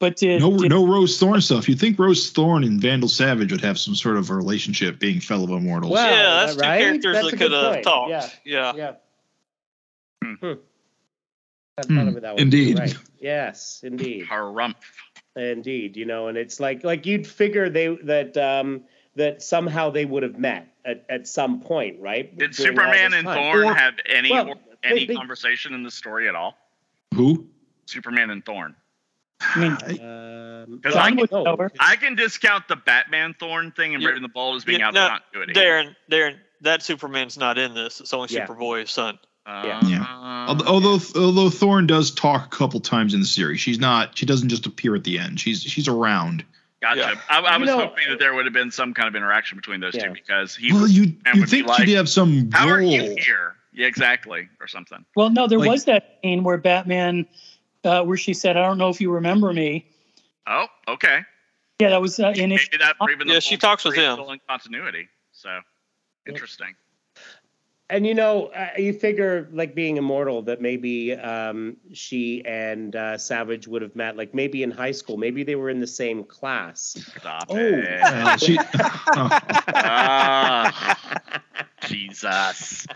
[0.00, 1.68] But did, No, did no Rose Thorn stuff.
[1.68, 5.20] You'd think Rose Thorn and Vandal Savage would have some sort of a relationship, being
[5.20, 5.92] fellow immortals.
[5.92, 6.80] Well, yeah, that's two right?
[6.80, 7.84] characters That's a that good could have point.
[7.84, 8.10] talked.
[8.10, 8.28] Yeah.
[8.44, 8.72] Yeah.
[8.76, 8.92] Yeah.
[10.24, 10.34] Hmm.
[10.34, 10.52] Hmm.
[11.78, 12.16] Hadn't Hmm.
[12.16, 12.42] of that way.
[12.42, 12.78] Indeed.
[12.78, 12.96] Right.
[13.20, 14.26] Yes, indeed.
[14.26, 14.74] Harumph.
[15.36, 18.82] Indeed, you know, and it's like like you'd figure they that um
[19.16, 22.30] that somehow they would have met at, at some point, right?
[22.36, 23.52] Did During Superman and time.
[23.52, 26.56] Thorn Or- have any well, any they- they- conversation in the story at all?
[27.14, 27.46] Who?
[27.86, 28.74] Superman and Thorn.
[29.40, 31.68] I mean, Um, 'Cause well, I John would no.
[31.80, 34.10] I can discount the Batman Thorn thing and Yeah.
[34.10, 35.54] Brave the Bold as being Yeah, out no, of continuity.
[35.54, 38.00] Darren, Darren, that Superman's not in this.
[38.00, 38.46] It's only Yeah.
[38.46, 39.18] Superboy's son.
[39.46, 40.04] Uh, Yeah.
[40.08, 44.16] Al- Although although Thorn does talk a couple times in the series, she's not.
[44.16, 45.40] She doesn't just appear at the end.
[45.40, 46.44] She's she's around.
[46.82, 47.00] Gotcha.
[47.00, 47.14] Yeah.
[47.28, 49.56] I, I You was know- hoping that there would have been some kind of interaction
[49.56, 50.08] between those Yeah.
[50.08, 52.68] two because he Well, you and you would be think like, she'd have some How
[52.68, 53.56] are you here?
[53.72, 55.04] Yeah, exactly, or something.
[55.16, 57.26] well, no, there Like- was that scene where Batman,
[57.84, 59.86] uh, where she said, "I don't know if you remember me."
[60.46, 61.20] Oh, okay.
[61.80, 62.60] Yeah, that was uh, in it.
[62.72, 64.18] Maybe that Brave and the Yeah, she talks with him.
[64.20, 65.08] in continuity.
[65.32, 65.60] So
[66.26, 66.74] interesting.
[67.88, 73.18] And you know, uh, you figure like being immortal that maybe um, she and uh,
[73.18, 76.22] Savage would have met, like maybe in high school, maybe they were in the same
[76.22, 76.94] class.
[77.18, 77.56] Stop Oh.
[77.56, 78.00] it.
[78.02, 78.58] Well, she,
[79.16, 80.70] oh,
[81.88, 82.86] Jesus.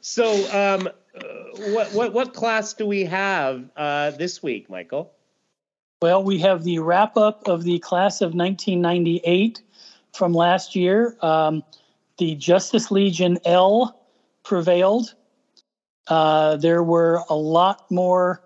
[0.00, 5.12] So, um, what what what class do we have uh, this week, Michael?
[6.02, 9.62] Well, we have the wrap up of the class of 1998
[10.14, 11.16] from last year.
[11.20, 11.62] Um,
[12.18, 14.00] the Justice Legion L
[14.42, 15.14] prevailed.
[16.06, 18.42] Uh, there were a lot more.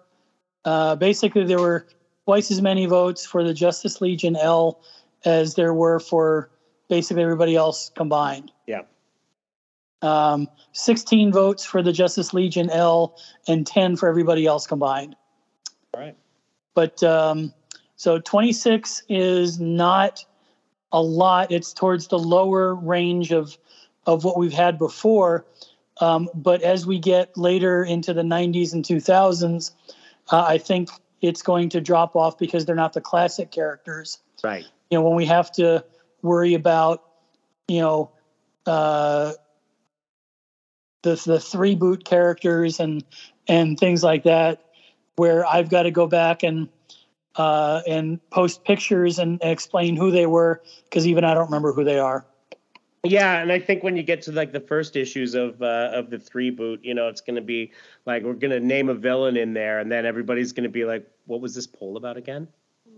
[0.64, 1.86] Uh, basically, there were
[2.24, 4.80] twice as many votes for the Justice Legion L
[5.24, 6.50] as there were for
[6.88, 8.50] basically everybody else combined.
[8.66, 8.82] Yeah.
[10.04, 13.16] Um, 16 votes for the Justice Legion L
[13.48, 15.16] and 10 for everybody else combined.
[15.94, 16.16] All right.
[16.74, 17.54] But um,
[17.96, 20.24] so 26 is not
[20.92, 21.50] a lot.
[21.50, 23.56] It's towards the lower range of
[24.06, 25.46] of what we've had before.
[26.00, 29.70] Um, but as we get later into the 90s and 2000s,
[30.30, 30.90] uh, I think
[31.22, 34.18] it's going to drop off because they're not the classic characters.
[34.42, 34.66] Right.
[34.90, 35.84] You know, when we have to
[36.20, 37.02] worry about,
[37.68, 38.10] you know,
[38.66, 39.32] uh,
[41.04, 43.04] the the three boot characters and
[43.46, 44.64] and things like that,
[45.16, 46.68] where I've got to go back and
[47.36, 51.72] uh, and post pictures and, and explain who they were because even I don't remember
[51.72, 52.26] who they are.
[53.04, 56.10] Yeah, and I think when you get to like the first issues of uh, of
[56.10, 57.70] the three boot, you know, it's going to be
[58.06, 60.84] like we're going to name a villain in there, and then everybody's going to be
[60.84, 62.48] like, "What was this poll about again?"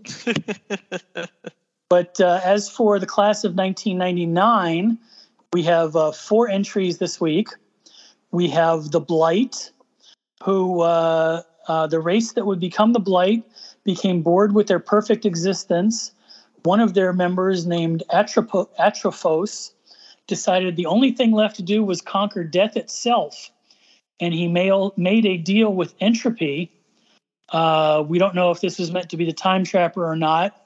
[1.89, 4.97] But uh, as for the class of 1999,
[5.53, 7.49] we have uh, four entries this week.
[8.37, 9.71] We have the Blight,
[10.43, 13.43] who uh, uh, the race that would become the Blight
[13.83, 16.11] became bored with their perfect existence
[16.67, 19.71] one of their members named Atropo- Atrophos
[20.27, 23.49] decided the only thing left to do was conquer death itself.
[24.19, 26.69] And he mail, made a deal with Entropy.
[27.49, 30.61] Uh, we don't know if this was meant to be the time trapper or not.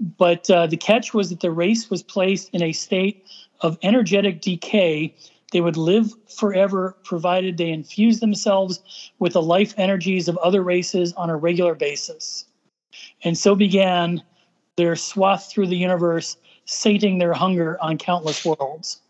[0.00, 3.26] But uh, the catch was that the race was placed in a state
[3.60, 5.14] of energetic decay.
[5.52, 11.12] They would live forever provided they infuse themselves with the life energies of other races
[11.12, 12.46] on a regular basis.
[13.22, 14.22] And so began
[14.76, 19.00] their swath through the universe, sating their hunger on countless worlds.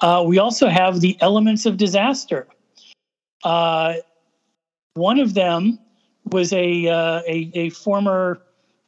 [0.00, 2.48] Uh, we also have the elements of disaster.
[3.44, 3.94] Uh,
[4.94, 5.78] one of them
[6.32, 8.42] was a, uh, a, a former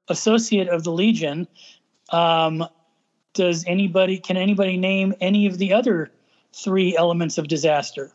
[0.09, 1.47] associate of the Legion.
[2.10, 2.66] Um,
[3.34, 6.10] does anybody can anybody name any of the other
[6.52, 8.12] three elements of disaster?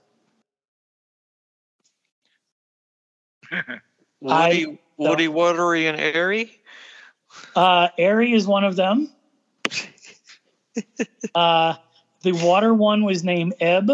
[4.22, 6.60] Woody, Woody, Watery, and Airy.
[7.56, 9.10] Uh, Airy is one of them.
[11.35, 11.76] uh,
[12.22, 13.91] the water one was named Ebb.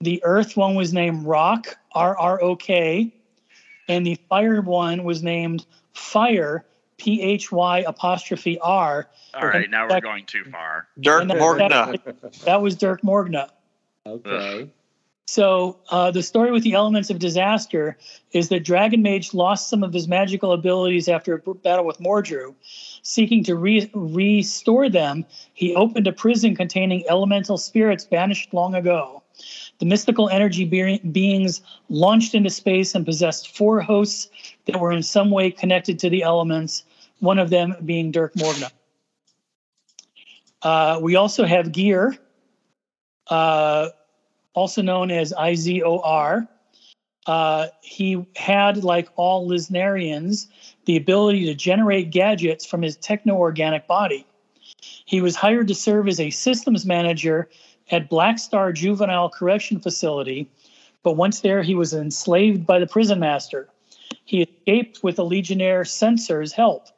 [0.00, 3.12] The earth one was named Rock, R R O K.
[3.88, 6.64] And the fire one was named Fire,
[6.96, 9.08] P H Y apostrophe R.
[9.34, 10.88] All right, now we're going too far.
[11.00, 12.42] Dirk that- Morgna.
[12.44, 13.50] That was Dirk Morgna.
[14.06, 14.70] Okay.
[15.26, 17.96] So uh, the story with the elements of disaster
[18.32, 22.54] is that Dragon Mage lost some of his magical abilities after a battle with Mordru.
[23.02, 29.22] Seeking to re- restore them, he opened a prison containing elemental spirits banished long ago.
[29.78, 34.28] The mystical energy be- beings launched into space and possessed four hosts
[34.66, 36.84] that were in some way connected to the elements,
[37.20, 38.70] one of them being Dirk Morgna.
[40.62, 42.16] Uh, we also have Gear,
[43.28, 43.88] uh,
[44.54, 46.48] also known as IZOR.
[47.26, 50.46] Uh, he had, like all Lisnarians,
[50.86, 54.26] the ability to generate gadgets from his techno organic body.
[55.06, 57.48] He was hired to serve as a systems manager
[57.90, 60.48] at Black Star Juvenile Correction Facility,
[61.02, 63.68] but once there, he was enslaved by the prison master.
[64.24, 66.88] He escaped with the Legionnaire Sensor's help.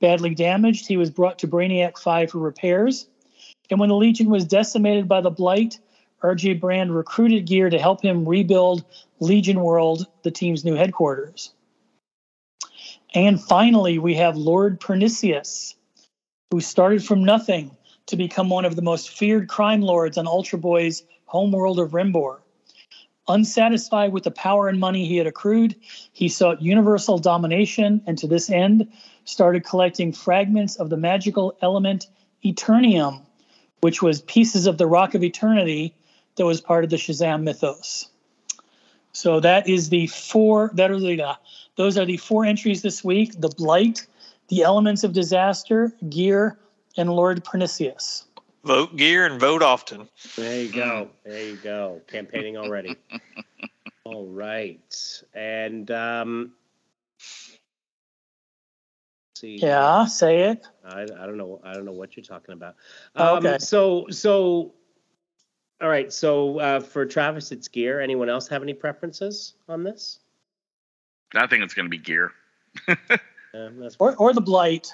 [0.00, 3.06] Badly damaged, he was brought to Brainiac 5 for repairs.
[3.70, 5.78] And when the Legion was decimated by the Blight,
[6.22, 8.84] RJ Brande recruited Gear to help him rebuild
[9.20, 11.54] Legion World, the team's new headquarters.
[13.14, 15.74] And finally, we have Lord Pernicious,
[16.50, 17.76] who started from nothing
[18.10, 22.40] to become one of the most feared crime lords on Ultra Boy's homeworld of Rimbor.
[23.28, 25.76] Unsatisfied with the power and money he had accrued,
[26.12, 28.90] he sought universal domination and to this end
[29.24, 32.08] started collecting fragments of the magical element
[32.44, 33.22] Eternium,
[33.80, 35.94] which was pieces of the Rock of Eternity
[36.34, 38.08] that was part of the Shazam mythos.
[39.12, 40.70] So that is the four.
[40.74, 41.34] That are the uh,
[41.76, 44.06] those are the four entries this week: the Blight,
[44.48, 46.58] the Elements of Disaster, Gear,
[46.96, 48.24] and Lord Pernicious.
[48.64, 50.08] Vote Gear and vote often.
[50.36, 51.08] There you go.
[51.24, 52.00] There you go.
[52.06, 52.96] Campaigning already.
[54.04, 55.22] All right.
[55.34, 56.52] And um
[59.36, 59.56] see.
[59.56, 60.66] Yeah, say it.
[60.84, 61.60] I, I don't know.
[61.64, 62.76] I don't know what you're talking about.
[63.16, 63.58] Oh, Um, okay.
[63.58, 64.74] So so.
[65.80, 66.12] All right.
[66.12, 68.00] So uh, for Travis, it's gear.
[68.00, 70.18] Anyone else have any preferences on this?
[71.34, 72.32] I think it's going to be gear.
[73.98, 74.92] Or, or the Blight.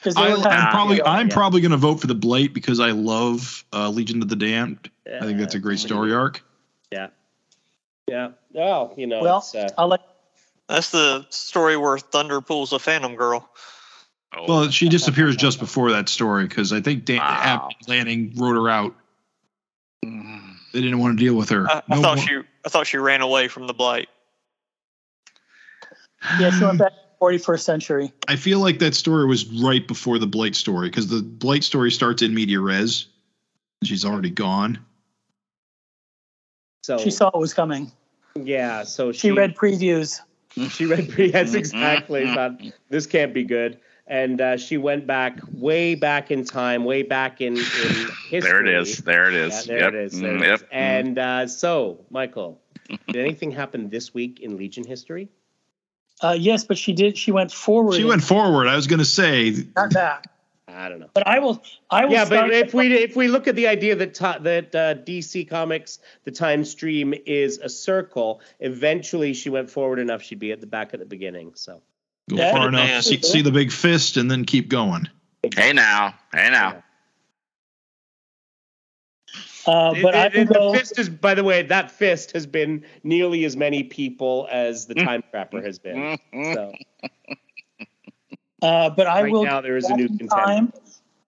[0.00, 1.34] Because I, am probably I'm yeah.
[1.34, 4.90] probably going to vote for the Blight because I love uh, Legion of the Damned.
[5.06, 6.42] I think that's a great story arc.
[6.92, 7.08] Yeah.
[8.06, 8.30] Yeah.
[8.52, 10.00] Well, you know, Well, uh, I like.
[10.68, 13.48] That's the story where Thunder pulls a Phantom Girl.
[14.36, 17.68] Oh, Well, she disappears just before that story because I think Dan, Wow.
[17.70, 18.94] Abnett Lanning wrote her out.
[20.04, 20.54] mm.
[20.74, 21.66] They didn't want to deal with her.
[21.68, 24.08] I, I No thought more- she I thought she ran away from the blight.
[26.38, 28.12] Yeah, she went back to the 41st century.
[28.28, 31.90] I feel like that story was right before the Blight story because the Blight story
[31.90, 33.06] starts in media res.
[33.84, 34.78] She's already gone.
[36.82, 37.90] so She saw it was coming.
[38.34, 38.84] yeah.
[38.84, 40.20] So She read previews.
[40.70, 41.32] She read previews.
[41.34, 42.26] Yes, exactly.
[42.26, 43.78] Thought this can't be good.
[44.06, 47.62] And uh, she went back, way back in time, way back in, in
[48.30, 48.40] history.
[48.40, 48.98] there it is.
[48.98, 49.88] There it Yeah, there yep.
[49.88, 50.20] it is.
[50.20, 50.60] There mm, it is.
[50.62, 50.68] Yep.
[50.72, 52.58] And uh, so, Michael,
[52.88, 55.28] did anything happen this week in Legion history?
[56.20, 57.16] Uh, yes, but she did.
[57.16, 57.94] She went forward.
[57.94, 58.66] She went forward.
[58.66, 60.26] I was going to say, not back.
[60.68, 61.08] I don't know.
[61.14, 61.62] But I will.
[61.90, 62.12] I will.
[62.12, 65.48] Yeah, but if we if we look at the idea that ti that uh, DC
[65.48, 70.60] Comics the time stream is a circle, eventually she went forward enough she'd be at
[70.60, 71.52] the back at the beginning.
[71.54, 71.80] So
[72.28, 75.08] go Yeah, far enough, see, see the big fist, and then keep going.
[75.54, 76.14] Hey now.
[76.32, 76.82] Hey now.
[79.68, 82.84] Uh, but I The- will the, fist is, by the way, that fist has been
[83.04, 86.18] nearly as many people as the time trapper has been.
[86.32, 86.72] So
[88.60, 90.34] Uh, but I right will now, there is a new contender.
[90.34, 90.72] time.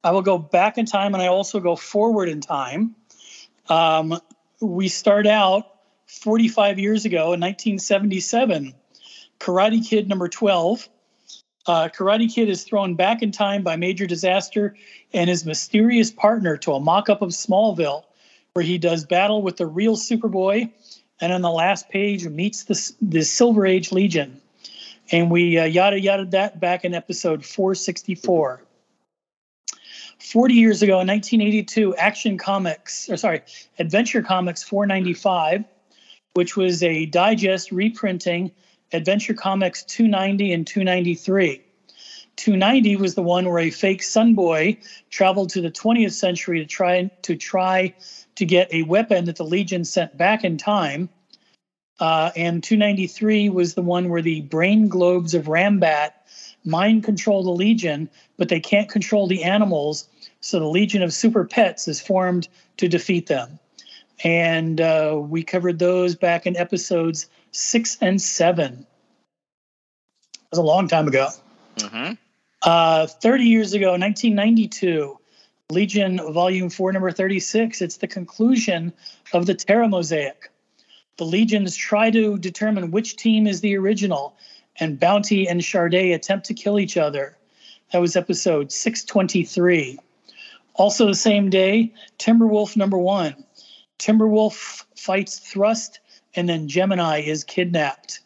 [0.02, 2.96] I will go back in time and I also go forward in time.
[3.68, 4.18] Um,
[4.60, 5.66] we start out
[6.06, 8.74] 45 years ago in 1977.
[9.38, 10.88] Karate Kid number 12.
[11.66, 14.74] Uh, Karate Kid is thrown back in time by Major Disaster
[15.12, 18.02] and his mysterious partner to a mock up of Smallville,
[18.54, 20.70] where he does battle with the real Superboy
[21.20, 24.40] and on the last page meets the, the Silver Age Legion.
[25.12, 28.62] And we uh, yada yada that back in episode 464.
[30.18, 33.42] 40 years ago in 1982, Action Comics, or sorry,
[33.78, 35.64] Adventure Comics 495,
[36.34, 38.52] which was a digest reprinting
[38.92, 41.62] Adventure Comics 290 and 293.
[42.36, 44.78] 290 was the one where a fake Sun Boy
[45.10, 47.94] traveled to the 20th century to try to try
[48.40, 51.10] to get a weapon that the Legion sent back in time.
[52.00, 56.12] Uh, and 293 was the one where the brain globes of Rambat
[56.64, 58.08] mind control the Legion,
[58.38, 60.08] but they can't control the animals.
[60.40, 62.48] So the Legion of Super Pets is formed
[62.78, 63.58] to defeat them.
[64.24, 68.86] And uh, we covered those back in episodes six and seven.
[70.32, 71.28] That was a long time ago.
[71.76, 72.14] Mm-hmm.
[72.62, 75.19] Uh, 30 years ago, 1992,
[75.70, 77.80] Legion Volume 4, number 36.
[77.80, 78.92] It's the conclusion
[79.32, 80.50] of the Terra Mosaic.
[81.16, 84.36] The Legions try to determine which team is the original,
[84.80, 87.36] and Bounty and Charday attempt to kill each other.
[87.92, 89.98] That was episode 623.
[90.74, 93.44] Also, the same day, Timberwolf number one.
[93.98, 96.00] Timberwolf fights Thrust,
[96.34, 98.20] and then Gemini is kidnapped.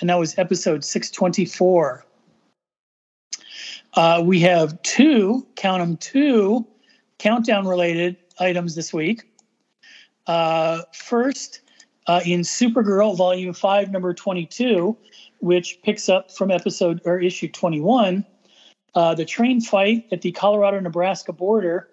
[0.00, 2.04] And that was episode 624.
[3.94, 6.66] Uh, we have two, count them, two
[7.22, 9.22] countdown related items this week.
[10.26, 11.60] Uh, first,
[12.08, 14.96] uh, in Supergirl Volume 5, number 22,
[15.38, 18.26] which picks up from episode or issue 21,
[18.96, 21.88] uh, the train fight at the Colorado Nebraska border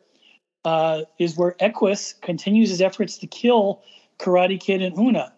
[0.65, 3.83] uh, is where Equus continues his efforts to kill
[4.17, 5.31] Karate Kid and Una.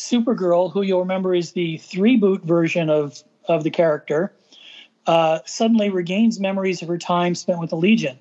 [0.00, 4.34] Supergirl, who you'll remember is the three boot version of, of the character,
[5.06, 8.18] uh, suddenly regains memories of her time spent with the Legion.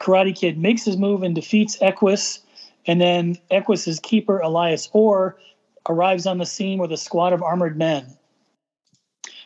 [0.00, 2.40] Karate Kid makes his move and defeats Equus,
[2.86, 5.36] and then Equus's keeper, Elias Orr,
[5.88, 8.06] arrives on the scene with a squad of armored men.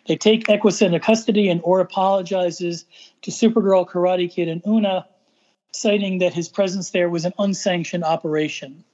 [0.07, 2.85] They take Equus into custody, and Orr apologizes
[3.23, 5.07] to Supergirl, Karate Kid, and Una,
[5.73, 8.85] citing that his presence there was an unsanctioned operation.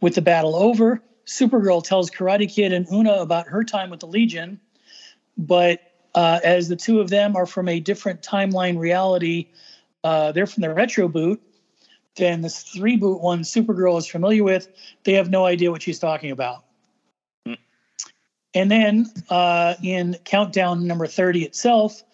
[0.00, 4.06] With the battle over, Supergirl tells Karate Kid and Una about her time with the
[4.06, 4.60] Legion,
[5.36, 5.80] but
[6.14, 9.48] uh, as the two of them are from a different timeline reality,
[10.06, 11.42] uh, they're from the retro boot.
[12.14, 14.68] Then this three boot one Supergirl is familiar with,
[15.02, 16.64] they have no idea what she's talking about.
[18.54, 22.04] And then uh, in countdown number 30 itself,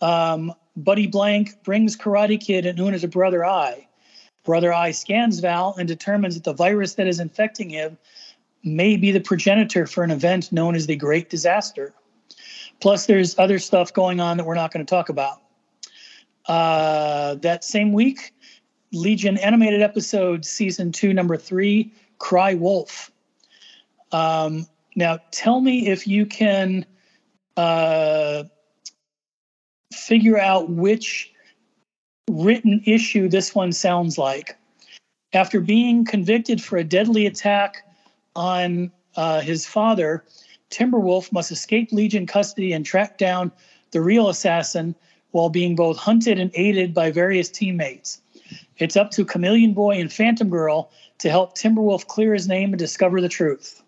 [0.00, 3.86] um, Buddy Blank brings Karate Kid and Una to Brother Eye.
[4.44, 7.96] Brother Eye scans Val and determines that the virus that is infecting him
[8.64, 11.94] may be the progenitor for an event known as the Great Disaster.
[12.80, 15.40] Plus, there's other stuff going on that we're not going to talk about.
[16.48, 18.34] Uh, that same week,
[18.92, 23.12] Legion animated episode season two, number three, Cry Wolf.
[24.12, 24.66] Um,
[24.96, 26.86] now, tell me if you can
[27.56, 28.44] uh,
[29.92, 31.32] figure out which
[32.30, 34.56] written issue this one sounds like.
[35.34, 37.86] After being convicted for a deadly attack
[38.34, 40.24] on uh, his father,
[40.70, 43.52] Timberwolf must escape Legion custody and track down
[43.90, 44.94] the real assassin
[45.32, 48.20] while being both hunted and aided by various teammates.
[48.78, 52.78] It's up to Chameleon Boy and Phantom Girl to help Timberwolf clear his name and
[52.78, 53.82] discover the truth.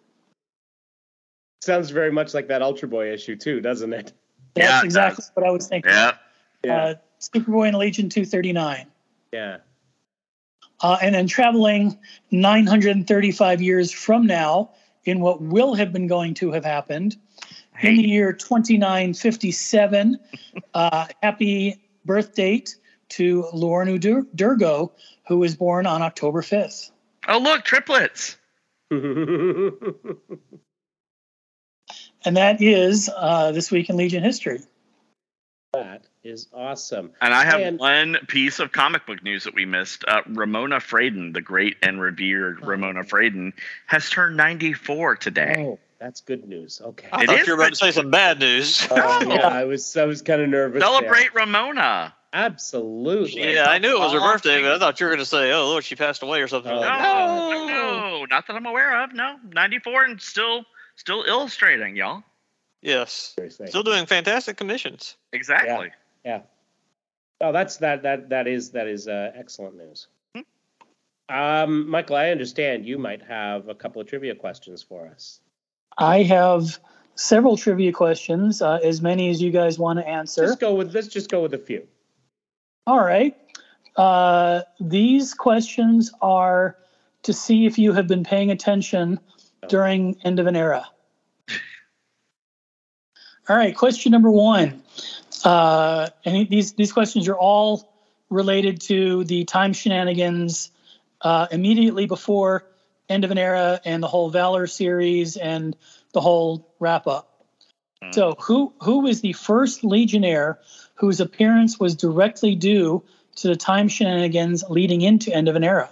[1.62, 4.12] Sounds very much like that Ultra Boy issue too, doesn't it?
[4.54, 5.30] That's Yeah, exactly does.
[5.34, 5.92] what I was thinking.
[5.92, 6.12] Yeah.
[6.68, 8.86] Uh, Superboy and Legion 239.
[9.32, 9.58] yeah.
[10.82, 11.98] Uh, and then traveling
[12.30, 14.70] 935 years from now
[15.04, 17.18] in what will have been going to have happened
[17.82, 20.18] in the year 2957.
[20.74, 22.76] uh, happy birth date
[23.10, 24.92] to Luornu Dur- Durgo,
[25.26, 26.90] who was born on October 5th.
[27.28, 28.36] oh look, triplets.
[32.24, 34.60] And that is uh, this week in Legion history.
[35.72, 37.12] that is awesome.
[37.22, 40.04] And I have And- one piece of comic book news that we missed.
[40.06, 43.54] Uh, Ramona Fradon, the great and revered Ramona Fradon,
[43.86, 45.54] has turned 94 today.
[45.66, 46.80] Oh, that's good news.
[46.82, 47.08] Okay.
[47.12, 48.86] I It thought is you were about to say some bad news.
[48.90, 48.96] Oh,
[49.28, 50.80] yeah, I was I was kind of nervous.
[50.80, 50.88] there.
[50.88, 52.14] Celebrate Ramona.
[52.32, 53.54] Absolutely.
[53.54, 55.26] yeah, I knew it was her All birthday, but I thought you were going to
[55.26, 56.70] say, "Oh, look, she passed away" or something.
[56.72, 57.02] Oh, like that.
[57.02, 59.12] No, no, not that I'm aware of.
[59.12, 60.64] No, 94 and still,
[60.96, 62.22] still illustrating, y'all.
[62.82, 63.34] Yes.
[63.36, 63.66] Seriously.
[63.66, 65.16] Still doing fantastic commissions.
[65.32, 65.90] Exactly.
[66.24, 66.42] Yeah.
[67.40, 70.06] Oh, that's that that that is that is uh, excellent news.
[71.28, 75.40] Um, Michael, I understand you might have a couple of trivia questions for us.
[76.00, 76.80] I have
[77.14, 80.46] several trivia questions, uh, as many as you guys want to answer.
[80.46, 81.86] Just go with let's just go with a few.
[82.86, 83.36] All right.
[83.96, 86.76] Uh, these questions are
[87.24, 89.20] to see if you have been paying attention
[89.68, 90.88] during end of an era.
[93.48, 93.76] All right.
[93.76, 94.82] Question number one.
[95.44, 97.92] Uh, and these these questions are all
[98.30, 100.70] related to the time shenanigans
[101.20, 102.64] uh, immediately before
[103.10, 105.76] end of an era and the whole Valor series and
[106.12, 107.44] the whole wrap up.
[108.02, 108.12] Hmm.
[108.12, 110.60] So, who who was the first Legionnaire
[110.94, 113.02] whose appearance was directly due
[113.36, 115.90] to the time shenanigans leading into end of an era?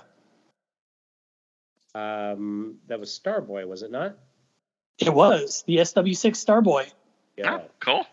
[1.95, 4.17] Um, that was Starboy, was it not?
[4.99, 6.91] It was the SW6 Starboy.
[7.37, 7.59] Yeah.
[7.59, 8.07] Oh, cool.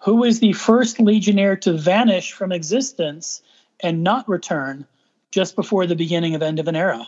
[0.00, 3.42] Who was the first Legionnaire to vanish from existence
[3.80, 4.86] and not return
[5.30, 7.06] just before the beginning of end of an era?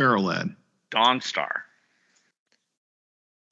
[0.00, 0.56] Ferro lad.
[0.90, 1.60] Dawnstar.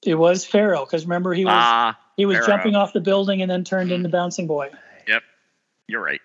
[0.03, 2.47] It was Ferro, because remember he was Ah, he was Ferro.
[2.47, 4.71] jumping off the building and then turned into Bouncing Boy.
[5.07, 5.21] Yep,
[5.87, 6.21] you're right.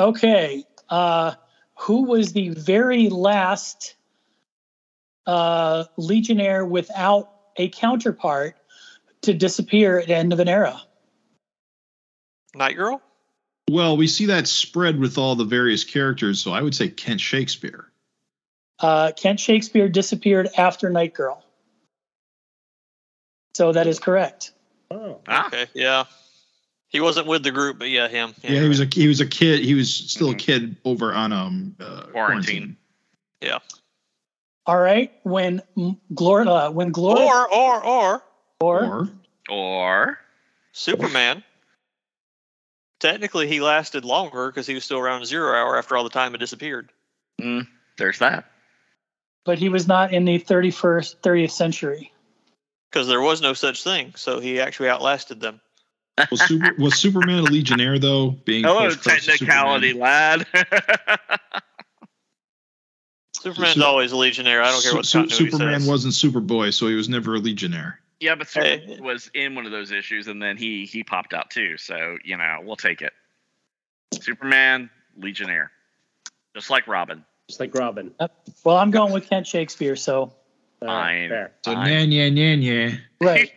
[0.00, 0.64] Okay.
[0.88, 1.34] Uh,
[1.78, 3.94] who was the very last
[5.28, 8.56] uh, Legionnaire without a counterpart
[9.22, 10.82] to disappear at the end of an era?
[12.56, 13.00] Night Girl?
[13.70, 17.20] Well, we see that spread with all the various characters, so I would say Kent
[17.20, 17.85] Shakespeare.
[18.78, 21.42] Uh, Kent Shakespeare disappeared after Night Girl.
[23.54, 24.52] So that is correct.
[24.90, 25.20] Oh.
[25.26, 26.04] Ah, Okay, yeah.
[26.88, 28.34] He wasn't with the group, but yeah, him.
[28.42, 29.64] Yeah, he was a he was a kid.
[29.64, 30.34] He was still Mhm.
[30.34, 32.76] a kid over on um uh, Quarantine.
[33.40, 33.58] Yeah.
[34.66, 35.12] All right.
[35.22, 35.62] When
[36.14, 38.22] Glorith, uh, when Glorith, Or, or, or
[38.60, 39.08] or, Or
[39.48, 40.18] or
[40.72, 41.42] Superman.
[43.00, 46.32] Technically, he lasted longer because he was still around zero hour after all the time
[46.32, 46.88] had disappeared.
[47.40, 47.66] mm,
[47.98, 48.50] there's that.
[49.46, 52.12] But he was not in the 31st 30th century.
[52.90, 55.60] Because there was no such thing, so he actually outlasted them.
[56.30, 58.30] was, Super, was Superman a Legionnaire though?
[58.30, 60.46] Being Hello, pushed technicality, lad.
[63.34, 64.62] Superman's Su- always a legionnaire.
[64.62, 65.88] I don't care Su- what Su- continuity Superman says.
[65.88, 68.00] wasn't Superboy, so he was never a Legionnaire.
[68.18, 69.00] yeah, but Superman Hey.
[69.00, 71.76] was in one of those issues, and then he he popped out too.
[71.76, 73.12] So you know, we'll take it.
[74.20, 75.70] Superman, Legionnaire,
[76.54, 77.24] just like Robin.
[77.48, 78.12] Just like Robin.
[78.64, 80.32] Well, I'm going with Kent Shakespeare, so
[80.82, 81.28] Uh, Fine.
[81.30, 81.52] fair.
[81.64, 81.84] So Fine.
[81.88, 83.00] nan yan yan yan.
[83.20, 83.50] right.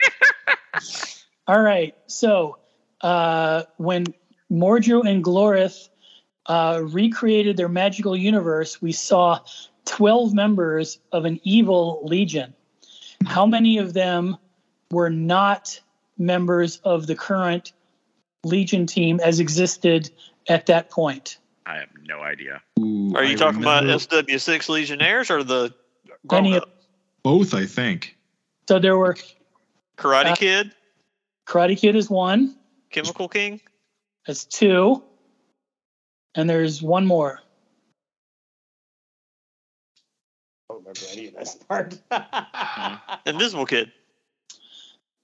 [1.47, 1.95] All right.
[2.07, 2.57] So
[3.01, 4.05] uh, when
[4.51, 5.89] Mordru and Glorith
[6.45, 9.39] uh, recreated their magical universe, we saw
[9.85, 12.53] 12 members of an evil legion.
[13.25, 14.37] How many of them
[14.91, 15.81] were not
[16.17, 17.73] members of the current
[18.45, 20.09] legion team as existed
[20.47, 21.38] at that point?
[21.69, 22.63] I have no idea.
[22.79, 25.71] Ooh, Are you I talking about SW6 Legionnaires or the
[26.31, 26.63] Any of-
[27.23, 27.53] both?
[27.53, 28.17] I think.
[28.67, 29.15] So there were
[29.97, 30.71] Karate uh, Kid,
[31.47, 32.55] Karate Kid is one,
[32.89, 33.61] Chemical King?
[34.25, 35.03] that's two,
[36.33, 37.39] and there's one more.
[40.69, 41.99] I don't remember any of this part.
[43.27, 43.91] Invisible Kid.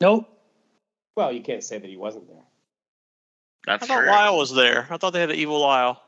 [0.01, 0.27] Nope.
[1.15, 2.43] well, you can't say that he wasn't there.
[3.65, 4.09] That's I thought true.
[4.09, 4.85] Lyle was there.
[4.91, 6.01] I thought they had an evil Lyle.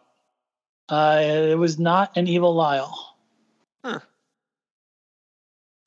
[0.89, 3.15] Uh, it was not an evil Lyle.
[3.83, 3.99] Huh.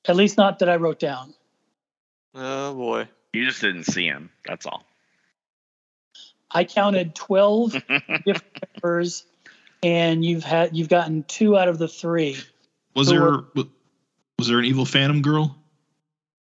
[0.07, 1.33] At least not that I wrote down.
[2.35, 3.07] Oh boy.
[3.33, 4.29] You just didn't see him.
[4.45, 4.83] That's all.
[6.49, 7.71] I counted twelve
[8.25, 8.43] different
[8.75, 9.25] members,
[9.83, 12.37] and you've had you've gotten two out of the three.
[12.95, 13.45] Was Who there were-
[14.37, 15.55] was there an evil Phantom girl?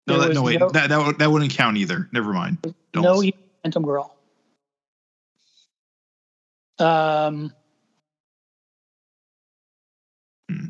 [0.07, 2.09] No, that, no was wait, no- that that would- that wouldn't count either.
[2.11, 2.57] Never mind.
[2.91, 3.27] Don't no listen.
[3.27, 4.15] evil Phantom Girl.
[6.79, 7.53] Um.
[10.49, 10.67] Hmm.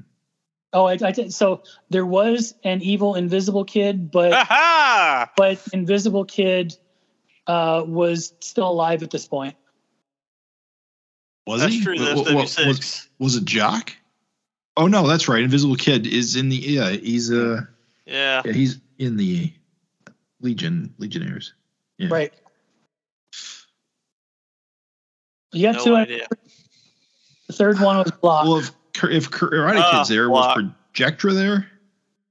[0.72, 1.34] Oh, I, I did.
[1.34, 5.30] So there was an evil Invisible Kid, but Aha!
[5.38, 6.74] but Invisible Kid
[7.46, 9.56] uh, was still alive at this point.
[11.46, 11.84] was That's he?
[11.84, 11.96] true.
[12.00, 12.68] Wa- That's wa- wa- W6.
[12.68, 13.94] was, was it Jock?
[14.76, 15.44] Oh no, that's right.
[15.44, 16.90] Invisible Kid is in the yeah.
[16.90, 17.62] He's uh
[18.08, 18.42] yeah.
[18.44, 19.54] yeah, he's in the
[20.42, 21.54] Legion Legionnaires.
[22.00, 22.08] Yeah.
[22.12, 22.34] Right.
[25.52, 25.96] You got No two.
[25.96, 26.28] idea.
[27.48, 28.48] The third one was blocked.
[28.48, 30.58] Well, if Kar- if Karate Ah, Kid's there, Blok.
[30.58, 31.68] was Projectra there?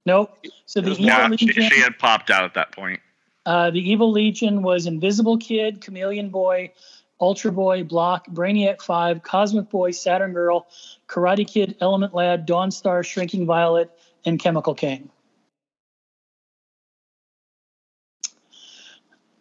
[0.06, 0.36] nope.
[0.66, 3.00] So the evil Yeah, she, legion, she had popped out at that point.
[3.46, 6.72] uh, the evil legion was Invisible Kid, Chameleon Boy,
[7.20, 10.66] Ultra Boy, Blok, Brainiac Five, Cosmic Boy, Saturn Girl,
[11.08, 13.90] Karate Kid, Element Lad, Dawnstar, Shrinking Violet,
[14.24, 15.10] and Chemical King.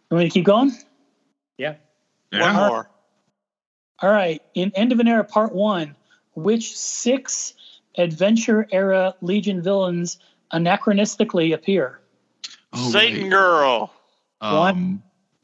[0.10, 0.72] You want me to keep going?
[1.58, 1.76] Yeah.
[2.34, 2.90] One more.
[4.02, 4.42] All right.
[4.56, 5.96] In End of an Era Part One,
[6.34, 7.54] which six
[7.98, 10.18] Adventure Era Legion villains
[10.54, 12.00] anachronistically appear?
[12.74, 13.30] Oh, Satan right.
[13.32, 13.94] Girl.
[14.40, 15.04] Um,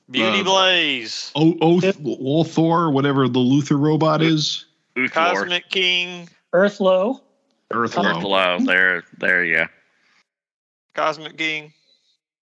[0.09, 1.31] Beauty Uh, Blaze.
[1.35, 4.65] O- Oath, Ulthor, whatever the Luther robot is.
[4.95, 5.11] Uthor.
[5.11, 6.29] Cosmic King.
[6.53, 7.19] Earthlow,
[7.71, 8.21] Earthlow.
[8.21, 8.65] Earthlow.
[8.65, 9.65] There, there you go.
[10.93, 11.73] Cosmic King.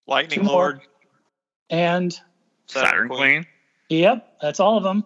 [0.06, 0.52] Lightning Two more.
[0.62, 0.80] Lord.
[1.68, 2.18] and
[2.68, 3.44] Saturn Queen.
[3.88, 5.04] yep, that's all of them.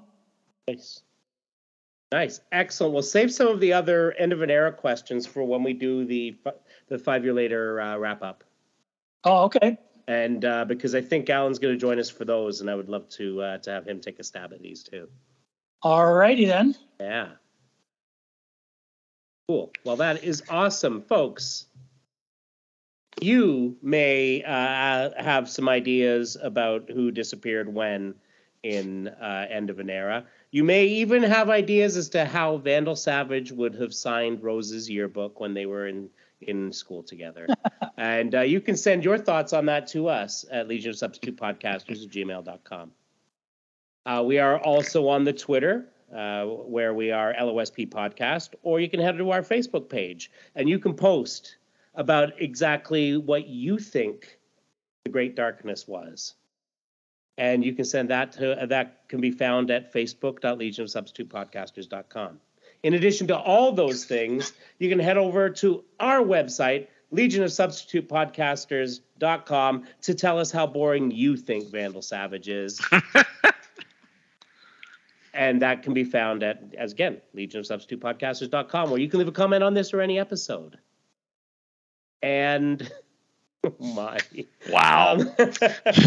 [0.68, 1.00] Nice.
[2.12, 2.40] Nice.
[2.50, 2.92] Excellent.
[2.92, 6.04] We'll save some of the other end of an era questions for when we do
[6.04, 6.36] the
[6.88, 8.42] the five year later uh, wrap up.
[9.24, 9.78] Oh, okay.
[10.08, 12.88] And uh, because I think Alan's going to join us for those, and I would
[12.88, 15.08] love to uh, to have him take a stab at these too.
[15.82, 16.74] All righty then.
[16.98, 17.28] Yeah.
[19.48, 19.70] Cool.
[19.84, 21.66] Well, that is awesome, folks.
[23.20, 28.14] You may uh, have some ideas about who disappeared when
[28.62, 30.24] in uh, End of an Era.
[30.52, 35.38] You may even have ideas as to how Vandal Savage would have signed Rose's yearbook
[35.38, 36.10] when they were in,
[36.40, 37.46] in school together.
[37.96, 41.36] and uh, you can send your thoughts on that to us at Legion of Substitute
[41.36, 42.90] Podcasters at gmail.com.
[44.06, 48.88] Uh, we are also on the Twitter, uh, where we are LOSP Podcast, or you
[48.88, 51.58] can head to our Facebook page and you can post
[51.94, 54.38] about exactly what you think
[55.04, 56.34] the Great Darkness was.
[57.40, 62.38] And you can send that to uh, that can be found at facebook.legionofsubstitutepodcasters.com.
[62.82, 70.14] In addition to all those things, you can head over to our website, legionofsubstitutepodcasters.com, to
[70.14, 72.78] tell us how boring you think Vandal Savage is.
[75.34, 79.64] and that can be found at, as again, legionofsubstitutepodcasters.com, where you can leave a comment
[79.64, 80.76] on this or any episode.
[82.20, 82.92] And
[83.64, 84.18] oh my.
[84.70, 85.16] Wow.
[85.18, 85.30] Um,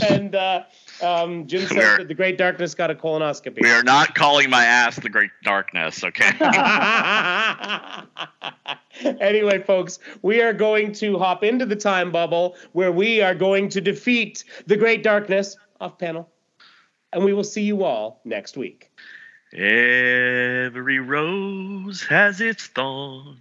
[0.10, 0.64] and uh,
[1.02, 3.62] um, Jim says We're- that the Great Darkness got a colonoscopy.
[3.62, 6.32] we are not calling my ass the Great Darkness, okay?
[9.20, 13.70] anyway, folks, we are going to hop into the time bubble where we are going
[13.70, 16.30] to defeat the Great Darkness off panel.
[17.12, 18.90] And we will see you all next week.
[19.54, 23.38] Every rose has its thorn.